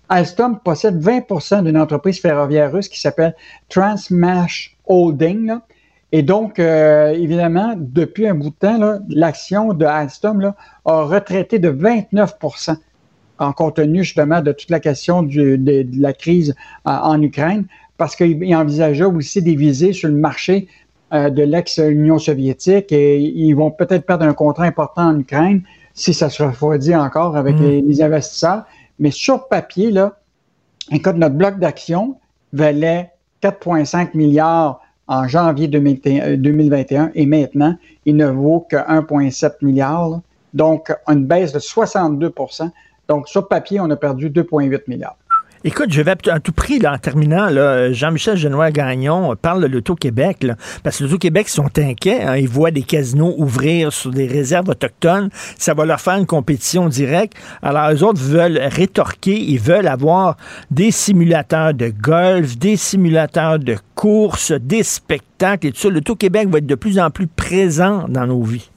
[0.08, 3.36] Alstom possède 20% d'une entreprise ferroviaire russe qui s'appelle
[3.70, 5.48] Transmash Holding.
[5.48, 5.62] là.
[6.12, 10.56] Et donc, euh, évidemment, depuis un bout de temps, l'action de Alstom là,
[10.86, 12.76] a retraité de 29%
[13.40, 16.56] en compte tenu justement de toute la question du- de, de la crise
[16.88, 17.66] euh, en Ukraine,
[17.98, 20.68] parce qu'il envisageait aussi des visées sur le marché
[21.14, 25.64] euh, de l'ex-Union soviétique et ils vont peut-être perdre un contrat important en Ukraine
[25.94, 27.64] si ça se refroidit encore avec Mm.
[27.64, 28.64] les, les investisseurs.
[29.00, 30.18] Mais sur papier, là,
[30.92, 32.18] écoute, notre bloc d'action
[32.54, 33.12] valait
[33.42, 37.76] 4,5 milliards en janvier 2021 2021 et maintenant,
[38.06, 40.22] il ne vaut que 1,7 milliard.
[40.54, 42.70] Donc, une baisse de 62%
[43.08, 45.18] Donc, sur papier, on a perdu 2,8 milliards.
[45.68, 47.48] Écoute, je vais à tout prix, là, en terminant,
[47.92, 50.46] Jean-Michel Genois-Gagnon parle de l'Auto-Québec,
[50.84, 52.22] parce que l'Auto-Québec sont inquiets.
[52.22, 55.32] hein, ils voient des casinos ouvrir sur des réserves autochtones.
[55.58, 57.34] Ça va leur faire une compétition directe.
[57.64, 59.42] Alors, eux autres veulent rétorquer.
[59.42, 60.38] Ils veulent avoir
[60.70, 65.90] des simulateurs de golf, des simulateurs de course, des spectacles et tout ça.
[65.90, 68.70] L'Auto-Québec va être de plus en plus présent dans nos vies.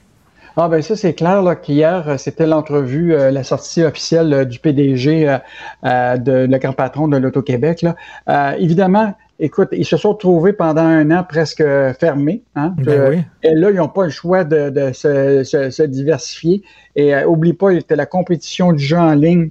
[0.57, 4.45] Ah ben ça c'est clair là qu'hier euh, c'était l'entrevue, euh, la sortie officielle euh,
[4.45, 5.37] du PDG
[5.85, 8.55] euh, de le grand patron de l'Auto-Québec là.
[8.57, 11.63] Évidemment, écoute, ils se sont trouvés pendant un an presque
[11.99, 12.43] fermés.
[12.55, 13.23] Hein, Ben oui.
[13.43, 16.61] Et là, ils n'ont pas le choix de, de se, se- se diversifier.
[16.95, 19.49] Et oublie pas, a la compétition du jeu en ligne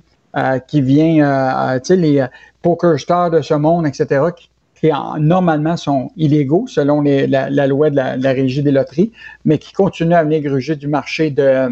[0.69, 2.25] qui vient, tu sais, les
[2.63, 4.51] poker stars de ce monde, etc., qui,
[4.81, 9.13] qui en- normalement sont illégaux selon la, loi de la, régie des loteries,
[9.45, 11.69] mais qui continuent à venir gruger du marché de,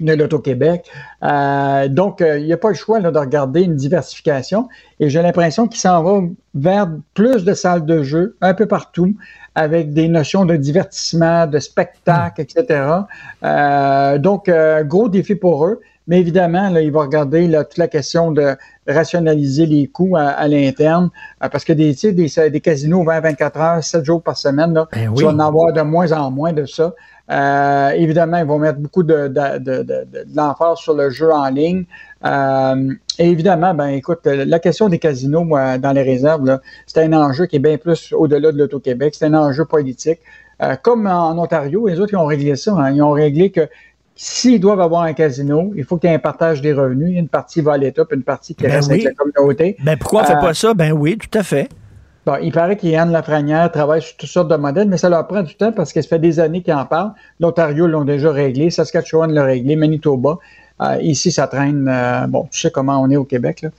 [0.00, 0.88] de l'Auto-Québec.
[1.22, 4.68] Euh, donc, euh, il n'y a pas le choix de regarder une diversification.
[5.00, 6.20] Et j'ai l'impression qu'il s'en va
[6.54, 9.14] vers plus de salles de jeu un peu partout,
[9.54, 12.84] avec des notions de divertissement, de spectacle, etc.
[13.44, 14.50] Euh, donc,
[14.84, 15.80] gros défi pour eux.
[16.08, 18.56] Mais évidemment, là, il va regarder là, toute la question de
[18.88, 21.10] rationaliser les coûts à, à l'interne,
[21.42, 24.88] euh, parce que des, tu des, des casinos 20-24 heures, 7 jours par semaine, là,
[24.92, 25.24] Ben tu oui.
[25.24, 26.94] vas en avoir de moins en moins de ça.
[27.30, 31.08] Euh, évidemment, ils vont mettre beaucoup de, de, de, de, de- de l'emphase sur le
[31.10, 31.84] jeu en ligne.
[32.24, 37.12] Euh, et évidemment, ben écoute, la question des casinos moi, dans les réserves, c'est un
[37.12, 39.14] enjeu qui est bien plus au-delà de l'Auto-Québec.
[39.16, 40.18] C'est un enjeu politique.
[40.62, 42.72] Euh, comme en Ontario, les autres, ils ont réglé ça.
[42.74, 42.90] hein.
[42.90, 43.68] Ils ont réglé que
[44.24, 47.18] s'ils doivent avoir un casino, il faut qu'il y ait un partage des revenus.
[47.18, 49.04] Une partie va à l'État, puis une partie qui Ben reste oui.
[49.04, 49.76] avec la communauté.
[49.84, 50.74] Ben pourquoi on ne fait Euh, pas ça?
[50.74, 51.68] Ben oui, tout à fait.
[52.24, 55.42] Bon, il paraît qu'Yann Lafrenière travaille sur toutes sortes de modèles, mais ça leur prend
[55.42, 57.10] du temps parce que ça fait des années qu'ils en parlent.
[57.40, 60.38] L'Ontario l'ont déjà réglé, Saskatchewan l'a réglé, Manitoba.
[60.82, 61.88] Euh, ici, ça traîne.
[61.88, 63.62] euh, bon, tu sais comment on est au Québec.
[63.62, 63.70] Là.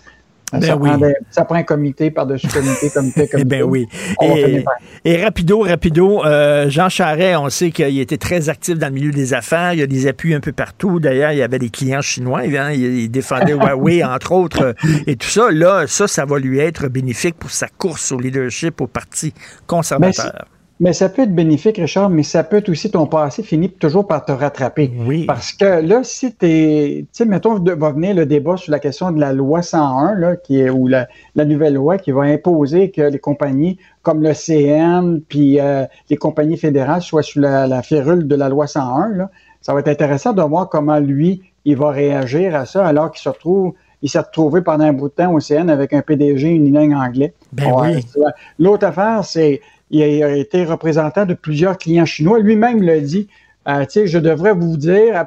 [0.52, 0.90] Ben ça, oui.
[0.90, 3.38] prend des- ça prend un comité par-dessus comité, comité, comité.
[3.40, 3.88] Eh ben oui.
[4.22, 4.64] Et,
[5.04, 9.12] et rapido, rapido, euh, Jean Charest, on sait qu'il était très actif dans le milieu
[9.12, 9.74] des affaires.
[9.74, 11.00] Il y a des appuis un peu partout.
[11.00, 12.42] D'ailleurs, il y avait des clients chinois.
[12.42, 12.72] hein.
[12.72, 14.74] Il, défendait Huawei, entre autres, euh,
[15.08, 15.50] et tout ça.
[15.52, 19.34] Là, ça, ça va lui être bénéfique pour sa course au leadership au Parti
[19.66, 20.46] conservateur.
[20.80, 24.08] Mais ça peut être bénéfique, Richard, mais ça peut être aussi ton passé finit toujours
[24.08, 24.92] par te rattraper.
[25.06, 25.26] Oui.
[25.26, 27.02] Parce que là, si tu es.
[27.02, 30.36] Tu sais, mettons, va venir le débat sur la question de la loi 101, là,
[30.36, 34.34] qui est, ou la, la nouvelle loi qui va imposer que les compagnies comme le
[34.34, 39.10] CN puis euh, les compagnies fédérales soient sous la, la férule de la loi 101.
[39.16, 39.30] Là.
[39.62, 43.22] Ça va être intéressant de voir comment lui, il va réagir à ça alors qu'il
[43.22, 43.74] se retrouve.
[44.02, 47.34] Il s'est retrouvé pendant un bout de temps au CN avec un PDG unilingue anglais.
[47.54, 48.24] Ben Ouais, oui.
[48.60, 49.62] L'autre affaire, c'est
[49.94, 52.40] il a, été représentant de plusieurs clients chinois.
[52.40, 53.28] Lui-même l'a dit.
[53.68, 55.26] Euh, tu sais, je devrais vous dire, à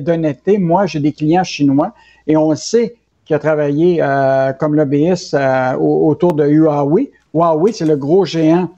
[0.00, 1.92] d'honnêteté, moi, j'ai des clients chinois
[2.28, 2.94] et on sait
[3.24, 7.10] qu'il a travaillé euh, comme lobbyiste euh, au- autour de Huawei.
[7.34, 8.70] Huawei, c'est le gros géant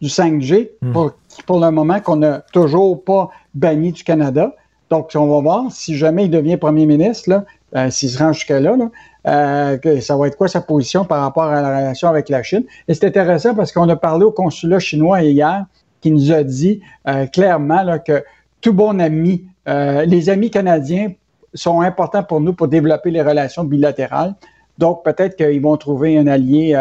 [0.00, 1.12] du 5G pour,
[1.46, 4.54] pour le moment qu'on n'a toujours pas banni du Canada.
[4.90, 7.44] Donc, on va voir si jamais il devient premier ministre, là,
[7.76, 8.90] euh, s'il se rend jusque-là, là,
[9.26, 12.42] euh, que ça va être quoi sa position par rapport à la relation avec la
[12.42, 12.64] Chine?
[12.88, 15.64] Et c'est intéressant parce qu'on a parlé au consulat chinois hier
[16.02, 18.22] qui nous a dit euh, clairement que
[18.60, 21.12] tout bon ami, euh, les amis canadiens
[21.54, 24.34] sont importants pour nous pour développer les relations bilatérales.
[24.76, 26.76] Donc, peut-être qu'ils vont trouver un allié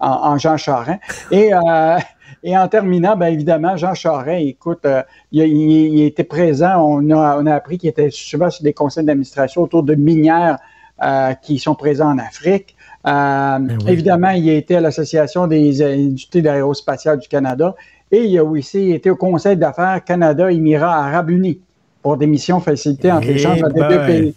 [0.00, 1.00] en, Jean Charest.
[1.30, 4.84] Et, en terminant, bien évidemment, Jean Charest, écoute,
[5.30, 9.62] il était présent, on a, on a appris qu'il était souvent sur des conseils d'administration
[9.62, 10.58] autour de minières
[11.02, 12.76] euh, qui sont présents en Afrique.
[13.06, 17.74] Euh, Évidemment, il a été à l'Association des industries d'aérospatiale du Canada
[18.10, 21.60] et il a aussi été au Conseil d'affaires Canada-Émirats arabes unis
[22.02, 24.06] pour des missions facilitées entre Eh l'échange entre les deux ben.
[24.06, 24.34] pays.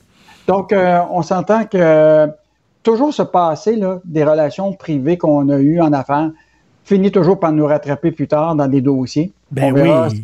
[0.47, 2.27] Donc, euh, on s'entend que
[2.83, 6.31] toujours se passer là, des relations privées qu'on a eues en affaires
[6.83, 9.31] finit toujours par nous rattraper plus tard dans des dossiers.
[9.51, 10.23] Ben On verra oui.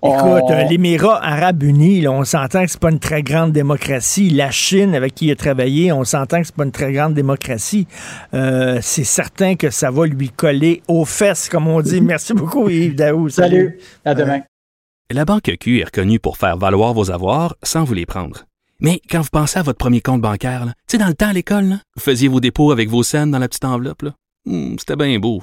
[0.00, 4.30] Écoute, euh, l'Émirat arabe uni, là, on s'entend que c'est pas une très grande démocratie.
[4.30, 7.14] La Chine, avec qui il a travaillé, on s'entend que c'est pas une très grande
[7.14, 7.88] démocratie.
[8.32, 12.00] Euh, c'est certain que ça va lui coller aux fesses, comme on dit.
[12.00, 13.28] Merci beaucoup, Yves Daou.
[13.28, 14.42] Salut, à demain.
[15.10, 18.44] La Banque Q est reconnue pour faire valoir vos avoirs sans vous les prendre.
[18.80, 21.30] Mais quand vous pensez à votre premier compte bancaire, là, tu sais, dans le temps
[21.30, 24.02] à l'école, là, vous faisiez vos dépôts avec vos scènes dans la petite enveloppe.
[24.02, 24.12] là.
[24.46, 25.42] Hmm, C'était bien beau.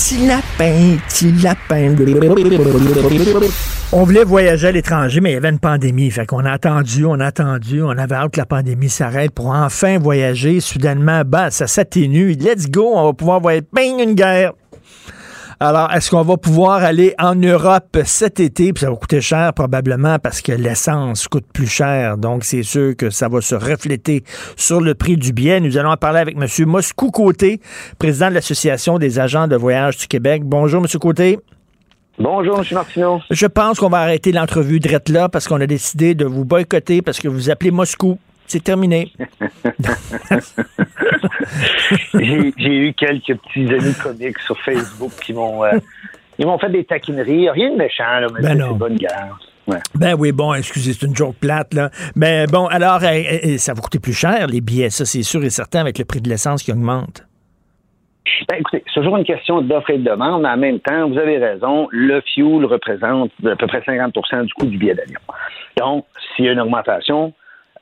[0.00, 1.94] Petit lapin, petit lapin.
[3.92, 6.10] On voulait voyager à l'étranger, mais il y avait une pandémie.
[6.10, 9.48] Fait qu'on a attendu, on a attendu, on avait hâte que la pandémie s'arrête pour
[9.48, 10.60] enfin voyager.
[10.60, 12.32] Soudainement, bah, ça s'atténue.
[12.32, 13.66] Let's go, on va pouvoir voyager.
[13.76, 14.54] Une guerre.
[15.62, 18.72] Alors, est-ce qu'on va pouvoir aller en Europe cet été?
[18.72, 22.16] Puis ça va coûter cher probablement parce que l'essence coûte plus cher.
[22.16, 24.24] Donc, c'est sûr que ça va se refléter
[24.56, 25.60] sur le prix du billet.
[25.60, 26.46] Nous allons en parler avec M.
[26.66, 27.60] Moscou Côté,
[27.98, 30.44] président de l'Association des agents de voyage du Québec.
[30.46, 30.88] Bonjour, M.
[30.98, 31.38] Côté.
[32.18, 32.64] Bonjour, M.
[32.72, 33.20] Martineau.
[33.30, 37.02] Je pense qu'on va arrêter l'entrevue direct là parce qu'on a décidé de vous boycotter
[37.02, 38.18] parce que vous appelez Moscou.
[38.50, 39.12] C'est terminé.
[42.14, 45.78] j'ai eu quelques petits amis comiques sur Facebook qui m'ont euh,
[46.36, 47.48] ils m'ont fait des taquineries.
[47.48, 49.38] Rien de méchant, là, mais Ben c'est bonne guerre.
[49.68, 49.78] Ouais.
[49.94, 51.90] Ben oui, bon, excusez, c'est une joke plate, là.
[52.16, 53.02] Mais bon, alors,
[53.58, 56.20] ça va coûter plus cher, les billets, ça, c'est sûr et certain, avec le prix
[56.20, 57.24] de l'essence qui augmente.
[58.48, 61.18] Ben, écoutez, c'est toujours une question d'offre et de demande, mais en même temps, vous
[61.18, 65.20] avez raison, le fuel représente à peu près 50% du coût du billet d'avion.
[65.76, 66.04] Donc,
[66.34, 67.32] s'il y a une augmentation,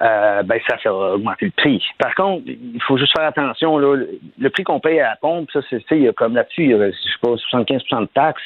[0.03, 1.85] euh, ben, ça fait augmenter le prix.
[1.99, 3.97] Par contre, il faut juste faire attention, là,
[4.39, 6.35] le- prix qu'on paye à la pompe, ça, c'est, tu sais, il y a comme
[6.35, 8.43] là-dessus, il y a, je sais pas, 75% de taxes,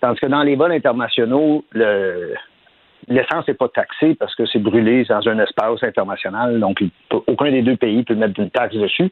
[0.00, 2.34] tandis que dans les vols internationaux, le,
[3.08, 7.62] l'essence n'est pas taxée parce que c'est brûlé dans un espace international, donc aucun des
[7.62, 9.10] deux pays peut mettre une taxe dessus.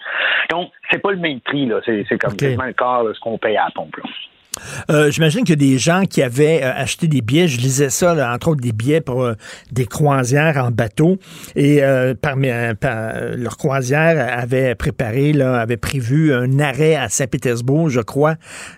[0.51, 1.81] Donc, c'est pas le même prix, là.
[1.85, 3.97] C'est, c'est comme quasiment le quart de ce qu'on paye à la pompe.
[3.97, 4.05] là.
[4.91, 7.49] Euh, J'imagine a des gens qui avaient euh, acheté des billets.
[7.49, 9.35] Je lisais ça, entre autres des billets pour euh,
[9.71, 11.19] des croisières en bateau.
[11.57, 11.81] Et
[12.21, 12.49] parmi,
[12.81, 18.35] par- leur croisière avait préparé, là, avait prévu un arrêt à Saint-Pétersbourg, je crois.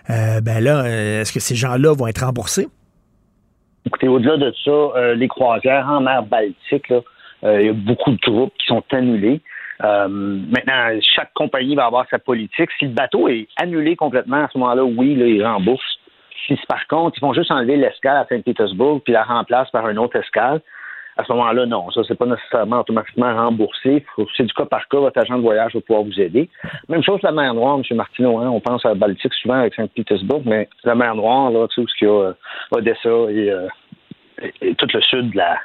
[0.07, 0.85] Ben là,
[1.21, 2.67] est-ce que ces gens-là vont être remboursés?
[3.85, 6.93] Écoutez, au-delà de ça, les croisières en mer Baltique,
[7.43, 9.41] il y a beaucoup de groupes qui sont annulés.
[9.83, 12.69] Euh, maintenant, chaque compagnie va avoir sa politique.
[12.79, 15.99] Si le bateau est annulé complètement, à ce moment-là, oui, là, ils remboursent.
[16.47, 19.97] Si par contre, ils vont juste enlever l'escale à Saint-Pétersbourg puis la remplacent par une
[19.97, 20.61] autre escale,
[21.17, 21.89] à ce moment-là, non.
[21.91, 24.05] Ça, c'est pas nécessairement automatiquement remboursé.
[24.35, 24.99] C'est du cas par cas.
[24.99, 26.49] Votre agent de voyage va pouvoir vous aider.
[26.89, 27.97] Même chose la mer Noire, M.
[27.97, 28.37] Martineau.
[28.39, 28.49] Hein.
[28.49, 31.81] On pense à la Baltique souvent avec Saint-Pétersbourg, mais la mer Noire, là, tu sais,
[31.81, 32.33] où il y a euh,
[32.71, 33.67] Odessa et, euh,
[34.41, 35.57] et- et tout le sud de la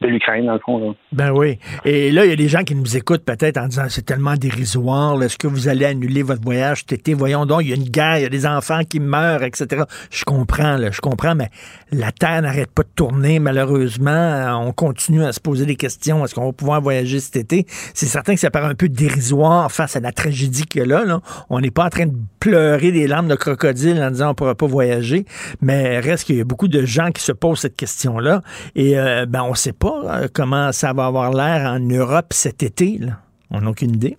[0.00, 0.78] de l'Ukraine, dans le fond.
[0.78, 0.94] Là.
[1.12, 1.58] Ben oui.
[1.84, 4.34] Et là, il y a des gens qui nous écoutent peut-être en disant c'est tellement
[4.34, 5.20] dérisoire.
[5.22, 7.14] Est-ce que vous allez annuler votre voyage cet été?
[7.14, 9.84] Voyons donc, il y a une guerre, il y a des enfants qui meurent, etc.
[10.10, 11.50] Je comprends, là, je comprends, mais
[11.90, 14.62] la Terre n'arrête pas de tourner, malheureusement.
[14.64, 16.24] On continue à se poser des questions.
[16.24, 17.66] Est-ce qu'on va pouvoir voyager cet été?
[17.94, 20.86] C'est certain que ça paraît un peu dérisoire face à la tragédie qu'il y a
[20.86, 21.04] là.
[21.04, 21.20] là.
[21.50, 24.34] On n'est pas en train de pleurer des larmes de crocodile en disant on ne
[24.34, 25.24] pourra pas voyager,
[25.60, 28.42] mais reste qu'il y a beaucoup de gens qui se posent cette question-là.
[28.76, 32.26] Et euh, ben, on ne sait pas euh, comment ça va avoir l'air en Europe
[32.30, 32.98] cet été.
[32.98, 33.12] Là.
[33.50, 34.16] On n'a aucune idée.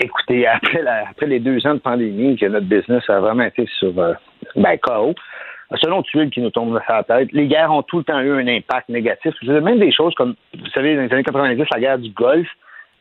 [0.00, 3.68] Écoutez, après, la- après les deux ans de pandémie, que notre business a vraiment été
[3.78, 4.14] sur euh,
[4.56, 5.14] ben, KO,
[5.76, 8.32] selon tuile qui nous tombe sur la tête, les guerres ont tout le temps eu
[8.32, 9.34] un impact négatif.
[9.42, 11.98] Je veux dire, même des choses comme, vous savez, dans les années 90, la guerre
[11.98, 12.48] du Golfe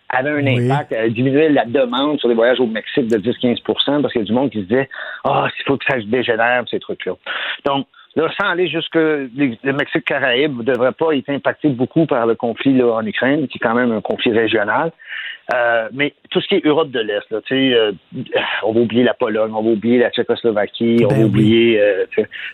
[0.09, 4.11] avait un impact, elle diminuait la demande sur les voyages au Mexique de 10-15% parce
[4.11, 4.89] qu'il y a du monde qui se disait
[5.23, 7.13] Ah, il faut que ça se dégénère, ces trucs-là.
[7.65, 12.25] Donc, Là, sans aller jusque le Mexique Caraïbe ne devrait pas être impacté beaucoup par
[12.25, 14.91] le conflit là, en Ukraine, qui est quand même un conflit régional.
[15.53, 17.91] Euh, mais tout ce qui est Europe de l'Est, là, tu sais, euh,
[18.63, 22.05] on va oublier la Pologne, on va oublier la Tchécoslovaquie, on va oublier euh,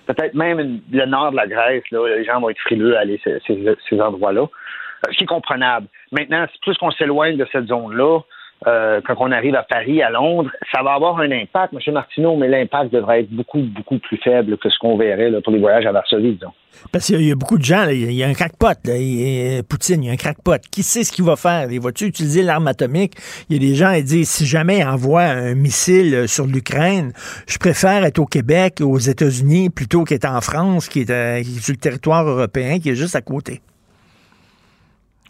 [0.06, 1.84] peut-être même le nord de la Grèce.
[1.91, 4.41] Là, les gens vont être frileux à aller ces, ces- ces endroits-là.
[4.44, 5.88] Euh, Ce qui est comprenable.
[6.11, 8.19] Maintenant, c'est plus qu'on s'éloigne de cette zone-là,
[8.68, 11.94] euh, quand on arrive à Paris, à Londres, ça va avoir un impact, M.
[11.94, 15.60] Martineau, mais l'impact devrait être beaucoup, beaucoup plus faible que ce qu'on verrait pour les
[15.60, 16.52] voyages à Varsovie, disons.
[16.91, 18.98] Parce qu'il y a- a beaucoup de gens, il y a- a un crackpot, là,
[18.98, 20.57] il- Poutine, il y a un crackpot.
[20.72, 21.72] Qui sait ce qu'il va faire?
[21.72, 23.14] Il va-tu utiliser l'arme atomique?
[23.49, 26.45] Il y a des gens qui disent, si jamais il envoie un missile euh, sur
[26.48, 27.14] l'Ukraine,
[27.48, 31.73] je préfère être au Québec, aux États-Unis, plutôt qu'être en France, euh, qui est sur
[31.73, 33.61] le territoire européen, qui est juste à côté.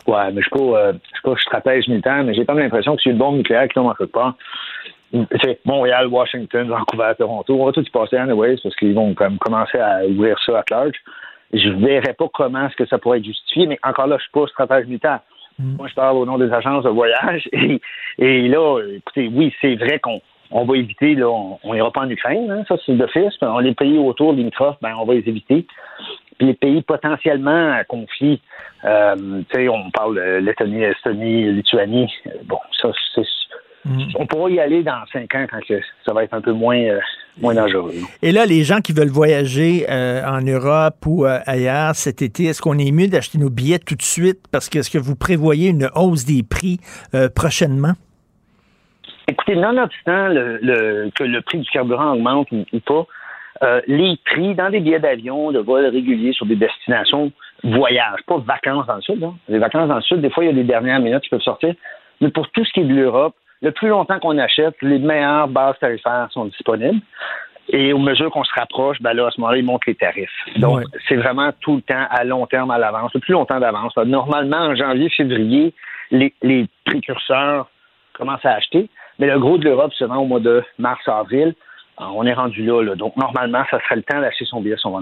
[0.07, 2.95] Ouais, mais je suis pas, euh, je suis pas stratège militaire, mais j'ai comme l'impression
[2.95, 4.35] que c'est une bombe nucléaire qui tombe en quelque part.
[5.41, 9.37] C'est Montréal, Washington, Vancouver, Toronto, on va tout y passer anyways parce qu'ils vont comme
[9.37, 10.95] commencer à ouvrir ça à large.
[11.53, 14.31] Je verrais pas comment est-ce que ça pourrait être justifié, mais encore là, je suis
[14.31, 15.21] pas stratège militaire.
[15.57, 17.47] Moi, je parle au nom des agences de voyage.
[17.53, 17.79] Et,
[18.17, 20.21] et là, écoutez, oui, c'est vrai qu'on
[20.51, 23.33] on va éviter, là, on n'ira pas en Ukraine, hein, ça c'est d'office.
[23.41, 25.65] On les pays autour limitrophes, ben on va les éviter.
[26.37, 28.41] Puis les pays potentiellement à conflit,
[28.83, 29.15] euh,
[29.49, 32.11] tu sais, on parle de Lettonie, Estonie, Lituanie.
[32.27, 33.23] Euh, Bon, ça, c'est.
[34.17, 36.79] On pourra y aller dans cinq ans quand que ça va être un peu moins,
[36.79, 36.99] euh,
[37.39, 37.91] moins dangereux.
[38.23, 42.45] Et là, les gens qui veulent voyager euh, en Europe ou euh, ailleurs cet été,
[42.45, 44.39] est-ce qu'on est mieux d'acheter nos billets tout de suite?
[44.51, 46.79] Parce que est-ce que vous prévoyez une hausse des prix
[47.13, 47.93] euh, prochainement?
[49.27, 53.05] Écoutez, nonobstant le, le- que le prix du carburant augmente ou, ou pas,
[53.63, 57.31] euh, les prix dans des billets d'avion, de vols réguliers sur des destinations
[57.63, 59.23] voyage, pas vacances dans le sud.
[59.23, 59.33] Hein.
[59.47, 61.41] Les vacances dans le sud, des fois, il y a des dernières minutes qui peuvent
[61.41, 61.73] sortir.
[62.21, 65.47] Mais pour tout ce qui est de l'Europe, le plus longtemps qu'on achète, les meilleures
[65.47, 66.99] bases tarifaires sont disponibles.
[67.69, 70.29] Et au mesure qu'on se rapproche, ben là, à ce moment-là, ils montent les tarifs.
[70.57, 73.95] Donc, c'est vraiment tout le temps à long terme à l'avance, le plus longtemps d'avance.
[73.97, 75.73] Normalement, en janvier, février,
[76.11, 77.67] les, les précurseurs
[78.13, 78.87] commencent à acheter,
[79.19, 81.55] mais le gros de l'Europe se vend au mois de mars-avril.
[81.97, 82.95] Alors, On est rendu là, là.
[82.95, 84.89] Donc, normalement, ça serait le temps d'acheter son billet sur.
[84.89, 84.99] Vous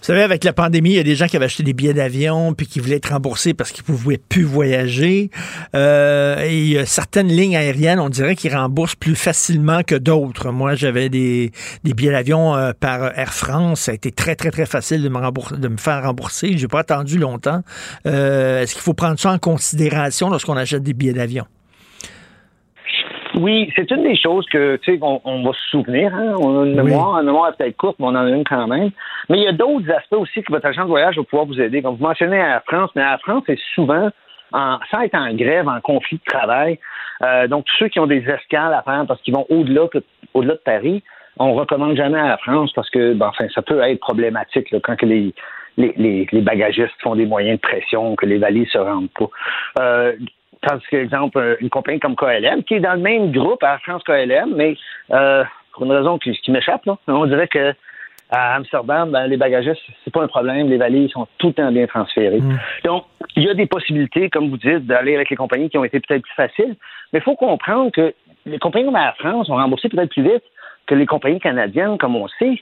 [0.00, 2.52] savez, avec la pandémie, il y a des gens qui avaient acheté des billets d'avion
[2.52, 5.30] puis qui voulaient être remboursés parce qu'ils ne pouvaient plus voyager.
[5.76, 10.50] Euh, et a certaines lignes aériennes, on dirait qu'ils remboursent plus facilement que d'autres.
[10.50, 11.52] Moi, j'avais des,
[11.84, 13.82] billets d'avion euh, par Air France.
[13.82, 16.58] Ça a été très, très, très facile de me, rembourser, de me faire rembourser.
[16.58, 17.62] J'ai pas attendu longtemps.
[18.06, 21.46] Euh, Est-ce qu'il faut prendre ça en considération lorsqu'on achète des billets d'avion?
[23.34, 26.14] Oui, c'est une des choses que, tu sais, on, on va se souvenir.
[26.14, 26.34] Hein?
[26.38, 28.90] On a une mémoire, une mémoire peut-être courte, mais on en a une quand même.
[29.28, 31.60] Mais il y a d'autres aspects aussi que votre agent de voyage va pouvoir vous
[31.60, 31.82] aider.
[31.82, 34.10] Comme vous mentionnez Air France, mais Air France est souvent,
[34.52, 36.78] en, sans être en grève, en conflit de travail.
[37.22, 39.82] Euh, donc, tous ceux qui ont des escales à faire parce qu'ils vont au-delà
[40.34, 41.02] au-delà de Paris,
[41.38, 44.78] on recommande jamais à Air France parce que, ben, enfin, ça peut être problématique là,
[44.82, 45.34] quand que les,
[45.78, 49.30] les, les, les, bagagistes font des moyens de pression, que les valises se rendent pas.
[49.78, 50.12] Euh,
[50.62, 54.02] tandis que, exemple, une compagnie comme KLM, qui est dans le même groupe à France
[54.04, 54.76] KLM, mais
[55.12, 57.74] euh, pour une raison qui, qui m'échappe, on dirait que
[58.32, 60.68] à Amsterdam, ben, les bagagistes, c'est pas un problème.
[60.70, 62.40] Les valises sont tout le temps bien transférées.
[62.40, 62.58] Mm.
[62.84, 63.04] Donc,
[63.36, 66.00] il y a des possibilités, comme vous dites, d'aller avec les compagnies qui ont été
[66.00, 66.74] peut-être plus faciles.
[67.12, 68.14] Mais il faut comprendre que
[68.46, 70.42] les compagnies comme Air France ont remboursé peut-être plus vite
[70.86, 72.58] que les compagnies canadiennes, comme on sait.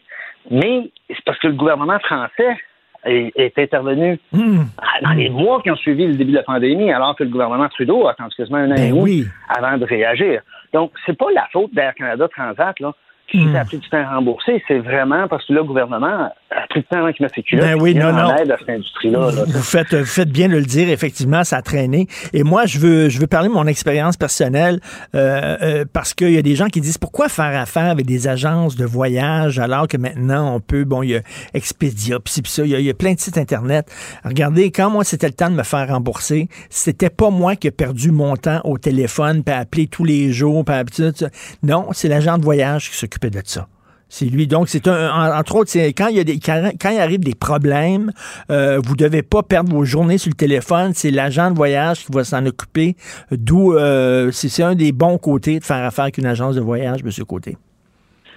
[0.50, 2.56] Mais c'est parce que le gouvernement français
[3.04, 4.60] est, est intervenu Mm.
[5.02, 7.68] dans les mois qui ont suivi le début de la pandémie, alors que le gouvernement
[7.68, 9.26] Trudeau a attendu quasiment un an Ben et demi oui.
[9.48, 10.42] avant de réagir.
[10.72, 12.92] Donc, c'est pas la faute d'Air Canada Transat, là,
[13.28, 13.56] qui Mm.
[13.56, 14.62] a pris du temps à rembourser.
[14.68, 16.32] C'est vraiment parce que le gouvernement
[16.68, 17.66] pris du temps avant qu'il mette ses culottes.
[17.66, 18.34] Ben oui, non, non.
[18.36, 19.30] aide à cette industrie-là.
[19.32, 19.44] là.
[19.46, 22.06] Vous faites, vous faites bien de le dire, effectivement, ça a traîné.
[22.32, 24.80] Et moi, je veux, je veux parler de mon expérience personnelle
[25.14, 28.28] euh, euh, parce qu'il y a des gens qui disent pourquoi faire affaire avec des
[28.28, 31.20] agences de voyage alors que maintenant on peut, bon, il y a
[31.54, 33.90] Expedia, puis ça, il y, a, il y a plein de sites Internet.
[34.24, 37.70] Regardez, quand moi c'était le temps de me faire rembourser, c'était pas moi qui ai
[37.70, 41.24] perdu mon temps au téléphone, puis appeler tous les jours, puis tout.
[41.62, 43.66] Non, c'est l'agent de voyage qui s'occupait de ça.
[44.12, 44.48] C'est lui.
[44.48, 46.98] Donc, c'est un, en- entre autres, c'est quand il y a des, quand, quand il
[46.98, 48.10] arrive des problèmes,
[48.50, 50.90] euh, vous devez pas perdre vos journées sur le téléphone.
[50.94, 52.96] C'est l'agent de voyage qui va s'en occuper.
[53.30, 57.04] D'où, euh, c'est un des bons côtés de faire affaire avec une agence de voyage,
[57.04, 57.56] Monsieur Côté.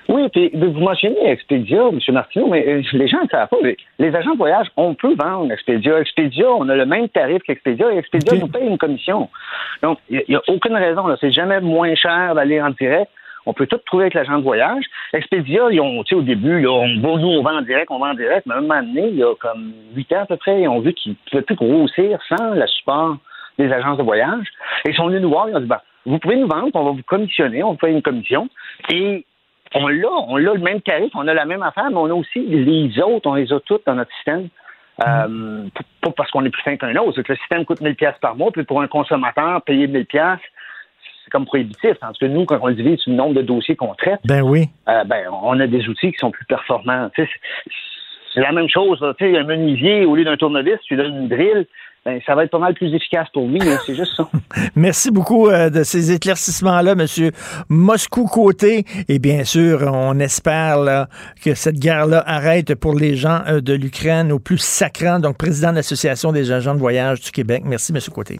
[0.10, 2.00] Oui, puis vous mentionnez Expedia, M.
[2.14, 3.58] Martineau, mais euh, les gens ne savent pas.
[4.00, 6.00] Les agents de voyage, on peut vendre Expedia.
[6.00, 9.30] Expedia, on a le même tarif qu'Expedia et Expedia nous paye une commission.
[9.82, 11.04] Donc, il n'y a, aucune raison.
[11.20, 13.10] C'est jamais moins cher d'aller en direct.
[13.46, 14.86] On peut tout trouver avec l'agent de voyage.
[15.14, 17.88] Expedia, ils ont, tu sais, au début, là, on, bon, nous, on vend en direct,
[17.92, 20.22] on vend en direct, mais à un moment donné, il y a comme huit ans
[20.22, 23.18] à peu près, ils ont vu qu'ils ne pouvaient plus grossir sans le support
[23.60, 24.48] des agences de voyage.
[24.86, 26.84] Et ils sont venus nous voir, ils ont dit, ben, vous pouvez nous vendre, on
[26.84, 28.48] va vous commissionner, on vous fait une commission.
[28.90, 29.26] Et
[29.76, 32.14] on l'a, on a le même tarif, on a la même affaire, mais on a
[32.14, 34.50] aussi les autres, on les a toutes dans notre système.
[35.08, 37.82] Euh, p- pas parce qu'on est plus fin qu'un autre, c'est que le système coûte
[37.82, 40.40] 1000 pièces par mois, puis pour un consommateur, payer 1000 pièces,
[41.34, 41.92] comme prohibitif.
[42.00, 44.70] Tandis que nous, quand on divise le nombre de dossiers qu'on traite, Ben oui.
[44.88, 47.10] euh, ben, on a des outils qui sont plus performants.
[47.18, 47.28] C'est-
[48.36, 48.98] la même chose.
[49.20, 51.68] sais, un menuisier, au lieu d'un tournevis, tu donnes une drill,
[52.04, 53.60] ben, ça va être pas mal plus efficace pour lui.
[53.62, 53.78] hein.
[53.86, 54.28] C'est juste ça.
[54.76, 57.32] Merci beaucoup euh, de ces éclaircissements-là, Monsieur
[57.70, 58.86] Moscou Côté.
[59.08, 61.08] Et bien sûr, on espère là,
[61.46, 65.20] que cette guerre-là arrête pour les gens euh, de l'Ukraine au plus sacrant.
[65.20, 67.62] Donc, président de l'Association des agents de voyage du Québec.
[67.66, 68.40] Merci, Monsieur Côté.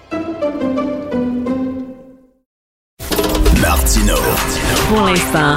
[3.81, 4.13] Martino.
[4.89, 5.55] Pour l'instant,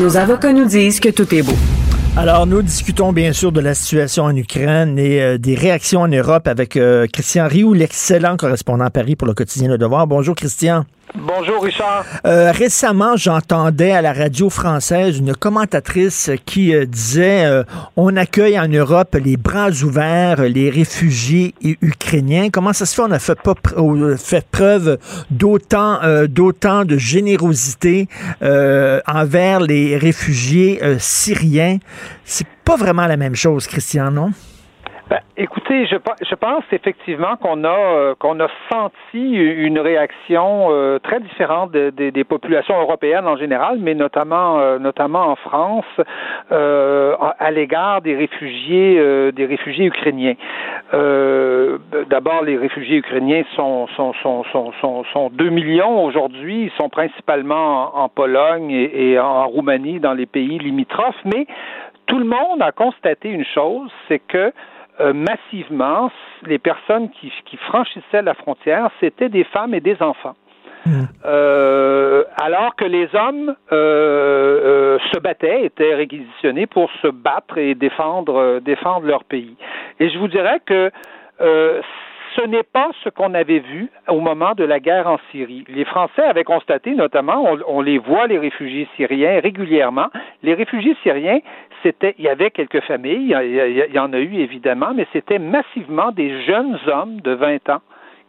[0.00, 1.52] nos avocats nous disent que tout est beau.
[2.16, 6.08] Alors, nous discutons bien sûr de la situation en Ukraine et euh, des réactions en
[6.08, 10.06] Europe avec euh, Christian Rioux, l'excellent correspondant à Paris pour le quotidien Le Devoir.
[10.06, 10.86] Bonjour, Christian.
[11.14, 12.04] Bonjour Richard.
[12.26, 17.64] Euh, récemment, j'entendais à la radio française une commentatrice qui euh, disait euh,
[17.96, 22.50] on accueille en Europe les bras ouverts les réfugiés ukrainiens.
[22.50, 23.02] Comment ça se fait?
[23.02, 23.54] On a fait pas
[24.18, 24.98] fait preuve
[25.30, 28.08] d'autant euh, d'autant de générosité
[28.40, 31.78] envers les réfugiés syriens
[32.24, 34.32] C'est pas vraiment la même chose, Christian, non?
[35.10, 35.96] Ben, écoutez, je,
[36.28, 41.88] je pense effectivement qu'on a euh, qu'on a senti une réaction euh, très différente de-
[41.96, 45.86] de- des populations européennes en général, mais notamment euh, notamment en France
[46.52, 50.34] euh, à l'égard des réfugiés euh, des réfugiés ukrainiens.
[52.10, 56.64] D'abord, les réfugiés ukrainiens sont sont sont sont sont, sont 2 millions aujourd'hui.
[56.64, 61.46] Ils sont principalement en, en Pologne et, et en Roumanie, dans les pays limitrophes, mais
[62.06, 64.52] tout le monde a constaté une chose, c'est que
[65.00, 66.10] euh, massivement,
[66.44, 70.34] les personnes qui, qui franchissaient la frontière, c'était des femmes et des enfants.
[71.24, 77.74] Euh, alors que les hommes euh, euh, se battaient, étaient réquisitionnés pour se battre et
[77.74, 79.56] défendre, défendre leur pays.
[80.00, 80.90] Et je vous dirais que
[81.40, 85.64] ce n'est pas ce qu'on avait vu au moment de la guerre en Syrie.
[85.68, 90.08] Les Français avaient constaté, notamment, on, on les voit, les réfugiés syriens, régulièrement.
[90.42, 91.40] Les réfugiés syriens,
[91.84, 95.38] il y avait quelques familles, il y, il y en a eu évidemment, mais c'était
[95.38, 97.80] massivement des jeunes hommes de 20 ans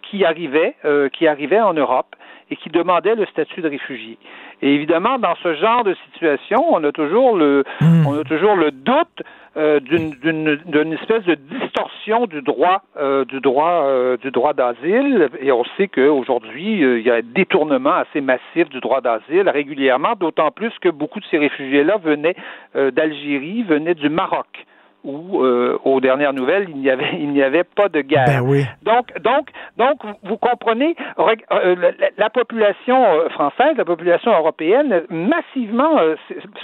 [0.02, 2.16] qui arrivaient, euh, qui arrivaient en Europe
[2.52, 4.18] et qui demandaient le statut de réfugié.
[4.62, 8.72] Et évidemment, dans ce genre de situation, on a toujours le, on a toujours le
[8.72, 9.24] doute
[9.58, 14.54] euh, d'une, d'une, d'une espèce de distorsion du droit, euh, du droit, euh, du droit
[14.54, 15.30] d'asile.
[15.42, 19.50] Et on sait qu'aujourd'hui, euh, il y a un détournement assez massif du droit d'asile
[19.50, 22.36] régulièrement, d'autant plus que beaucoup de ces réfugiés-là venaient
[22.76, 24.66] euh, d'Algérie, venaient du Maroc
[25.04, 28.26] où, euh, aux dernières nouvelles, il n'y avait, il n'y avait pas de guerre.
[28.28, 28.66] Ben oui.
[28.84, 29.48] Donc, donc,
[29.78, 36.16] donc, vous- comprenez, euh, la, la population euh, française, la population européenne, massivement euh,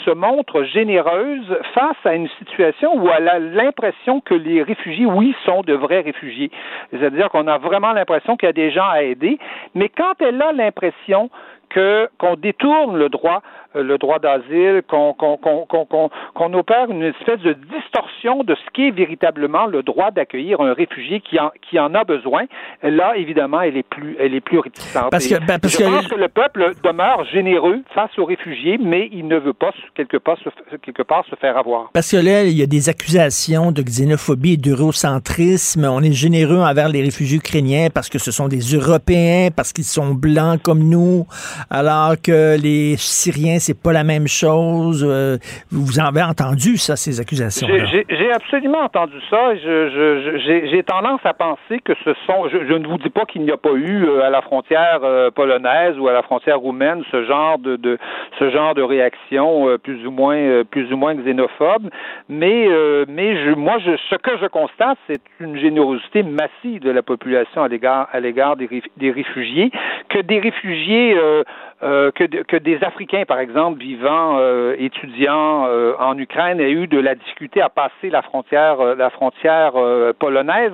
[0.05, 5.35] se- montre généreuse face à une situation où elle a l'impression que les réfugiés, oui,
[5.45, 6.51] sont de vrais réfugiés.
[6.91, 9.39] C'est-à-dire qu'on a vraiment l'impression qu'il y a des gens à aider,
[9.75, 11.29] mais quand elle a l'impression
[11.69, 13.41] que qu'on détourne le droit
[13.75, 18.91] le droit d'asile, qu'on qu'on qu'on qu'on opère une espèce de distorsion de ce qu'est
[18.91, 22.43] véritablement le droit d'accueillir un réfugié qui en qui en a besoin.
[22.83, 25.09] Là, évidemment, elle est plus elle est plus réticente.
[25.11, 28.77] Parce que- ben, parce je que- pense que le peuple demeure généreux face aux réfugiés,
[28.81, 31.89] mais il ne veut pas quelque part se, quelque part se faire avoir.
[31.93, 35.85] Parce que là, il y a des accusations de xénophobie et d'eurocentrisme.
[35.85, 39.83] On est généreux envers les réfugiés ukrainiens parce que ce sont des Européens, parce qu'ils
[39.85, 41.25] sont blancs comme nous,
[41.69, 45.03] alors que les Syriens, c'est pas la même chose.
[45.07, 45.37] Euh,
[45.71, 48.05] Vous en avez entendu, ça, ces accusations J'ai-
[48.35, 49.55] absolument entendu ça.
[49.55, 52.49] J'ai tendance à penser que ce sont.
[52.51, 55.31] Je, ne vous dis pas qu'il n'y a pas eu euh, à la frontière euh,
[55.31, 57.97] polonaise ou à la frontière roumaine ce genre de,
[58.39, 61.89] ce genre de réaction euh, plus ou moins plus ou moins xénophobe.
[62.29, 62.67] Mais
[63.07, 63.77] mais moi,
[64.09, 68.55] ce que je constate, c'est une générosité massive de la population à l'égard à l'égard
[68.57, 68.67] des,
[68.97, 69.71] des réfugiés,
[70.09, 71.15] que des réfugiés
[71.83, 76.71] euh, que, de- que des Africains, par exemple, vivant, euh, étudiants euh, en Ukraine, aient
[76.71, 80.71] eu de la difficulté à passer la frontière, euh, la frontière euh, polonaise,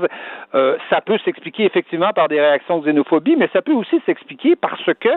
[0.53, 4.55] euh, ça peut s'expliquer effectivement par des réactions de xénophobie, mais ça peut aussi s'expliquer
[4.55, 5.09] parce que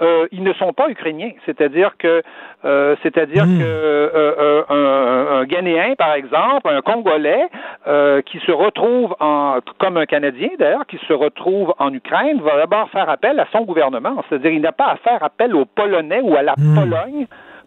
[0.00, 1.32] euh, ils ne sont pas ukrainiens.
[1.44, 2.22] C'est-à-dire que,
[2.64, 7.48] euh, c'est-à-dire que euh, euh, un, un Ghanéen, par exemple, un Congolais
[7.86, 12.56] euh, qui se retrouve en, comme un Canadien d'ailleurs, qui se retrouve en Ukraine, va
[12.56, 14.24] d'abord faire appel à son gouvernement.
[14.28, 17.26] C'est-à-dire, il n'a pas à faire appel aux Polonais ou à la Pologne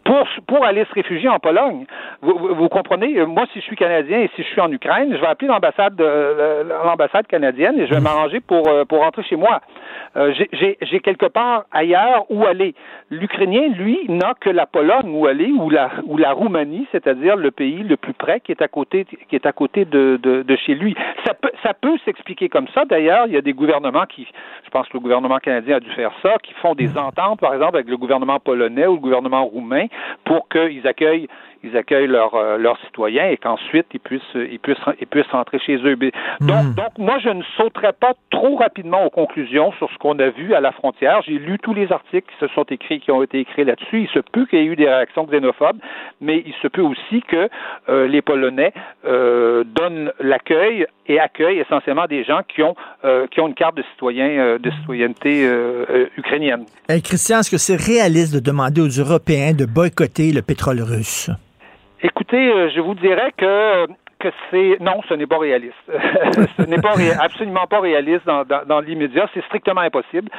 [0.10, 1.86] pour, pour aller se réfugier en Pologne.
[2.24, 3.24] Vous, vous, vous comprenez?
[3.26, 5.96] Moi, si je suis Canadien et si je suis en Ukraine, je vais appeler l'ambassade
[5.96, 9.62] de- l'ambassade canadienne et je vais m'arranger pour, euh, pour rentrer chez moi.
[10.18, 12.74] Euh, j'ai- quelque part ailleurs où aller.
[13.12, 17.52] L'Ukrainien, lui, n'a que la Pologne où aller ou la, ou la Roumanie, c'est-à-dire le
[17.52, 20.56] pays le plus près qui est à côté, qui est à côté de, de, de
[20.56, 20.96] chez lui.
[21.26, 22.86] Ça peut, ça peut s'expliquer comme ça.
[22.86, 24.28] D'ailleurs, il y a des gouvernements qui,
[24.66, 27.54] je pense que le gouvernement canadien a dû faire ça, qui font des ententes, par
[27.54, 29.86] exemple, avec le gouvernement polonais ou le gouvernement roumain
[30.26, 31.28] pour qu'ils accueillent
[31.64, 35.60] ils accueillent leurs euh, leurs citoyens et qu'ensuite ils puissent ils puissent ils puissent rentrer
[35.60, 35.96] chez eux.
[36.00, 36.12] Mais-
[36.42, 40.30] Donc donc moi je ne sauterai pas trop rapidement aux conclusions sur ce qu'on a
[40.30, 41.22] vu à la frontière.
[41.26, 44.02] J'ai lu tous les articles qui se sont écrits qui ont été écrits là-dessus.
[44.04, 45.80] Il se peut qu'il y ait eu des réactions xénophobes,
[46.22, 47.50] mais il se peut aussi que
[47.90, 48.74] euh, les Polonais
[49.06, 53.76] euh, donnent l'accueil et accueillent essentiellement des gens qui ont euh, qui ont une carte
[53.76, 56.66] de citoyen euh, de citoyenneté euh, euh, ukrainienne.
[56.88, 61.30] Hey, Christian, est-ce que c'est réaliste de demander aux Européens de boycotter le pétrole russe?
[62.02, 63.88] Écoutez, euh, je vous dirais que
[64.20, 65.76] que c'est non, ce n'est pas réaliste.
[66.58, 69.30] ce n'est pas ré- absolument pas réaliste dans, dans, dans l'immédiat.
[69.34, 70.30] C'est strictement impossible.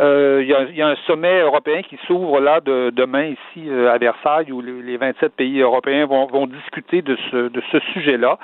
[0.00, 3.92] Euh, Il y, y a un sommet européen qui s'ouvre là de, demain ici euh,
[3.92, 7.78] à Versailles où les, les 27 pays européens vont, vont discuter de ce, de ce
[7.92, 8.38] sujet-là.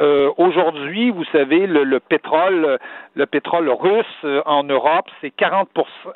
[0.00, 2.78] Euh, Aujourd'hui, vous savez, le, le pétrole,
[3.14, 5.68] le pétrole russe euh, en Europe, c'est 40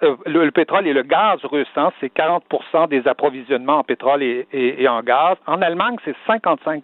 [0.02, 4.22] euh, le, le pétrole et le gaz russe, hein, c'est 40% des approvisionnements en pétrole
[4.22, 5.36] et, et, et en gaz.
[5.46, 6.80] En Allemagne, c'est 55%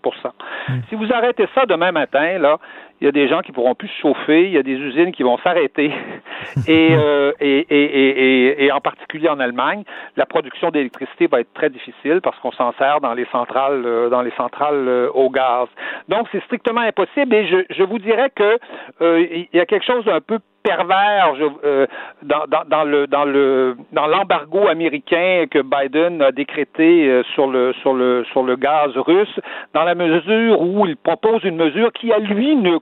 [0.89, 2.59] Si vous arrêtez ça demain matin, là,
[3.01, 5.12] il y a des gens qui pourront plus se chauffer, il y a des usines
[5.12, 5.93] qui vont s'arrêter,
[6.69, 9.85] et, euh, et, et, et, en particulier en Allemagne,
[10.16, 14.09] la production d'électricité va être très difficile parce qu'on s'en sert dans les centrales, euh,
[14.09, 15.69] dans les centrales euh, au gaz.
[16.09, 18.59] Donc c'est strictement impossible, et je, je vous dirais que
[19.01, 21.86] euh, il y a quelque chose d'un peu pervers je, euh,
[22.22, 27.47] dans, dans, dans le dans le dans l'embargo américain que Biden a décrété euh, sur
[27.47, 29.40] le sur le sur le gaz russe
[29.74, 32.78] dans la mesure où il propose une mesure qui à lui ne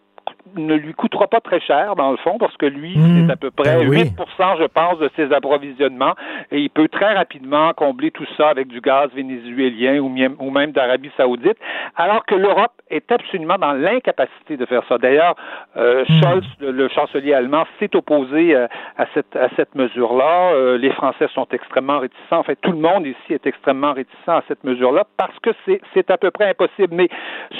[0.56, 3.26] ne lui coûtera pas très cher, dans le fond, parce que lui, Mmh.
[3.26, 3.98] c'est à peu près Ben oui.
[4.02, 4.12] 8
[4.58, 6.14] je pense, de ses approvisionnements,
[6.50, 11.10] et il peut très rapidement combler tout ça avec du gaz vénézuélien ou, même d'Arabie
[11.16, 11.56] saoudite,
[11.96, 14.98] alors que l'Europe est absolument dans l'incapacité de faire ça.
[14.98, 15.36] D'ailleurs,
[15.76, 18.66] euh, Scholz, le, le chancelier allemand, s'est opposé euh,
[18.96, 20.52] à cette, à cette mesure-là.
[20.52, 22.38] Euh, les Français sont extrêmement réticents.
[22.38, 25.50] En fait, tout le monde ici est extrêmement réticent à cette mesure-là parce que
[25.94, 26.94] c'est à peu près impossible.
[26.94, 27.08] Mais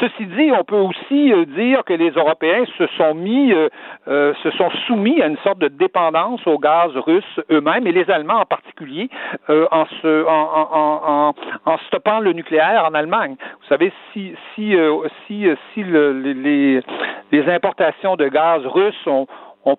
[0.01, 3.69] ceci dit, on peut aussi dire que les Européens se sont mis, euh,
[4.09, 8.11] euh, se sont soumis à une sorte de dépendance au gaz russe eux-mêmes et les
[8.11, 9.11] Allemands en particulier
[9.51, 9.85] euh, en,
[11.87, 13.37] stoppant le nucléaire en Allemagne.
[13.61, 14.75] Vous savez, si si
[15.27, 19.27] si si le- les- importations de gaz russes ont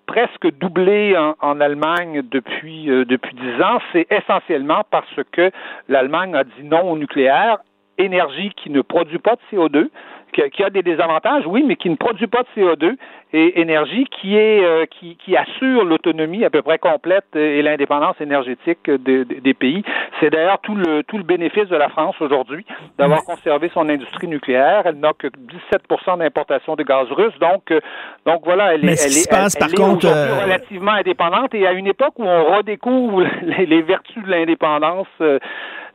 [0.05, 5.51] presque doublé en, Allemagne depuis depuis dix ans, c'est essentiellement parce que
[5.87, 7.57] l'Allemagne a dit non au nucléaire,
[7.97, 9.89] énergie qui ne produit pas de CO2,
[10.31, 12.95] qui a, qui a des désavantages, oui, mais qui ne produit pas de CO2,
[13.33, 18.19] et énergie qui est euh, qui, qui assure l'autonomie à peu près complète et l'indépendance
[18.19, 19.83] énergétique de- de- des pays.
[20.19, 22.65] C'est d'ailleurs tout le tout le bénéfice de la France aujourd'hui
[22.97, 24.83] d'avoir conservé son industrie nucléaire.
[24.85, 27.79] Elle n'a que 17% d'importation de gaz russe, donc euh,
[28.25, 30.43] donc voilà, elle est, Mais elle est, passe, elle- par elle est contre, aujourd'hui euh,
[30.43, 35.39] relativement indépendante et à une époque où on redécouvre les, les vertus de l'indépendance euh,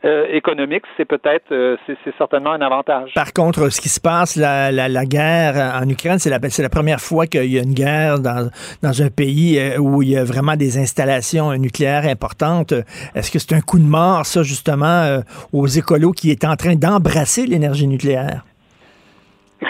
[0.05, 3.13] euh, économique, c'est peut-être euh, c'est certainement un avantage.
[3.15, 7.53] Par contre, ce qui se passe, la, guerre en Ukraine, c'est la, première fois qu'il
[7.53, 8.51] y a une guerre dans,
[8.83, 12.75] dans un pays euh, où il y a vraiment des installations nucléaires importantes.
[13.15, 15.21] Est-ce que c'est un coup de mort, ça, justement, euh,
[15.53, 18.45] aux écolos qui est en train d'embrasser l'énergie nucléaire?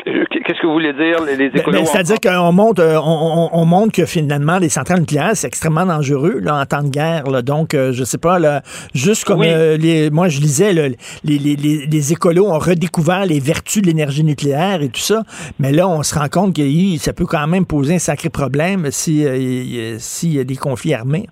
[0.05, 1.79] Qu'est-ce que vous voulez dire, les, les Ben, écolos?
[1.79, 5.47] ben, C'est-à-dire qu'on montre, euh, on, on- on montre que finalement, les centrales nucléaires, c'est
[5.49, 7.25] extrêmement dangereux là, en temps de guerre.
[7.31, 7.43] là.
[7.43, 8.63] Donc, euh, je sais pas, là,
[8.95, 13.27] juste comme euh, les, moi je lisais, là, les, les, les, les écolos ont redécouvert
[13.27, 15.23] les vertus de l'énergie nucléaire et tout ça.
[15.59, 16.63] Mais là, on se rend compte que
[16.99, 20.95] ça peut quand même poser un sacré problème si, euh, s'il y a des conflits
[20.95, 21.27] armés.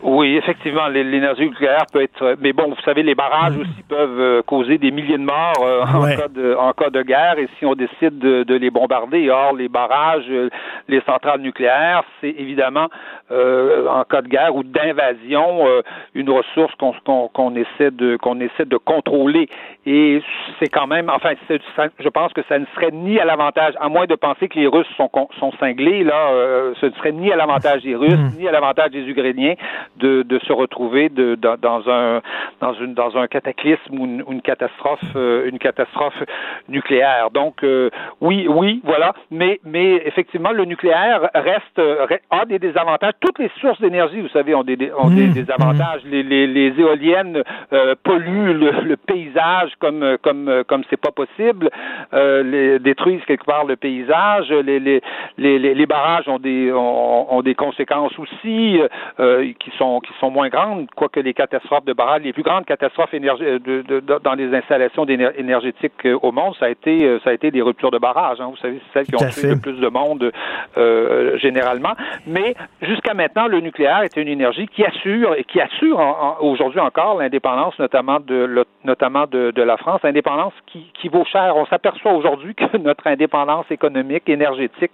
[0.00, 2.36] Oui, effectivement, l'é- l'énergie nucléaire peut être.
[2.40, 5.82] Mais bon, vous savez, les barrages aussi peuvent euh, causer des milliers de morts euh,
[5.82, 7.38] en, cas de, en cas de guerre.
[7.38, 10.50] Et si on décide de, de les bombarder, or les barrages, euh,
[10.86, 12.86] les centrales nucléaires, c'est évidemment
[13.32, 15.82] euh, en cas de guerre ou d'invasion euh,
[16.14, 19.48] une ressource qu'on qu'on qu'on essaie de qu'on essaie de contrôler.
[19.84, 20.22] Et
[20.60, 21.30] c'est quand même, enfin,
[21.76, 24.58] ça- je pense que ça ne serait ni à l'avantage, à moins de penser que
[24.58, 25.10] les Russes sont
[25.40, 28.90] sont cinglés là, euh, ce ne serait ni à l'avantage des Russes ni à l'avantage
[28.90, 29.54] des Ukrainiens
[29.98, 32.20] de, de se retrouver de, dans, dans un
[32.60, 36.20] dans une dans un cataclysme ou une, catastrophe euh, une catastrophe
[36.68, 37.30] nucléaire.
[37.32, 43.12] Donc euh, oui oui voilà, mais mais effectivement le nucléaire reste re- a des désavantages.
[43.20, 46.02] Toutes les sources d'énergie, vous savez, ont des ont des Mmh, désavantages.
[46.04, 47.42] Les, les, les éoliennes
[47.72, 51.70] euh, polluent le, le paysage comme comme comme c'est pas possible,
[52.12, 54.48] euh, les, détruisent quelque part le paysage.
[54.68, 55.00] Les les
[55.44, 58.80] les, les, les barrages ont des ont, ont des conséquences aussi
[59.20, 62.64] euh, qui sont qui sont moins grandes, quoique les catastrophes de barrages, les plus grandes
[62.66, 67.04] catastrophes euh, de, de- de- dans les installations énergétiques euh, au monde, ça a été
[67.04, 68.40] euh, ça a été des ruptures de barrages.
[68.40, 70.30] Hein, vous savez, c'est celles qui ont tué le plus de monde
[70.76, 71.94] euh, généralement.
[72.26, 76.44] Mais jusqu'à maintenant, le nucléaire est une énergie qui assure et qui assure en- en-
[76.44, 81.24] aujourd'hui encore l'indépendance, notamment de le- notamment de, de la France, indépendance qui, qui vaut
[81.24, 81.54] cher.
[81.56, 84.92] On s'aperçoit aujourd'hui que notre indépendance économique, énergétique,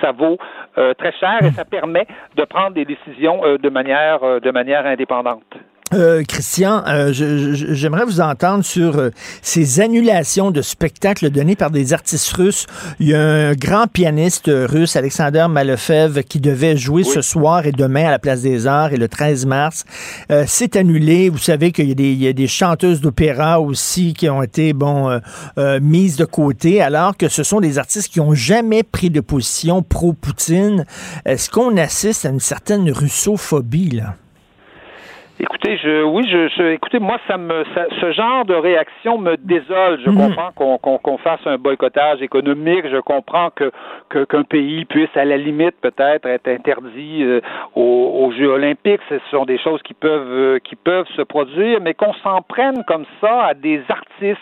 [0.00, 0.38] ça vaut
[0.78, 2.06] euh, très cher et ça permet
[2.36, 5.54] de prendre des décisions euh, de manière de manière indépendante.
[5.94, 9.10] Euh, Christian, euh, j'aimerais vous entendre sur euh,
[9.40, 12.66] ces annulations de spectacles donnés par des artistes russes.
[12.98, 17.72] Il y a un grand pianiste russe, Alexander Malefev, qui devait jouer ce soir et
[17.72, 19.84] demain à la Place des Arts et le 13 mars.
[20.32, 21.28] Euh, C'est annulé.
[21.28, 24.42] Vous savez qu'il y, a des- il y a des chanteuses d'opéra aussi qui ont
[24.42, 25.18] été bon euh,
[25.56, 29.20] euh, mises de côté, alors que ce sont des artistes qui ont jamais pris de
[29.20, 30.84] position pro-Poutine.
[31.24, 34.16] Est-ce qu'on assiste à une certaine russophobie là?
[35.38, 39.36] Écoutez, je, oui, je, je- écoutez, moi, ça me, ça- ce genre de réaction me
[39.36, 40.00] désole.
[40.02, 40.16] Je Mhm.
[40.16, 42.86] comprends qu'on qu'on qu'on fasse un boycottage économique.
[42.90, 43.70] Je comprends que
[44.08, 47.40] que- qu'un pays puisse, à la limite, peut-être être interdit euh,
[47.74, 49.00] aux, aux Jeux Olympiques.
[49.10, 52.82] Ce sont des choses qui peuvent euh, qui peuvent se produire, mais qu'on s'en prenne
[52.84, 54.40] comme ça à des artistes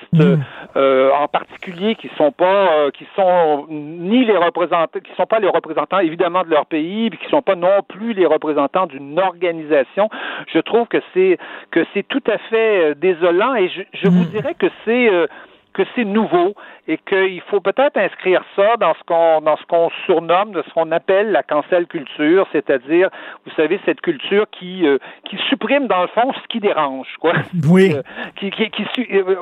[0.77, 5.41] euh, en particulier qui sont pas, euh, qui sont ni les représentants, qui sont pas
[5.41, 9.19] les représentants évidemment de leur pays, puis qui sont pas non plus les représentants d'une
[9.19, 10.09] organisation.
[10.53, 11.39] Je trouve que c'est
[11.71, 15.27] que c'est tout à fait euh, désolant et je, je vous dirais que c'est euh,
[15.75, 16.55] que c'est nouveau
[16.87, 20.73] et qu'il faut peut-être inscrire ça dans ce qu'on dans ce qu'on surnomme, de ce
[20.73, 23.09] qu'on appelle la cancel culture, c'est-à-dire,
[23.45, 24.99] vous savez, cette culture qui euh,
[25.29, 27.33] qui supprime dans le fond ce qui dérange, quoi.
[27.71, 27.95] Oui.
[27.95, 28.03] Euh,
[28.37, 29.37] qui, qui, qui, euh,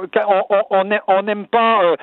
[0.70, 1.96] on on n'aime pas,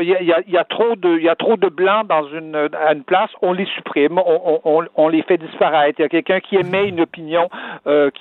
[0.00, 2.54] il y, a, y, a, trop de il y a trop de blancs dans une
[2.56, 5.98] à une place, on les supprime, on, on, on les fait disparaître.
[5.98, 7.48] Il y a quelqu'un qui émet une opinion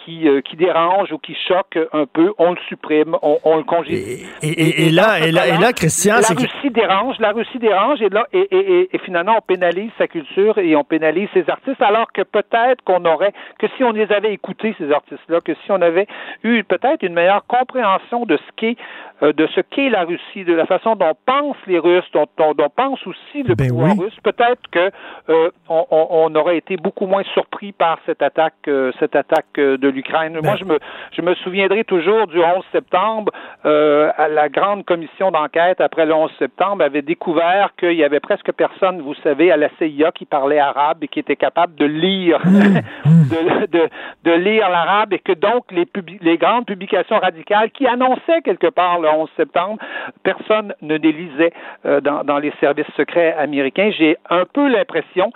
[0.04, 4.26] qui qui dérange ou qui choque un peu, on le supprime, on, on le congédie.
[4.42, 8.02] Et, et, et, là, et là, et là, Christian, la Russie dérange, la Russie dérange,
[8.02, 12.12] et là, et, et, finalement, on pénalise sa culture et on pénalise ses artistes, alors
[12.12, 15.82] que peut-être qu'on aurait, que si on les avait écoutés, ces artistes-là, que si on
[15.82, 16.08] avait
[16.44, 18.78] eu peut-être une meilleure compréhension de ce qu'est
[19.24, 22.54] euh, de ce qu'est la Russie, de la façon dont pensent les Russes, dont, dont,
[22.54, 24.04] dont pense aussi le ben pouvoir oui.
[24.06, 24.92] russe, peut-être que
[25.30, 29.88] euh, on, on, aurait été beaucoup moins surpris par cette attaque, euh, cette attaque de
[29.88, 30.34] l'Ukraine.
[30.34, 30.80] Ben Moi, je me,
[31.14, 33.32] je me souviendrai toujours du 11 septembre,
[33.64, 38.52] à la grande commission d'enquête après le 11 septembre avait découvert qu'il y avait presque
[38.54, 42.40] personne, vous savez, à la CIA qui parlait arabe et qui était capable de lire,
[42.46, 43.90] de, de,
[44.24, 45.88] de, lire l'arabe et que donc les,
[46.22, 49.78] les grandes publications radicales qui annonçaient quelque part le 11 septembre,
[50.24, 51.52] personne ne les lisait
[51.86, 53.92] euh, dans, dans, les services secrets américains.
[53.98, 55.32] J'ai un peu l'impression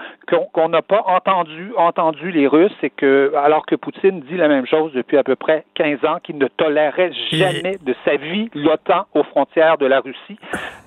[0.53, 4.65] qu'on n'a pas entendu, entendu les Russes et que, alors que Poutine dit la même
[4.65, 9.05] chose depuis à peu près 15 ans, qu'il ne tolérerait jamais de sa vie l'OTAN
[9.13, 10.39] aux frontières de la Russie.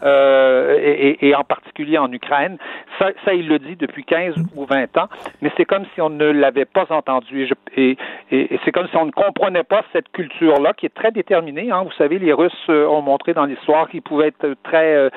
[0.02, 2.58] Euh, et, et, en particulier en Ukraine.
[2.98, 5.08] Ça, ça, il le dit depuis 15 ou 20 ans,
[5.40, 7.42] mais c'est comme si on ne l'avait pas entendu.
[7.42, 7.96] Et, je, et,
[8.30, 11.70] et c'est comme si on ne comprenait pas cette culture-là qui est très déterminée.
[11.70, 11.82] Hein.
[11.84, 15.10] Vous savez, les Russes ont montré dans l'histoire qu'ils pouvaient être très...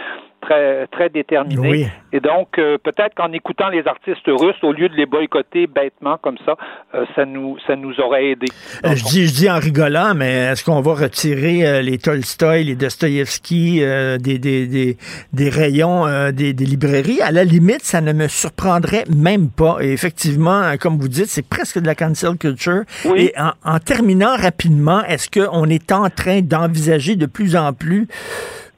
[0.46, 1.68] Très, très déterminé.
[1.68, 1.88] Oui.
[2.14, 6.18] Et donc, euh, peut-être qu'en écoutant les artistes russes, au lieu de les boycotter bêtement
[6.22, 6.56] comme ça,
[6.94, 8.46] euh, ça, nous, ça nous aurait aidé.
[8.86, 12.76] Euh, je, dis, je dis en rigolant, mais est-ce qu'on va retirer les Tolstoï, les
[12.76, 14.98] Dostoïevski des, des, des,
[15.34, 17.22] des, rayons des, des, librairies?
[17.22, 19.78] À la limite, ça ne me surprendrait même pas.
[19.82, 22.84] Et effectivement, comme vous dites, c'est presque de la cancel culture.
[23.06, 23.26] Oui.
[23.26, 28.08] Et en, en terminant rapidement, est-ce qu'on est en train d'envisager de plus en plus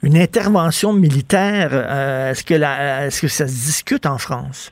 [0.03, 4.72] une intervention militaire, euh, est-ce que, est-ce que ça se discute en France?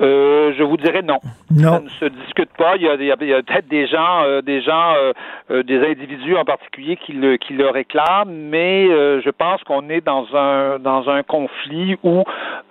[0.00, 1.18] Euh, je vous dirais non.
[1.50, 1.72] Non.
[1.72, 2.76] Ça ne se discute pas.
[2.76, 5.12] Il y a, a, a peut-être des gens, euh, des gens, euh,
[5.50, 9.88] euh, des individus en particulier qui le, qui le réclament, mais euh, je pense qu'on
[9.88, 12.24] est dans un dans un conflit où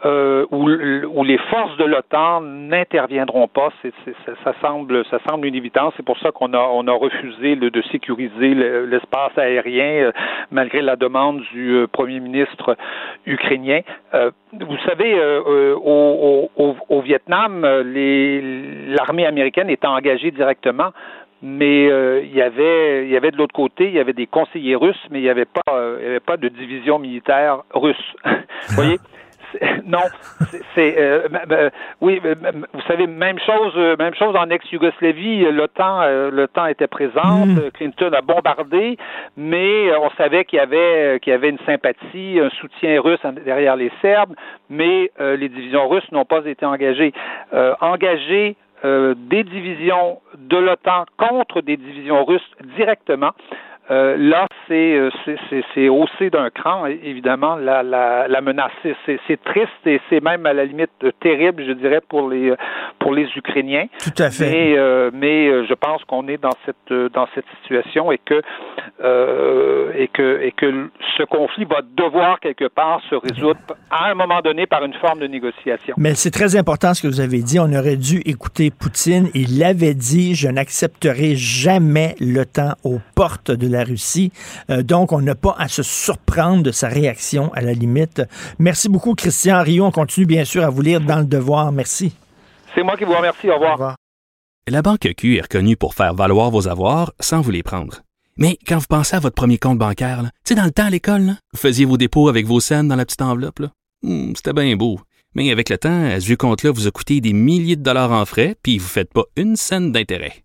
[0.05, 3.69] euh, où, où les forces de l'OTAN n'interviendront pas.
[3.81, 3.93] C'est,
[4.25, 5.93] ça, ça, semble ça semble une évidence.
[5.97, 10.11] C'est pour ça qu'on a on a refusé le, de sécuriser le, l'espace aérien
[10.51, 12.77] malgré la demande du premier ministre
[13.25, 13.81] ukrainien.
[14.13, 15.19] vous savez,
[15.75, 20.91] au, au, au Vietnam, l'armée américaine était engagée directement,
[21.41, 24.27] mais euh, il y avait il y avait de l'autre côté, il y avait des
[24.27, 28.15] conseillers russes, mais il n'y avait pas euh, il avait pas de division militaire russe.
[28.25, 28.97] vous voyez?
[29.85, 30.03] Non,
[30.73, 31.69] c'est euh,
[32.01, 37.71] oui, vous savez même chose même chose en ex-Yougoslavie, l'OTAN l'OTAN était présente, Mm.
[37.73, 38.97] Clinton a bombardé,
[39.37, 43.75] mais on savait qu'il y avait qu'il y avait une sympathie, un soutien russe derrière
[43.75, 44.35] les Serbes,
[44.69, 47.13] mais les divisions russes n'ont pas été engagées.
[47.81, 48.55] engagées
[48.85, 53.31] euh, des divisions de l'OTAN contre des divisions russes directement.
[53.91, 54.99] Euh, là, c'est
[55.73, 58.71] c'est haussé d'un cran, évidemment, la, la, la menace.
[59.05, 60.89] C'est triste et c'est même à la limite
[61.19, 62.53] terrible, je dirais, pour les
[62.99, 63.85] pour les Ukrainiens.
[63.99, 64.49] Tout à fait.
[64.49, 68.41] Mais, euh, mais je pense qu'on est dans cette dans cette situation et que
[69.03, 73.59] euh, et que et que ce conflit va devoir quelque part se résoudre
[73.91, 75.95] à un moment donné par une forme de négociation.
[75.97, 77.59] Mais c'est très important ce que vous avez dit.
[77.59, 79.29] On aurait dû écouter Poutine.
[79.33, 84.31] Il l'avait dit, je n'accepterai jamais l'OTAN aux portes de la Russie.
[84.69, 88.21] Euh, donc, on n'a pas à se surprendre de sa réaction à la limite.
[88.59, 89.85] Merci beaucoup, Christian Rio.
[89.85, 91.71] On continue bien sûr à vous lire dans le devoir.
[91.71, 92.13] Merci.
[92.73, 93.49] C'est moi qui vous remercie.
[93.49, 93.71] Au revoir.
[93.71, 93.95] Au revoir.
[94.67, 98.01] La Banque Q est reconnue pour faire valoir vos avoirs sans vous les prendre.
[98.37, 100.89] Mais quand vous pensez à votre premier compte bancaire, tu sais, dans le temps à
[100.89, 103.61] l'école, vous faisiez vos dépôts avec vos scènes dans la petite enveloppe.
[104.01, 104.99] Hmm, C'était bien beau.
[105.35, 108.11] Mais avec le temps, à ce vieux compte-là vous a coûté des milliers de dollars
[108.11, 110.44] en frais, puis vous ne faites pas une scène d'intérêt.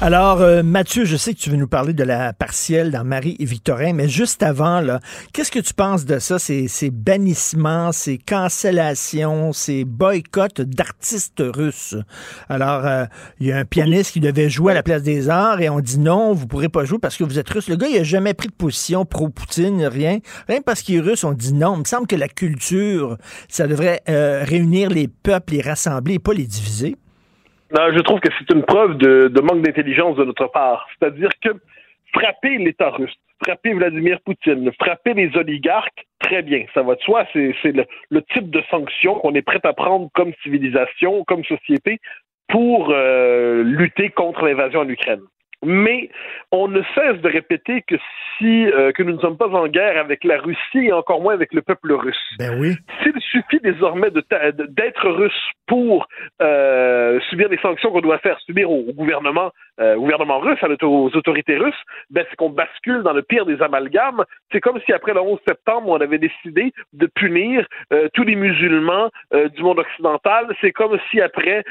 [0.00, 3.34] Alors, euh, Mathieu, je sais que tu veux nous parler de la partielle dans Marie
[3.40, 5.00] et Victorin, mais juste avant, là,
[5.32, 11.96] qu'est-ce que tu penses de ça, ces, ces bannissements, ces cancellations, ces boycotts d'artistes russes?
[12.48, 13.06] Alors, euh,
[13.40, 15.80] il y a un pianiste qui devait jouer à la place des arts et on
[15.80, 17.68] dit non, vous pourrez pas jouer parce que vous êtes russe.
[17.68, 20.20] Le gars, il a jamais pris de position pro-Poutine, rien.
[20.46, 21.74] Rien parce qu'il est russe, on dit non.
[21.74, 23.18] Il me semble que la culture,
[23.48, 26.96] ça devrait euh, réunir les peuples, les rassembler et pas les diviser.
[27.72, 30.88] Non, je trouve que c'est une preuve de, manque d'intelligence de notre part.
[30.98, 31.50] C'est-à-dire que
[32.14, 33.14] frapper l'État russe,
[33.44, 38.50] frapper Vladimir Poutine, frapper les oligarques, très bien, ça va de soi, c'est le type
[38.50, 42.00] de sanction qu'on est prêt à prendre comme civilisation, comme société,
[42.48, 45.20] pour euh, lutter contre l'invasion en Ukraine.
[45.62, 46.08] Mais
[46.52, 47.96] on ne cesse de répéter que
[48.38, 51.34] si euh, que nous ne sommes pas en guerre avec la Russie et encore moins
[51.34, 52.16] avec le peuple russe.
[52.38, 52.76] Ben oui.
[53.02, 56.08] S'il suffit désormais d'être russe pour
[56.40, 59.50] euh, subir les sanctions qu'on doit faire subir au, au gouvernement
[59.80, 63.60] euh, gouvernement russe, à aux autorités russes, ben c'est qu'on bascule dans le pire des
[63.62, 64.24] amalgames.
[64.52, 67.66] C'est comme si après le 11 septembre, on avait décidé de punir
[68.14, 70.54] tous les musulmans du monde occidental.
[70.60, 71.64] C'est comme si après,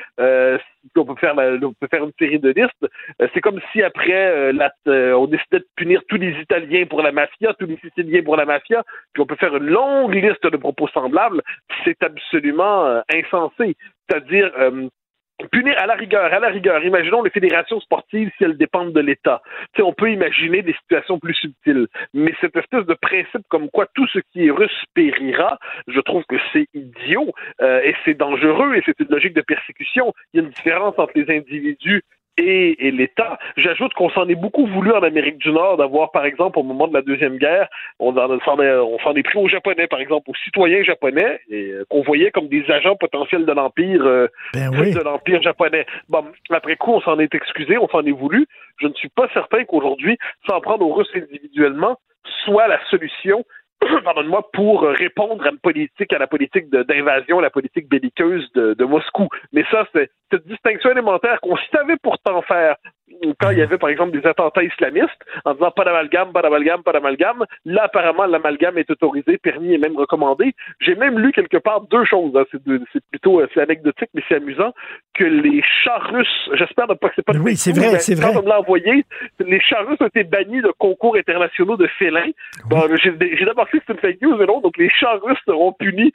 [0.96, 2.94] on peut faire on peut faire une série de listes.
[3.22, 4.54] Euh, c'est comme si après, euh,
[4.88, 8.38] euh, on décidait de punir tous les Italiens pour la mafia, tous les Siciliens pour
[8.38, 8.84] la mafia,
[9.14, 11.42] puis on peut faire une longue liste de propos semblables.
[11.84, 13.76] C'est absolument insensé.
[14.10, 14.52] C'est-à-dire
[15.46, 16.84] punir à la rigueur, à la rigueur.
[16.84, 19.42] Imaginons les fédérations sportives si elles dépendent de l'État.
[19.74, 21.88] Tu sais, on peut imaginer des situations plus subtiles.
[22.14, 26.24] Mais cette espèce de principe comme quoi tout ce qui est russe périra, je trouve
[26.28, 30.14] que c'est idiot euh, et c'est dangereux et c'est une logique de persécution.
[30.34, 32.04] Il y a une différence entre les individus
[32.38, 33.38] et, et l'État.
[33.58, 36.88] J'ajoute qu'on s'en est beaucoup voulu en Amérique du Nord d'avoir, par exemple, au moment
[36.88, 37.68] de la Deuxième Guerre,
[38.00, 41.86] on en- s'en est, est pris aux Japonais, par exemple, aux citoyens japonais, et euh,
[41.90, 44.94] qu'on voyait comme des agents potentiels de l'Empire euh, Ben oui.
[44.94, 45.86] de l'Empire japonais.
[46.10, 48.46] Bon, après coup, on s'en est excusé, on s'en est voulu.
[48.80, 51.98] Je ne suis pas certain qu'aujourd'hui, s'en prendre aux Russes individuellement
[52.44, 53.46] soit la solution
[54.04, 58.86] pardonne-moi, pour répondre à une politique, à la politique d'invasion, la politique belliqueuse de, de
[58.86, 59.28] Moscou.
[59.54, 62.76] Mais ça, c'est cette distinction élémentaire qu'on savait pourtant faire
[63.40, 66.84] quand il y avait, par exemple, des attentats islamistes, en disant pas d'amalgame, pas d'amalgame,
[66.84, 67.46] pas d'amalgame.
[67.66, 70.54] Là, apparemment, l'amalgame est autorisé, permis et même recommandé.
[70.80, 72.36] J'ai même lu quelque part deux choses.
[72.36, 72.44] hein.
[72.52, 74.74] C'est plutôt euh, c'est anecdotique, mais c'est amusant
[75.16, 78.38] que les chars russes, j'espère pas que c'est pas Oui, c'est vrai, c'est quand vrai.
[78.38, 79.04] on me l'a envoyé,
[79.40, 82.30] les chars russes ont été bannis de concours internationaux de félins.
[82.70, 85.20] Bon, j'ai j'ai d'abord cru que c'était une fake news, mais non, donc les chars
[85.24, 86.12] russes seront punis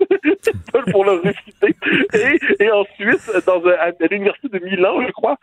[0.92, 1.74] pour leur réciter.
[2.14, 5.36] Et, et ensuite, dans à, à l'université de Milan, je crois,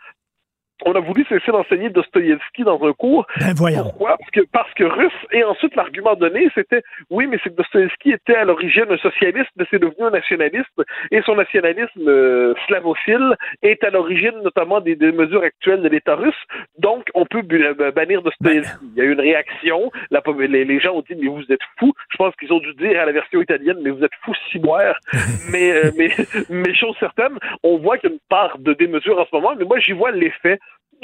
[0.84, 3.26] on a voulu cesser d'enseigner Dostoïevski dans un cours.
[3.40, 3.54] Ben.
[3.54, 4.16] Pourquoi?
[4.18, 5.12] Parce que, parce que russe.
[5.32, 9.50] Et ensuite, l'argument donné, c'était, oui, mais c'est que Dostoïevski était à l'origine un socialiste,
[9.56, 10.82] mais c'est devenu un nationaliste.
[11.10, 16.16] Et son nationalisme euh, slavophile est à l'origine notamment des, des mesures actuelles de l'État
[16.16, 16.34] russe.
[16.78, 18.84] Donc, on peut euh, bannir Dostoïevski.
[18.96, 19.90] Il y a eu une réaction.
[20.10, 21.92] La, les, les gens ont dit, mais vous êtes fous.
[22.10, 24.98] Je pense qu'ils ont dû dire à la version italienne, mais vous êtes fous ciboires.
[25.52, 26.10] mais, euh, mais,
[26.50, 29.54] mais chose certaine, on voit qu'il y a une part de démesure en ce moment,
[29.56, 30.58] mais moi, j'y vois l'effet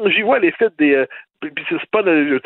[0.06, 1.06] j'y vois l'effet des.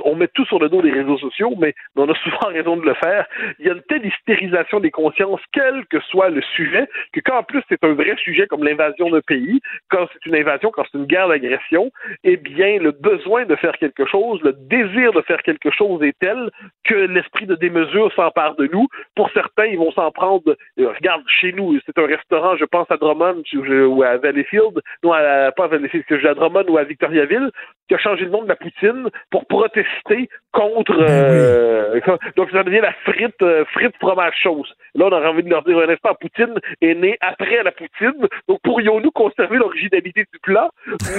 [0.04, 2.86] On met tout sur le dos des réseaux sociaux, mais on a souvent raison de
[2.86, 3.26] le faire.
[3.58, 7.38] Il y a une telle hystérisation des consciences, quel que soit le sujet, que quand
[7.38, 9.60] en plus c'est un vrai sujet comme l'invasion d'un pays,
[9.90, 11.90] quand c'est une invasion, quand c'est une guerre d'agression,
[12.22, 16.16] eh bien le besoin de faire quelque chose, le désir de faire quelque chose est
[16.20, 16.50] tel
[16.84, 18.86] que l'esprit de démesure s'empare de nous.
[19.16, 20.42] Pour certains, ils vont s'en prendre.
[20.78, 25.12] euh, regarde, chez nous, c'est un restaurant, je pense à Drummond ou à Valleyfield, non,
[25.12, 27.50] à, pas à Valleyfield, c'est à Drummond ou à Victoriaville,
[27.88, 28.83] qui a changé le nom de la poutine
[29.30, 30.96] pour protester contre.
[31.00, 32.00] euh,
[32.36, 34.72] donc ça devient la frite, euh, frite fromage sauce.
[34.94, 38.14] Là, on aurait envie de leur dire un instant, Poutine est né après la poutine.
[38.48, 40.70] Donc pourrions-nous conserver l'originalité du plat,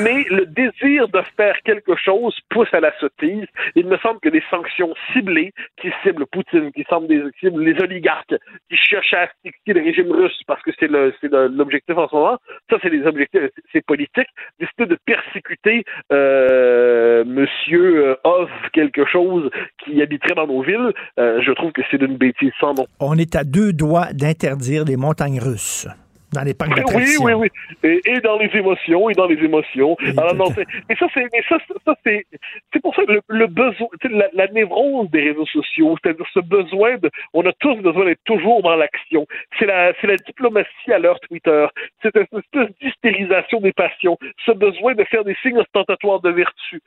[0.03, 3.45] mais le désir de faire quelque chose pousse à la sottise.
[3.75, 5.51] Il me semble que des sanctions ciblées
[5.81, 8.35] qui ciblent Poutine, qui semblent des, qui ciblent les oligarques,
[8.69, 12.07] qui cherchent à asphyxier le régime russe parce que c'est le, c'est le- l'objectif en
[12.07, 12.37] ce moment.
[12.69, 14.27] Ça, c'est les objectifs, c'est politique.
[14.59, 17.23] Décider de persécuter euh,
[17.55, 19.49] Monsieur euh, sauve quelque chose
[19.83, 22.85] qui habiterait dans nos villes, euh, je trouve que c'est d'une bêtise sans nom.
[22.99, 25.87] On est à deux doigts d'interdire les montagnes russes
[26.35, 27.47] dans les parcs Oui, oui, oui.
[27.83, 29.97] Et, et dans les émotions, et dans les émotions.
[30.17, 30.45] Alors, non,
[30.89, 32.25] mais ça, c'est, ça, ça, c'est,
[32.71, 36.39] c'est pour ça que le, le besoin, la, la névrose des réseaux sociaux, c'est-à-dire ce
[36.39, 39.25] besoin de, on a tous besoin d'être toujours dans l'action.
[39.59, 41.65] C'est la, c'est la diplomatie à l'heure Twitter.
[42.01, 44.17] C'est une espèce d'hystérisation des passions.
[44.45, 46.81] Ce besoin de faire des signes ostentatoires de vertu.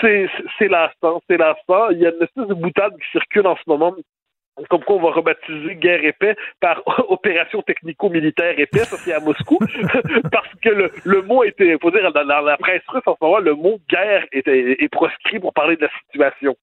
[0.00, 1.90] C'est, c'est- c'est lassant, c'est lassant.
[1.90, 3.94] Il y a une espèce de boutade qui circule en ce moment
[4.70, 9.58] comme quoi on va rebaptiser guerre épais par opération technico-militaire épais, ça c'est à Moscou,
[10.32, 13.38] parce que le, le mot était, faut dire, dans, la presse russe en ce moment,
[13.38, 16.56] le mot guerre est, est, proscrit pour parler de la situation.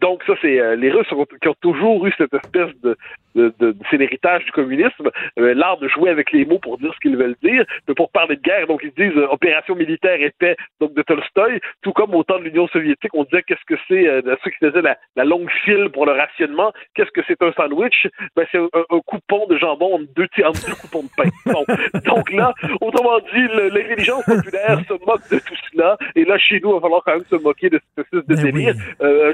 [0.00, 1.08] Donc ça c'est, euh, les Russes
[1.40, 2.96] qui ont toujours eu cette espèce de,
[3.34, 6.92] de, de- c'est l'héritage du communisme, euh, l'art de jouer avec les mots pour dire
[6.94, 10.20] ce qu'ils veulent dire, mais pour parler de guerre, donc ils disent euh, opération militaire
[10.20, 13.80] épais, donc de Tolstoï, tout comme au temps de l'Union soviétique, on disait qu'est-ce que
[13.88, 14.04] c'est,
[14.44, 18.06] ceux qui faisaient la longue file pour le rationnement, qu'est-ce que c'est un sandwich?
[18.36, 21.28] Ben, c'est un, un coupon de jambon entre deux, entre deux coupons de pain.
[21.52, 26.60] Donc, donc là, autrement dit, l'intelligence populaire se moque de tout cela, et là, chez
[26.60, 28.74] nous, il va falloir quand même se moquer de espèce de délire.
[29.02, 29.32] Euh,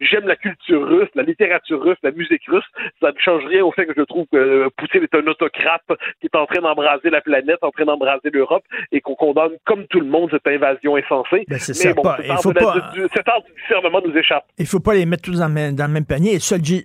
[0.00, 2.64] j'aime la culture russe, la littérature russe, la musique russe.
[3.00, 5.82] Ça ne change rien au fait que je trouve que euh, Poutine est un autocrate
[6.20, 9.86] qui est en train d'embraser la planète, en train d'embraser l'Europe, et qu'on condamne comme
[9.86, 11.44] tout le monde cette invasion insensée.
[11.48, 14.16] Ben, c'est Mais bon, pas- cet il art pas- du- cet art du discernement nous
[14.16, 14.44] échappe.
[14.58, 16.38] Il faut pas les mettre tous dans le même, dans le même panier.
[16.38, 16.84] Solji-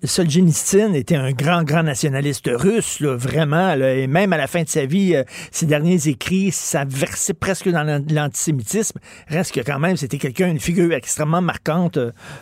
[0.49, 3.73] Solzhenitsyn était un grand, grand nationaliste russe, vraiment.
[3.73, 7.69] et même à la fin de sa vie, euh, ses derniers écrits, ça versait presque
[7.69, 8.99] dans l'an- l'antisémitisme.
[9.27, 11.97] Reste que quand même, c'était quelqu'un, une figure extrêmement marquante.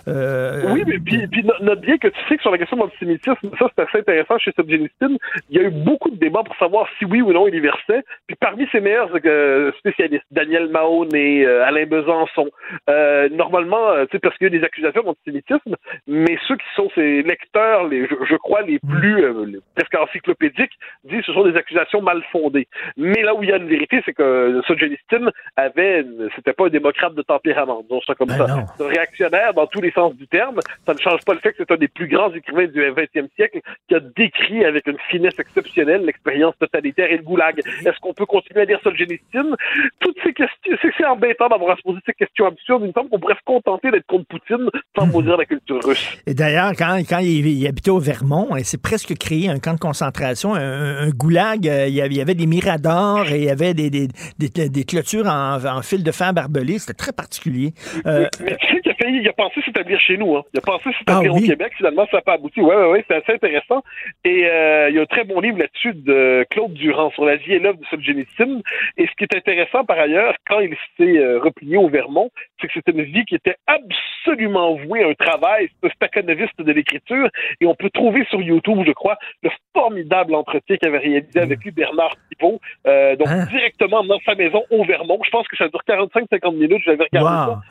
[0.08, 2.78] euh, Oui, mais puis, puis no- note bien que tu sais que sur la question
[2.78, 5.18] de l'antisémitisme, ça c'est assez intéressant chez Solzhenitsyn,
[5.50, 7.60] il y a eu beaucoup de débats pour savoir si oui ou non il y
[7.60, 8.04] versait.
[8.28, 12.50] Puis parmi ses meilleurs euh, spécialistes, Daniel Mahoney, euh, Alain Besançon,
[12.90, 15.76] euh, normalement, euh, tu sais, parce qu'il y a eu des accusations d'antisémitisme,
[16.08, 19.96] mais ceux qui sont ses lecteurs, les, je, je crois, les plus euh, les- presque
[19.96, 20.72] encyclopédiques,
[21.04, 22.68] disent que ce sont des accusations mal fondées.
[22.98, 26.06] Mais là où il y a une vérité, c'est que Solzhenitsyn avait,
[26.36, 28.46] c'était pas un démocrate de tempérament, disons ça comme ça.
[28.78, 30.60] C'est un réactionnaire dans tous les sens du terme.
[30.86, 33.32] Ça ne change pas le fait que c'est un des plus grands écrivains du XXe
[33.36, 37.60] siècle qui a décrit avec une finesse exceptionnelle l'expérience totalitaire et le goulag.
[37.86, 39.56] Est-ce qu'on peut continuer à lire Solzhenitsyn?
[40.00, 42.84] Toutes ces questions, c'est c'est embêtant d'avoir à se poser ces questions absurdes.
[42.84, 46.22] Il me semble qu'on pourrait se contenter d'être contre Poutine sans maudire la culture russe.
[46.28, 49.74] Et d'ailleurs, quand, quand il, il habitait au Vermont, il s'est presque créé un camp
[49.74, 51.68] de concentration, un, un goulag.
[51.68, 54.08] euh, Il y, avait, il des miradors et il y avait des, des,
[54.40, 56.80] des, des clôtures en, en fil de fer barbelé.
[56.80, 57.72] C'était très particulier.
[58.06, 60.36] Euh, Mais tu sais qu'il a failli, il a pensé s'établir chez nous.
[60.38, 60.44] Hein.
[60.54, 61.44] Il a pensé s'établir Ah oui?
[61.44, 61.74] au Québec.
[61.78, 62.62] Finalement, ça n'a pas abouti.
[62.62, 63.84] Ouais, ouais, ouais, c'est assez intéressant.
[64.24, 67.36] Et euh, il y a un très bon livre là-dessus de Claude Durand sur la
[67.36, 68.62] vie et l'œuvre de Solzhenitsyn.
[68.98, 72.30] Et ce qui est intéressant par ailleurs, quand il s'est euh, replié au Vermont,
[72.62, 75.68] c'est que c'était une vie qui était absolument vouée à un travail.
[75.82, 77.28] C'est un staccanoviste de l'écriture.
[77.64, 81.64] Et on peut trouver sur YouTube, je crois, le formidable entretien qu'il avait réalisé avec
[81.64, 85.18] lui Bernard Thibault, euh, donc directement dans sa maison au Vermont.
[85.24, 86.82] Je pense que ça dure 45-50 minutes.
[86.86, 87.56] J'avais regardé Wow.
[87.56, 87.62] ça.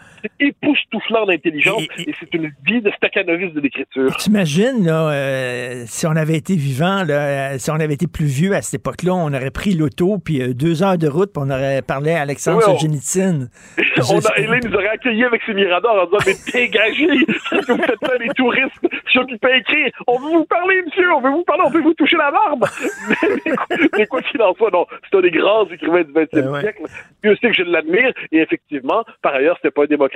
[0.40, 4.15] Époustouflant d'intelligence et, c'est une vie de staccanoviste de l'écriture.
[4.16, 8.27] T'imagines, là, euh, si on avait été vivant, là, euh, si on avait été plus
[8.27, 11.43] vieux à cette époque-là, on aurait pris l'auto, puis euh, deux heures de route, puis
[11.47, 13.49] on aurait parlé à Alexandre Ouais, on- Solzhenitsyn.
[14.11, 17.07] On a, Hélène nous aurait accueillis avec ses miradors en disant Mais dégagez
[17.69, 18.73] vous faites là, les touristes
[19.07, 21.82] Je suis à écrire On veut vous parler, monsieur On veut vous parler, on veut
[21.82, 22.65] vous toucher la barbe
[23.09, 26.12] Mais, mais quoi- mais quoi qu'il en soit, non, c'est un des grands écrivains du
[26.12, 26.82] 20e siècle.
[27.23, 28.12] Dieu sait que je l'admire.
[28.32, 30.11] Et effectivement, par ailleurs, c'était pas un démocrate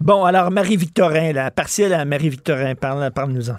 [0.00, 3.56] Bon, alors Marie-Victorin, la partielle à Marie-Victorin, parle, parle-nous-en.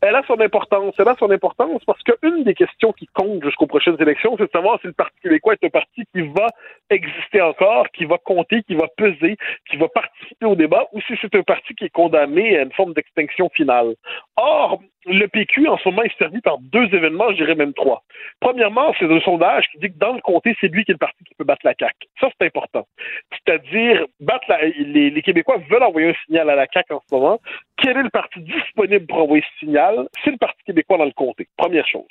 [0.00, 0.94] elle a son importance.
[0.98, 4.50] Elle a son importance parce qu'une des questions qui compte jusqu'aux prochaines élections, c'est de
[4.50, 6.46] savoir si le Parti québécois est un parti qui va
[6.88, 9.36] exister encore, qui va compter, qui va peser,
[9.70, 12.72] qui va participer au débat, ou si c'est un parti qui est condamné à une
[12.72, 13.94] forme d'extinction finale.
[14.36, 18.02] Or, le PQ, en ce moment, est servi par deux événements, je dirais même trois.
[18.40, 20.98] Premièrement, c'est un sondage qui dit que dans le comté, c'est lui qui est le
[20.98, 21.94] parti qui peut battre la CAQ.
[22.20, 22.86] Ça, c'est important.
[23.32, 24.46] C'est-à-dire, battre
[24.78, 27.40] les Québécois veulent envoyer un signal à la CAQ en ce moment.
[27.76, 30.08] Quel est le parti disponible pour envoyer ce signal?
[30.22, 31.48] C'est le Parti québécois dans le comté.
[31.56, 32.08] Première chose.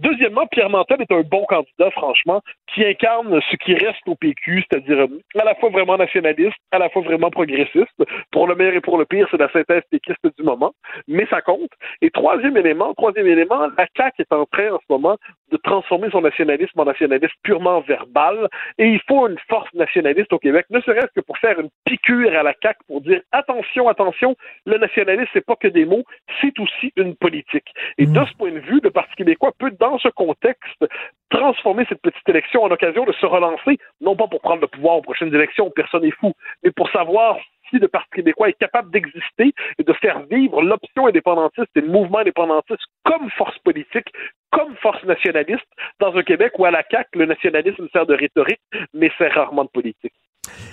[0.00, 2.40] Deuxièmement, Pierre Mantel est un bon candidat, franchement,
[2.72, 6.78] qui incarne ce qui reste au PQ, c'est-à-dire euh, à la fois vraiment nationaliste, à
[6.78, 8.02] la fois vraiment progressiste.
[8.32, 10.72] Pour le meilleur et pour le pire, c'est la synthèse péquiste du moment,
[11.06, 11.70] mais ça compte.
[12.00, 15.18] Et troisième élément, troisième élément, la CAQ est en train en ce moment
[15.52, 18.48] de transformer son nationalisme en nationalisme purement verbal,
[18.78, 22.38] et il faut une force nationaliste au Québec, ne serait-ce que pour faire une piqûre
[22.38, 26.04] à la CAQ pour dire attention, attention, le nationalisme, c'est pas que des mots,
[26.40, 27.68] c'est aussi une politique.
[27.98, 30.84] Et de ce point de vue, le Parti québécois peut, dans ce contexte,
[31.30, 34.96] transformer cette petite élection en occasion de se relancer, non pas pour prendre le pouvoir
[34.96, 37.36] aux prochaines élections, personne n'est fou, mais pour savoir
[37.70, 41.88] si le Parti québécooi est capable d'exister et de faire vivre l'option indépendantiste et le
[41.88, 44.08] mouvement indépendantiste comme force politique,
[44.50, 45.66] comme force nationaliste,
[46.00, 48.60] dans un Québec où à la CAQ, le nationalisme sert de rhétorique,
[48.92, 50.12] mais sert rarement de politique.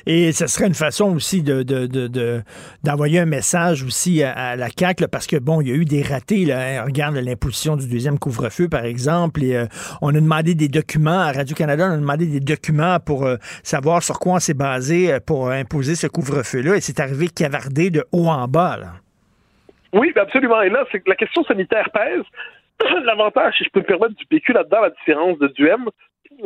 [0.06, 1.64] Et ce serait une façon aussi de,
[2.84, 6.02] d'envoyer un message aussi à, la CAQ, parce que, bon, il y a eu des
[6.02, 6.46] ratés.
[6.46, 6.84] Là, hein.
[6.86, 9.66] regarde l'imposition du deuxième couvre-feu, par exemple, et euh,
[10.02, 14.02] on a demandé des documents à Radio-Canada, on a demandé des documents pour euh, savoir
[14.02, 18.06] sur quoi on s'est basé euh, pour imposer ce couvre-feu-là, et c'est arrivé cavardé de
[18.14, 18.78] haut en bas.
[18.78, 18.88] Là.
[19.94, 20.62] Oui, absolument.
[20.62, 22.24] Et là, c'est la question sanitaire pèse.
[23.04, 25.90] L'avantage, si je peux me permettre, du PQ là-dedans, la différence de Duhem,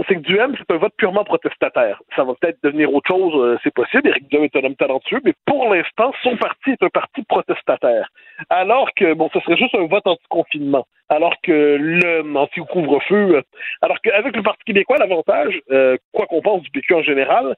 [0.08, 2.02] c'est que Duhem, c'est un vote purement protestataire.
[2.16, 4.08] Ça va peut-être devenir autre chose, euh, c'est possible.
[4.08, 8.10] Éric Duhem est un homme talentueux, mais pour l'instant, son parti est un parti protestataire.
[8.50, 10.86] Alors que, bon, ce serait juste un vote anti-confinement.
[11.10, 13.42] Alors que le anti-couvre-feu, euh,
[13.82, 17.56] alors qu'avec le Parti québécois, l'avantage, euh, quoi qu'on pense du PQ en général,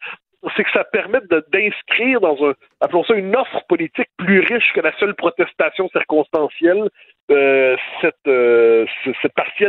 [0.55, 1.21] c'est que ça permet
[1.51, 6.89] d'inscrire dans un, appelons ça une offre politique plus riche que la seule protestation circonstancielle,
[7.31, 8.85] euh, cette, euh,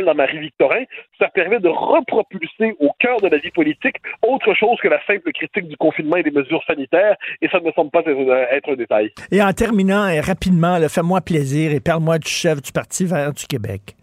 [0.05, 0.83] dans Marie-Victorin.
[1.19, 5.31] Ça permet de repropulser au cœur de la vie politique autre chose que la simple
[5.31, 8.75] critique du confinement et des mesures sanitaires, et ça ne me semble pas être un
[8.75, 9.11] détail.
[9.31, 13.45] Et en terminant, et rapidement, fais-moi plaisir et parle-moi du chef du Parti vert du
[13.45, 13.95] Québec.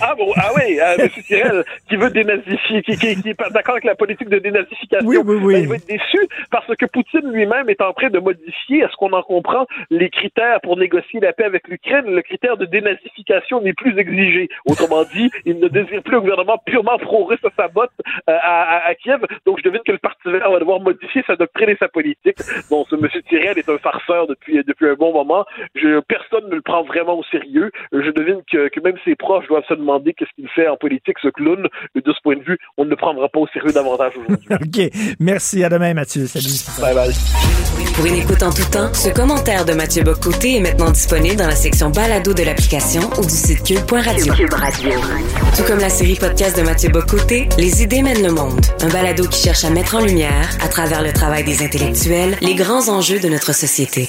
[0.00, 1.08] Ah bon, ah oui, euh, M.
[1.26, 5.08] Tirel, qui veut dénazifier, qui, qui, qui est d'accord avec la politique de dénazification.
[5.08, 5.54] Oui, oui, oui.
[5.54, 6.18] Ben, il va être déçu
[6.50, 10.10] parce que Poutine lui-même est en train de modifier, à ce qu'on en comprend, les
[10.10, 12.06] critères pour négocier la paix avec l'Ukraine.
[12.06, 14.48] Le critère de dénazification n'est plus exigé.
[14.66, 17.92] Autrement dit, il ne désire plus un gouvernement purement pro-russe à sa botte
[18.28, 19.24] euh, à, à, Kiev.
[19.46, 22.36] Donc, je devine que le Parti vert va devoir modifier sa doctrine et sa politique.
[22.70, 23.08] Bon, ce M.
[23.28, 25.46] Tirel est un farceur depuis, depuis un bon moment.
[25.74, 27.70] Je, personne ne le prend vraiment au sérieux.
[27.92, 31.16] Je devine que, que même ses proches doivent se demander qu'est-ce qu'il fait en politique,
[31.22, 31.66] ce clown.
[31.94, 34.48] Et de ce point de vue, on ne le prendra pas au sérieux davantage aujourd'hui.
[34.50, 35.16] OK.
[35.20, 35.64] Merci.
[35.64, 36.26] À demain, Mathieu.
[36.26, 36.80] Salut.
[36.80, 37.14] Bye bye.
[37.94, 41.46] Pour une écoute en tout temps, ce commentaire de Mathieu Bocoté est maintenant disponible dans
[41.46, 44.34] la section balado de l'application ou du site cube.radio.
[44.34, 44.90] Cube Radio.
[45.56, 48.60] Tout comme la série podcast de Mathieu Bocoté, Les idées mènent le monde.
[48.82, 52.54] Un balado qui cherche à mettre en lumière, à travers le travail des intellectuels, les
[52.54, 54.08] grands enjeux de notre société.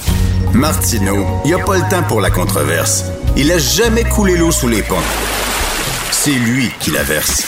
[0.53, 3.05] Martineau, il n'y a pas le temps pour la controverse.
[3.37, 4.95] Il a jamais coulé l'eau sous les ponts.
[6.11, 7.47] C'est lui qui la verse.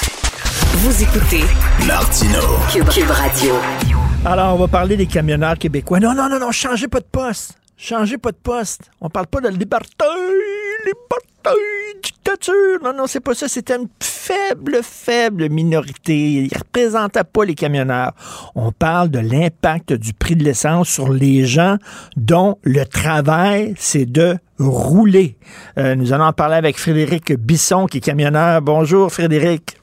[0.75, 1.43] Vous écoutez
[1.85, 2.39] Martino.
[2.71, 3.55] Cube, Radio.
[4.25, 5.99] Alors, on va parler des camionneurs québécois.
[5.99, 7.55] Non, non, non, non, changez pas de poste.
[7.85, 8.89] Changez pas de poste.
[9.01, 10.05] On parle pas de liberté,
[10.85, 11.59] liberté,
[12.01, 12.81] dictature.
[12.81, 13.49] Non, non, c'est pas ça.
[13.49, 16.17] C'était une faible, faible minorité.
[16.17, 18.13] Ils ne représentaient pas les camionneurs.
[18.55, 21.75] On parle de l'impact du prix de l'essence sur les gens
[22.15, 25.35] dont le travail, c'est de rouler.
[25.77, 28.61] Euh, nous allons en parler avec Frédéric Bisson, qui est camionneur.
[28.61, 29.75] Bonjour, Frédéric.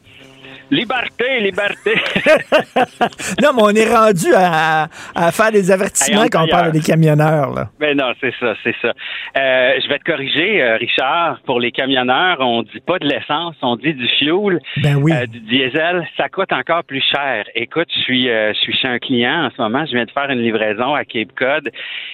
[0.71, 1.95] Liberté, liberté.
[3.43, 4.89] non, mais on est rendu à,
[5.33, 7.53] faire des avertissements quand on parle des camionneurs.
[7.53, 7.71] Là.
[7.81, 8.93] Ben non, c'est ça, c'est ça.
[9.37, 11.41] Euh, je vais te corriger, euh, Richard.
[11.45, 15.13] Pour les camionneurs, on dit pas de l'essence, on dit du fuel, ben oui.
[15.13, 16.07] Euh, du diesel.
[16.17, 17.45] Ça coûte encore plus cher.
[17.55, 19.85] Écoute, je suis, je suis chez un client en ce moment.
[19.87, 21.71] Je viens de faire une livraison à Cape Cod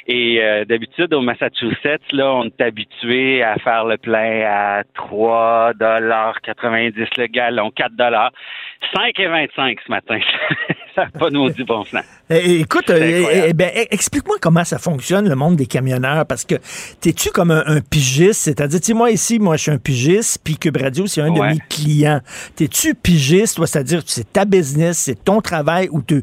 [0.06, 6.40] et d'habitude au Massachusetts, là, on est habitué à faire le plein à 3 dollars
[6.42, 8.32] 90 le gallon, 4 dollars.
[8.94, 10.18] 5 et 25 ce matin.
[10.94, 12.02] ça n'a pas nous dit bon sens.
[12.30, 16.56] Eh, écoute, eh, eh, ben, explique-moi comment ça fonctionne, le monde des camionneurs, parce que
[17.00, 20.76] t'es-tu comme un, pigiste, c'est-à-dire, tu moi ici, moi je suis un pigiste, puis Cube
[20.76, 22.20] Radio, c'est un de mes clients.
[22.56, 26.22] T'es-tu pigiste, c'est-à-dire, c'est ta business, c'est ton travail, ou, tu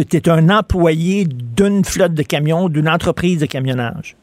[0.00, 4.16] es un employé d'une flotte de camions, d'une entreprise de camionnage?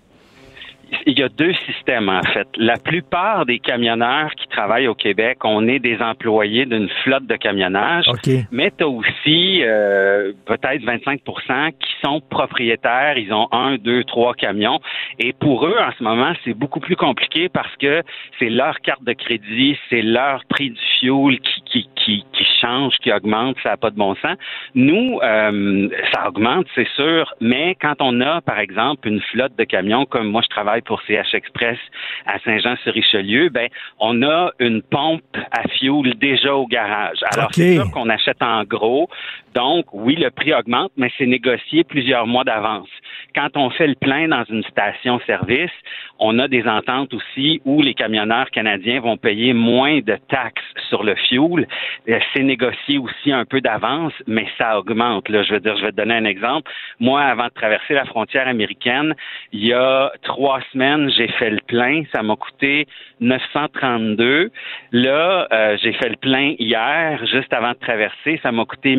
[1.06, 2.48] Il y a deux systèmes en fait.
[2.58, 7.36] La plupart des camionneurs qui travaillent au Québec, on est des employés d'une flotte de
[7.36, 8.06] camionnage,
[8.52, 14.34] mais tu as aussi euh, peut-être 25% qui sont propriétaires, ils ont un, deux, trois
[14.34, 14.80] camions,
[15.20, 18.04] et pour eux en ce moment c'est beaucoup plus compliqué parce que
[18.40, 22.96] c'est leur carte de crédit, c'est leur prix du fuel qui, qui, qui, qui change,
[22.98, 24.38] qui augmente, ça n'a pas de bon sens.
[24.76, 29.64] Nous, euh, ça augmente, c'est sûr, mais quand on a par exemple une flotte de
[29.64, 31.78] camions comme moi je travaille pour CH Express
[32.26, 33.68] à Saint-Jean-sur-Richelieu, ben,
[34.00, 35.22] on a une pompe
[35.52, 37.18] à fioul déjà au garage.
[37.34, 39.10] Alors, c'est sûr qu'on achète en gros.
[39.58, 42.90] Donc, oui, le prix augmente, mais c'est négocié plusieurs mois d'avance.
[43.34, 45.72] Quand on fait le plein dans une station-service,
[46.20, 51.04] on a des ententes aussi où les camionneurs canadiens vont payer moins de taxes sur
[51.04, 51.68] le fuel.
[52.08, 55.26] Euh, c'est négocié aussi un peu d'avance, mais ça augmente.
[55.28, 56.72] Je je vais te donner un exemple.
[57.00, 59.16] Moi, avant de traverser la frontière américaine,
[59.54, 62.04] il y a trois semaines, j'ai fait le plein.
[62.14, 62.88] Ça m'a coûté
[63.22, 64.52] 932.
[64.92, 68.40] Là, euh, j'ai fait le plein hier, juste avant de traverser.
[68.44, 68.96] Ça m'a coûté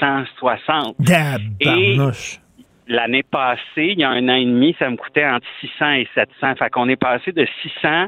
[0.00, 0.96] 1160.
[1.60, 1.96] Et
[2.88, 3.60] l'année passée,
[3.92, 6.56] il y a un an et demi, ça me coûtait entre 600 et 700.
[6.58, 8.06] Fait qu'on est passé de 600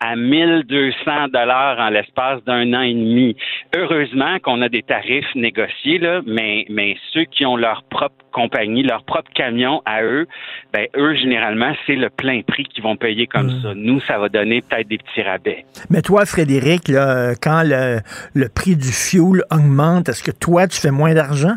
[0.00, 3.34] à 1200 dollars en l'espace d'un an et demi.
[3.74, 8.82] Heureusement qu'on a des tarifs négociés, là, mais, mais ceux qui ont leur propre compagnie,
[8.82, 10.26] leur propre camion à eux,
[10.74, 13.62] ben eux, généralement, c'est le plein prix qu'ils vont payer comme Hmm.
[13.62, 13.72] ça.
[13.74, 15.64] Nous, ça va donner peut-être des petits rabais.
[15.88, 18.00] Mais toi, Frédéric, là, quand le,
[18.34, 21.54] le prix du fuel augmente, est-ce que toi, tu fais moins d'argent?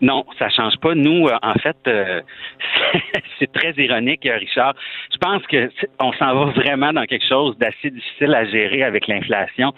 [0.00, 0.94] Non, ça change pas.
[0.94, 2.22] Nous, euh, en fait, euh,
[3.38, 4.74] c'est très ironique, Richard.
[5.12, 9.06] Je pense que on s'en va vraiment dans quelque chose d'assez difficile à gérer avec
[9.08, 9.74] l'inflation.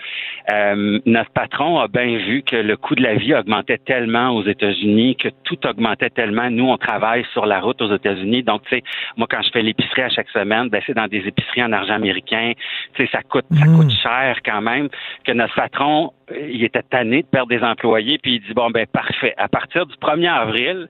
[0.53, 4.45] Euh, notre patron a bien vu que le coût de la vie augmentait tellement aux
[4.45, 6.51] États-Unis, que tout augmentait tellement.
[6.51, 8.45] Nous, on travaille sur la route aux États-Unis.
[8.45, 8.83] Donc, tu sais,
[9.17, 11.95] moi, quand je fais l'épicerie à chaque semaine, ben, c'est dans des épiceries en argent
[11.95, 12.53] américain.
[12.95, 14.89] Tu sais, ça coûte, ça coûte cher quand même.
[15.25, 18.87] Que notre patron, il était tanné de perdre des employés, puis il dit bon ben
[18.87, 19.35] parfait.
[19.37, 20.89] À partir du 1er avril,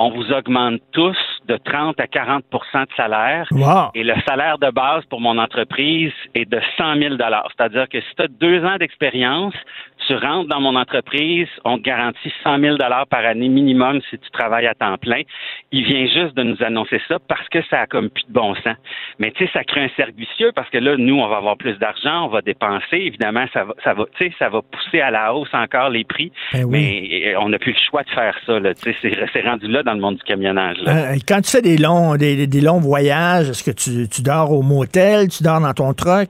[0.00, 3.46] on vous augmente tous de 30 à 40 de salaire.
[3.50, 3.90] Wow.
[3.94, 8.14] Et le salaire de base pour mon entreprise est de 100 000 C'est-à-dire que si
[8.16, 9.54] tu as deux ans d'expérience,
[10.06, 12.76] tu rentres dans mon entreprise, on te garantit 100 000
[13.10, 15.20] par année minimum si tu travailles à temps plein.
[15.70, 18.54] Il vient juste de nous annoncer ça parce que ça a comme plus de bon
[18.54, 18.76] sens.
[19.18, 21.58] Mais tu sais, ça crée un cercle vicieux parce que là, nous, on va avoir
[21.58, 22.96] plus d'argent, on va dépenser.
[22.96, 26.04] Évidemment, ça va, ça va, tu sais, ça va pousser à la hausse encore les
[26.04, 26.32] prix.
[26.54, 26.70] Ben oui.
[26.72, 28.58] Mais euh, on n'a plus le choix de faire ça.
[28.58, 28.74] Là.
[28.74, 30.76] Tu sais, C'est c'est rendu là dans le monde du camionnage.
[30.82, 31.12] Là.
[31.12, 34.50] Euh, quand tu fais des longs, des, des longs voyages, est-ce que tu, tu dors
[34.52, 36.28] au motel, tu dors dans ton truck?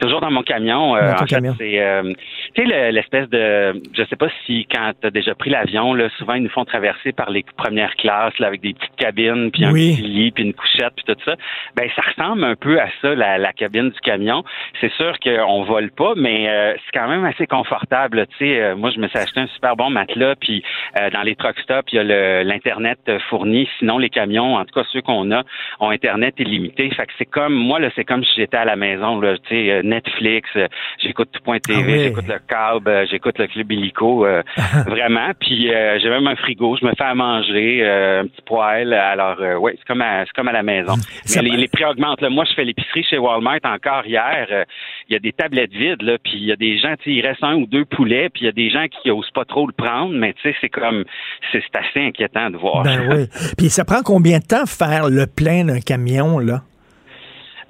[0.00, 0.96] Toujours dans mon camion.
[0.96, 1.54] euh, Dans ton fait, camion.
[1.58, 2.12] c'est euh,
[2.54, 5.94] tu sais le- l'espèce de je sais pas si quand tu as déjà pris l'avion
[5.94, 9.50] là, souvent ils nous font traverser par les premières classes là, avec des petites cabines
[9.50, 9.96] puis un Oui.
[9.96, 11.36] petit lit puis une couchette puis tout ça.
[11.76, 14.44] Ben ça ressemble un peu à ça la, la cabine du camion.
[14.80, 18.26] C'est sûr qu'on vole pas mais euh, c'est quand même assez confortable.
[18.38, 20.62] Tu sais euh, moi je me suis acheté un super bon matelas puis
[21.00, 23.68] euh, dans les truck stops il y a le- l'internet euh, fourni.
[23.78, 25.42] Sinon les camions en tout cas ceux qu'on a
[25.80, 26.90] ont internet illimité.
[26.90, 29.36] Fait que c'est comme moi là c'est comme si j'étais à la maison là.
[29.38, 30.68] Tu sais euh, Netflix, euh,
[30.98, 31.98] j'écoute tout.tv, Ah oui.
[32.04, 34.42] j'écoute le câble, euh, j'écoute le club illico, euh,
[34.86, 35.30] vraiment.
[35.38, 38.92] Puis euh, j'ai même un frigo, je me fais à manger, un petit poêle.
[38.92, 40.94] Alors oui, c'est comme à, c'est comme à la maison.
[41.34, 42.20] Mais les, les prix augmentent.
[42.20, 42.30] Là.
[42.30, 44.46] Moi, je fais l'épicerie chez Walmart encore hier.
[45.08, 47.42] Il y a des tablettes vides, là, puis il y a des gens, il reste
[47.42, 49.72] un ou deux poulets, puis il y a des gens qui osent pas trop le
[49.72, 51.04] prendre, mais tu sais, c'est comme,
[51.52, 52.82] c'est assez inquiétant de voir.
[52.82, 53.26] Ben oui.
[53.56, 56.62] Puis ça prend combien de temps faire le plein d'un camion, là?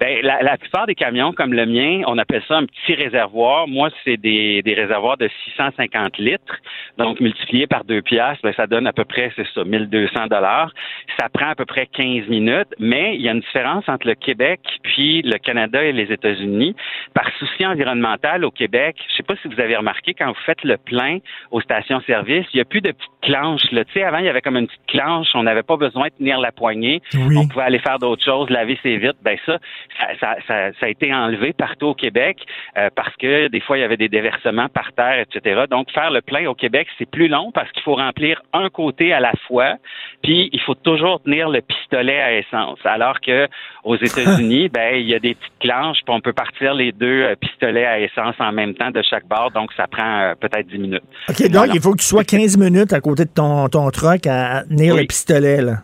[0.03, 3.69] Ben, la, plupart des camions comme le mien, on appelle ça un petit réservoir.
[3.69, 6.57] Moi, c'est des, des réservoirs de 650 litres.
[6.97, 10.73] Donc, multiplié par deux piastres, ben, ça donne à peu près, c'est ça, 1200 dollars.
[11.17, 14.15] Ça prend à peu près 15 minutes, mais il y a une différence entre le
[14.15, 14.59] Québec
[14.93, 16.75] puis le Canada et les États-Unis.
[17.15, 20.63] Par souci environnemental au Québec, je sais pas si vous avez remarqué, quand vous faites
[20.63, 21.17] le plein
[21.49, 23.71] aux stations-service, il n'y a plus de petites clanches.
[23.71, 23.85] Là.
[23.85, 26.13] Tu sais, avant, il y avait comme une petite clanche, on n'avait pas besoin de
[26.13, 27.01] tenir la poignée.
[27.15, 29.19] On pouvait aller faire d'autres choses, laver ses vitres.
[29.23, 29.57] Ben ça,
[29.99, 32.37] ça, ça, ça, ça a été enlevé partout au Québec
[32.77, 35.63] euh, parce que des fois, il y avait des déversements par terre, etc.
[35.69, 39.11] Donc, faire le plein au Québec, c'est plus long parce qu'il faut remplir un côté
[39.11, 39.77] à la fois,
[40.21, 42.79] puis il faut toujours tenir le pistolet à essence.
[42.83, 43.47] Alors que
[43.83, 47.23] aux États-Unis, ben il y a des petites clanches, puis on peut partir les deux
[47.23, 50.67] euh, pistolets à essence en même temps de chaque bord, donc ça prend euh, peut-être
[50.67, 51.03] 10 minutes.
[51.29, 54.27] OK, donc il faut que tu sois 15 minutes à côté de ton, ton truck
[54.27, 55.01] à, à tenir Oui.
[55.01, 55.77] le pistolet, là.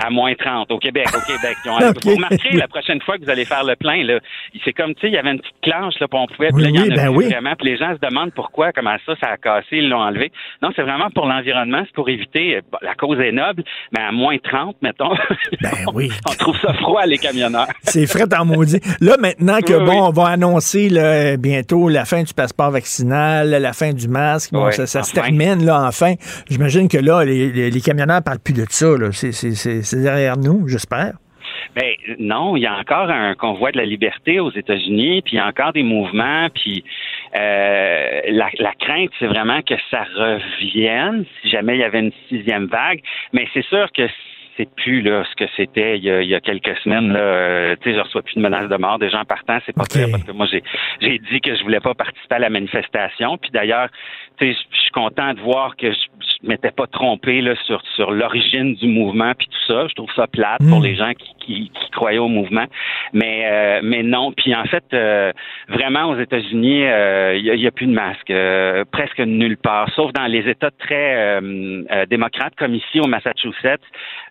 [0.00, 1.56] À moins 30 au Québec, au Québec.
[1.64, 2.04] Ils ont- Ok.
[2.04, 4.18] Vous remarquerez la prochaine fois que vous allez faire le plein, là,
[4.64, 6.64] c'est comme, tu sais, il y avait une petite planche, là, on pouvait, Oui, puis
[6.64, 7.24] là, il y en oui, a ben oui.
[7.28, 10.32] vraiment, puis les gens se demandent pourquoi, comment ça, ça a cassé, ils l'ont enlevé.
[10.62, 13.62] Non, c'est vraiment pour l'environnement, c'est pour éviter, euh, bon, la cause est noble,
[13.92, 15.14] mais à moins 30, mettons,
[15.62, 16.10] Ben oui.
[16.28, 17.68] on trouve ça froid, les camionneurs.
[17.82, 18.80] C'est frais en maudit.
[19.00, 23.72] Là, maintenant que, bon, on va annoncer là, bientôt la fin du passeport vaccinal, la
[23.72, 26.14] fin du masque, bon, ça, ça se termine, là, enfin.
[26.50, 29.10] J'imagine que là, les, les, les camionneurs parlent plus de ça, là.
[29.12, 31.12] C'est- C'est derrière nous, j'espère.
[31.74, 35.36] Ben non, il y a encore un convoi de la liberté aux États-Unis, puis il
[35.36, 36.84] y a encore des mouvements, puis
[37.34, 42.12] euh, la, la crainte, c'est vraiment que ça revienne si jamais il y avait une
[42.28, 43.00] sixième vague.
[43.32, 44.02] Mais c'est sûr que
[44.58, 47.10] c'est plus là ce que c'était il y a, il y a quelques semaines.
[47.12, 49.58] Là, Euh, tu sais, je reçois plus de menaces de mort des gens partant.
[49.64, 50.62] C'est pas clair parce que moi j'ai
[51.00, 53.38] j'ai dit que je voulais pas participer à la manifestation.
[53.38, 53.88] Puis d'ailleurs,
[54.38, 58.10] tu sais, je suis content de voir que je m'étais pas trompé là sur sur
[58.10, 59.86] l'origine du mouvement puis tout ça.
[59.88, 60.84] Je trouve ça plate pour Mm.
[60.84, 62.64] les gens qui, qui, qui croyaient au mouvement.
[63.12, 64.32] Mais euh, mais non.
[64.32, 65.32] Puis en fait, euh,
[65.68, 70.12] vraiment aux États-Unis, euh, il y, a- plus de masque euh, presque nulle part, sauf
[70.12, 73.80] dans les États très euh, démocrates comme ici au Massachusetts.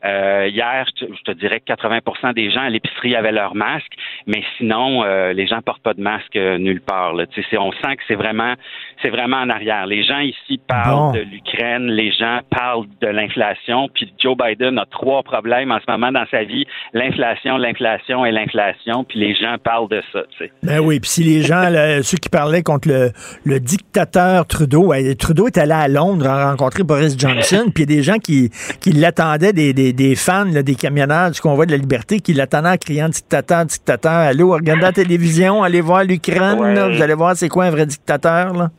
[0.05, 3.55] Euh, hier, je te, je te dirais que 80% des gens à l'épicerie avaient leur
[3.55, 3.91] masque,
[4.27, 7.13] mais sinon, euh, les gens portent pas de masque nulle part.
[7.13, 7.25] Là.
[7.27, 8.53] Tu sais, c'est- on sent que c'est vraiment,
[9.01, 9.85] c'est vraiment en arrière.
[9.87, 11.11] Les gens ici parlent Bon.
[11.13, 15.89] de l'Ukraine, les gens parlent de l'inflation, puis Joe Biden a trois problèmes en ce
[15.91, 16.65] moment dans sa vie
[17.01, 20.19] l'inflation, l'inflation et l'inflation, puis les gens parlent de ça.
[20.31, 20.51] Tu sais.
[20.63, 23.11] Ben oui, puis si les gens, là, ceux qui parlaient contre le,
[23.45, 27.89] le dictateur Trudeau, euh, Trudeau est allé à Londres a rencontré Boris Johnson, puis il
[27.89, 31.41] y a des gens qui, qui l'attendaient, des, des, des fans, là, des camionneurs du
[31.41, 34.11] convoi de la liberté, qui l'attendaient en criant dictateur, dictateur.
[34.11, 38.53] Allô, regardez la télévision, allez voir l'Ukraine, vous allez voir c'est quoi un vrai dictateur,
[38.53, 38.69] là.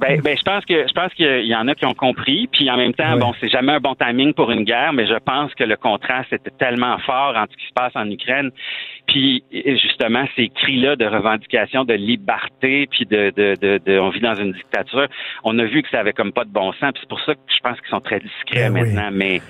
[0.00, 2.48] Ben, ben, je pense que je pense qu'il y en a qui ont compris.
[2.52, 5.14] Puis en même temps, bon, c'est jamais un bon timing pour une guerre, mais je
[5.24, 8.50] pense que le contraste était tellement fort entre ce qui se passe en Ukraine,
[9.06, 9.42] puis
[9.82, 14.34] justement ces cris-là de revendication de liberté, puis de, de, de, de- on vit dans
[14.34, 15.06] une dictature.
[15.44, 16.92] On a vu que ça avait comme pas de bon sens.
[16.92, 18.80] Puis c'est pour ça que je pense qu'ils sont très discrets Ben oui.
[18.92, 19.40] maintenant, mais.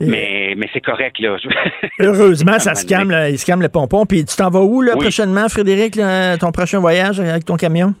[0.00, 1.36] Mais, mais c'est correct, là.
[2.00, 4.04] Heureusement, ça se calme, là, il se calme le pompon.
[4.06, 5.00] Puis tu t'en vas où, là, Oui.
[5.02, 7.94] prochainement, Frédéric, là, ton prochain voyage avec ton camion?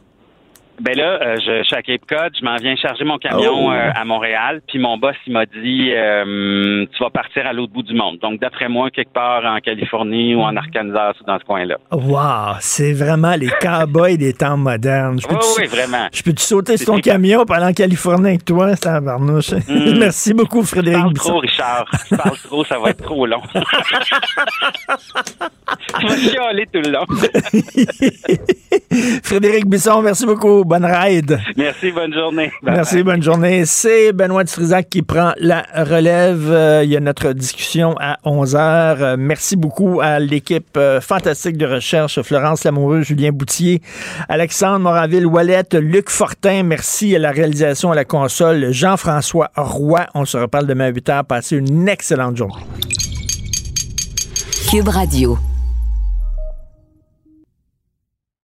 [0.80, 3.68] Ben là, euh, je, je suis à Cape Cod, je m'en viens charger mon camion
[3.68, 3.70] Oh.
[3.70, 7.72] euh, à Montréal, puis mon boss il m'a dit euh, tu vas partir à l'autre
[7.72, 8.18] bout du monde.
[8.20, 11.76] Donc d'après moi quelque part en Californie ou en Arkansas ou dans ce coin-là.
[11.92, 15.20] Wow, c'est vraiment les cowboys des temps modernes.
[15.20, 16.08] Je Oui, peux-tu- oui, vraiment.
[16.12, 19.52] Je peux-tu sauter sur ton camion pour aller en Californie avec toi, ça barnouche.
[19.52, 19.98] Mm.
[19.98, 20.98] Merci beaucoup, Je Frédéric.
[21.02, 21.28] parle Bisson.
[21.30, 21.84] trop, Richard.
[22.10, 23.40] Je parle trop, ça va être trop long.
[26.00, 27.06] Je vais chialer tout le long.
[29.22, 30.63] Frédéric Bisson, merci beaucoup.
[30.64, 31.38] Bonne ride.
[31.56, 32.50] Merci, bonne journée.
[32.62, 33.04] Bye Merci, bye.
[33.04, 33.64] bonne journée.
[33.66, 36.50] C'est Benoît Dutrisac qui prend la relève.
[36.50, 39.02] Euh, il y a notre discussion à 11 heures.
[39.02, 43.82] Euh, merci beaucoup à l'équipe euh, fantastique de recherche, Florence Lamoureux, Julien Boutier,
[44.28, 46.62] Alexandre Moraville-Ouellette, Luc Fortin.
[46.62, 50.06] Merci à la réalisation à la console, Jean-François Roy.
[50.14, 51.24] On se reparle demain à 8 heures.
[51.24, 52.64] Passez une excellente journée.
[54.70, 55.38] Cube Radio.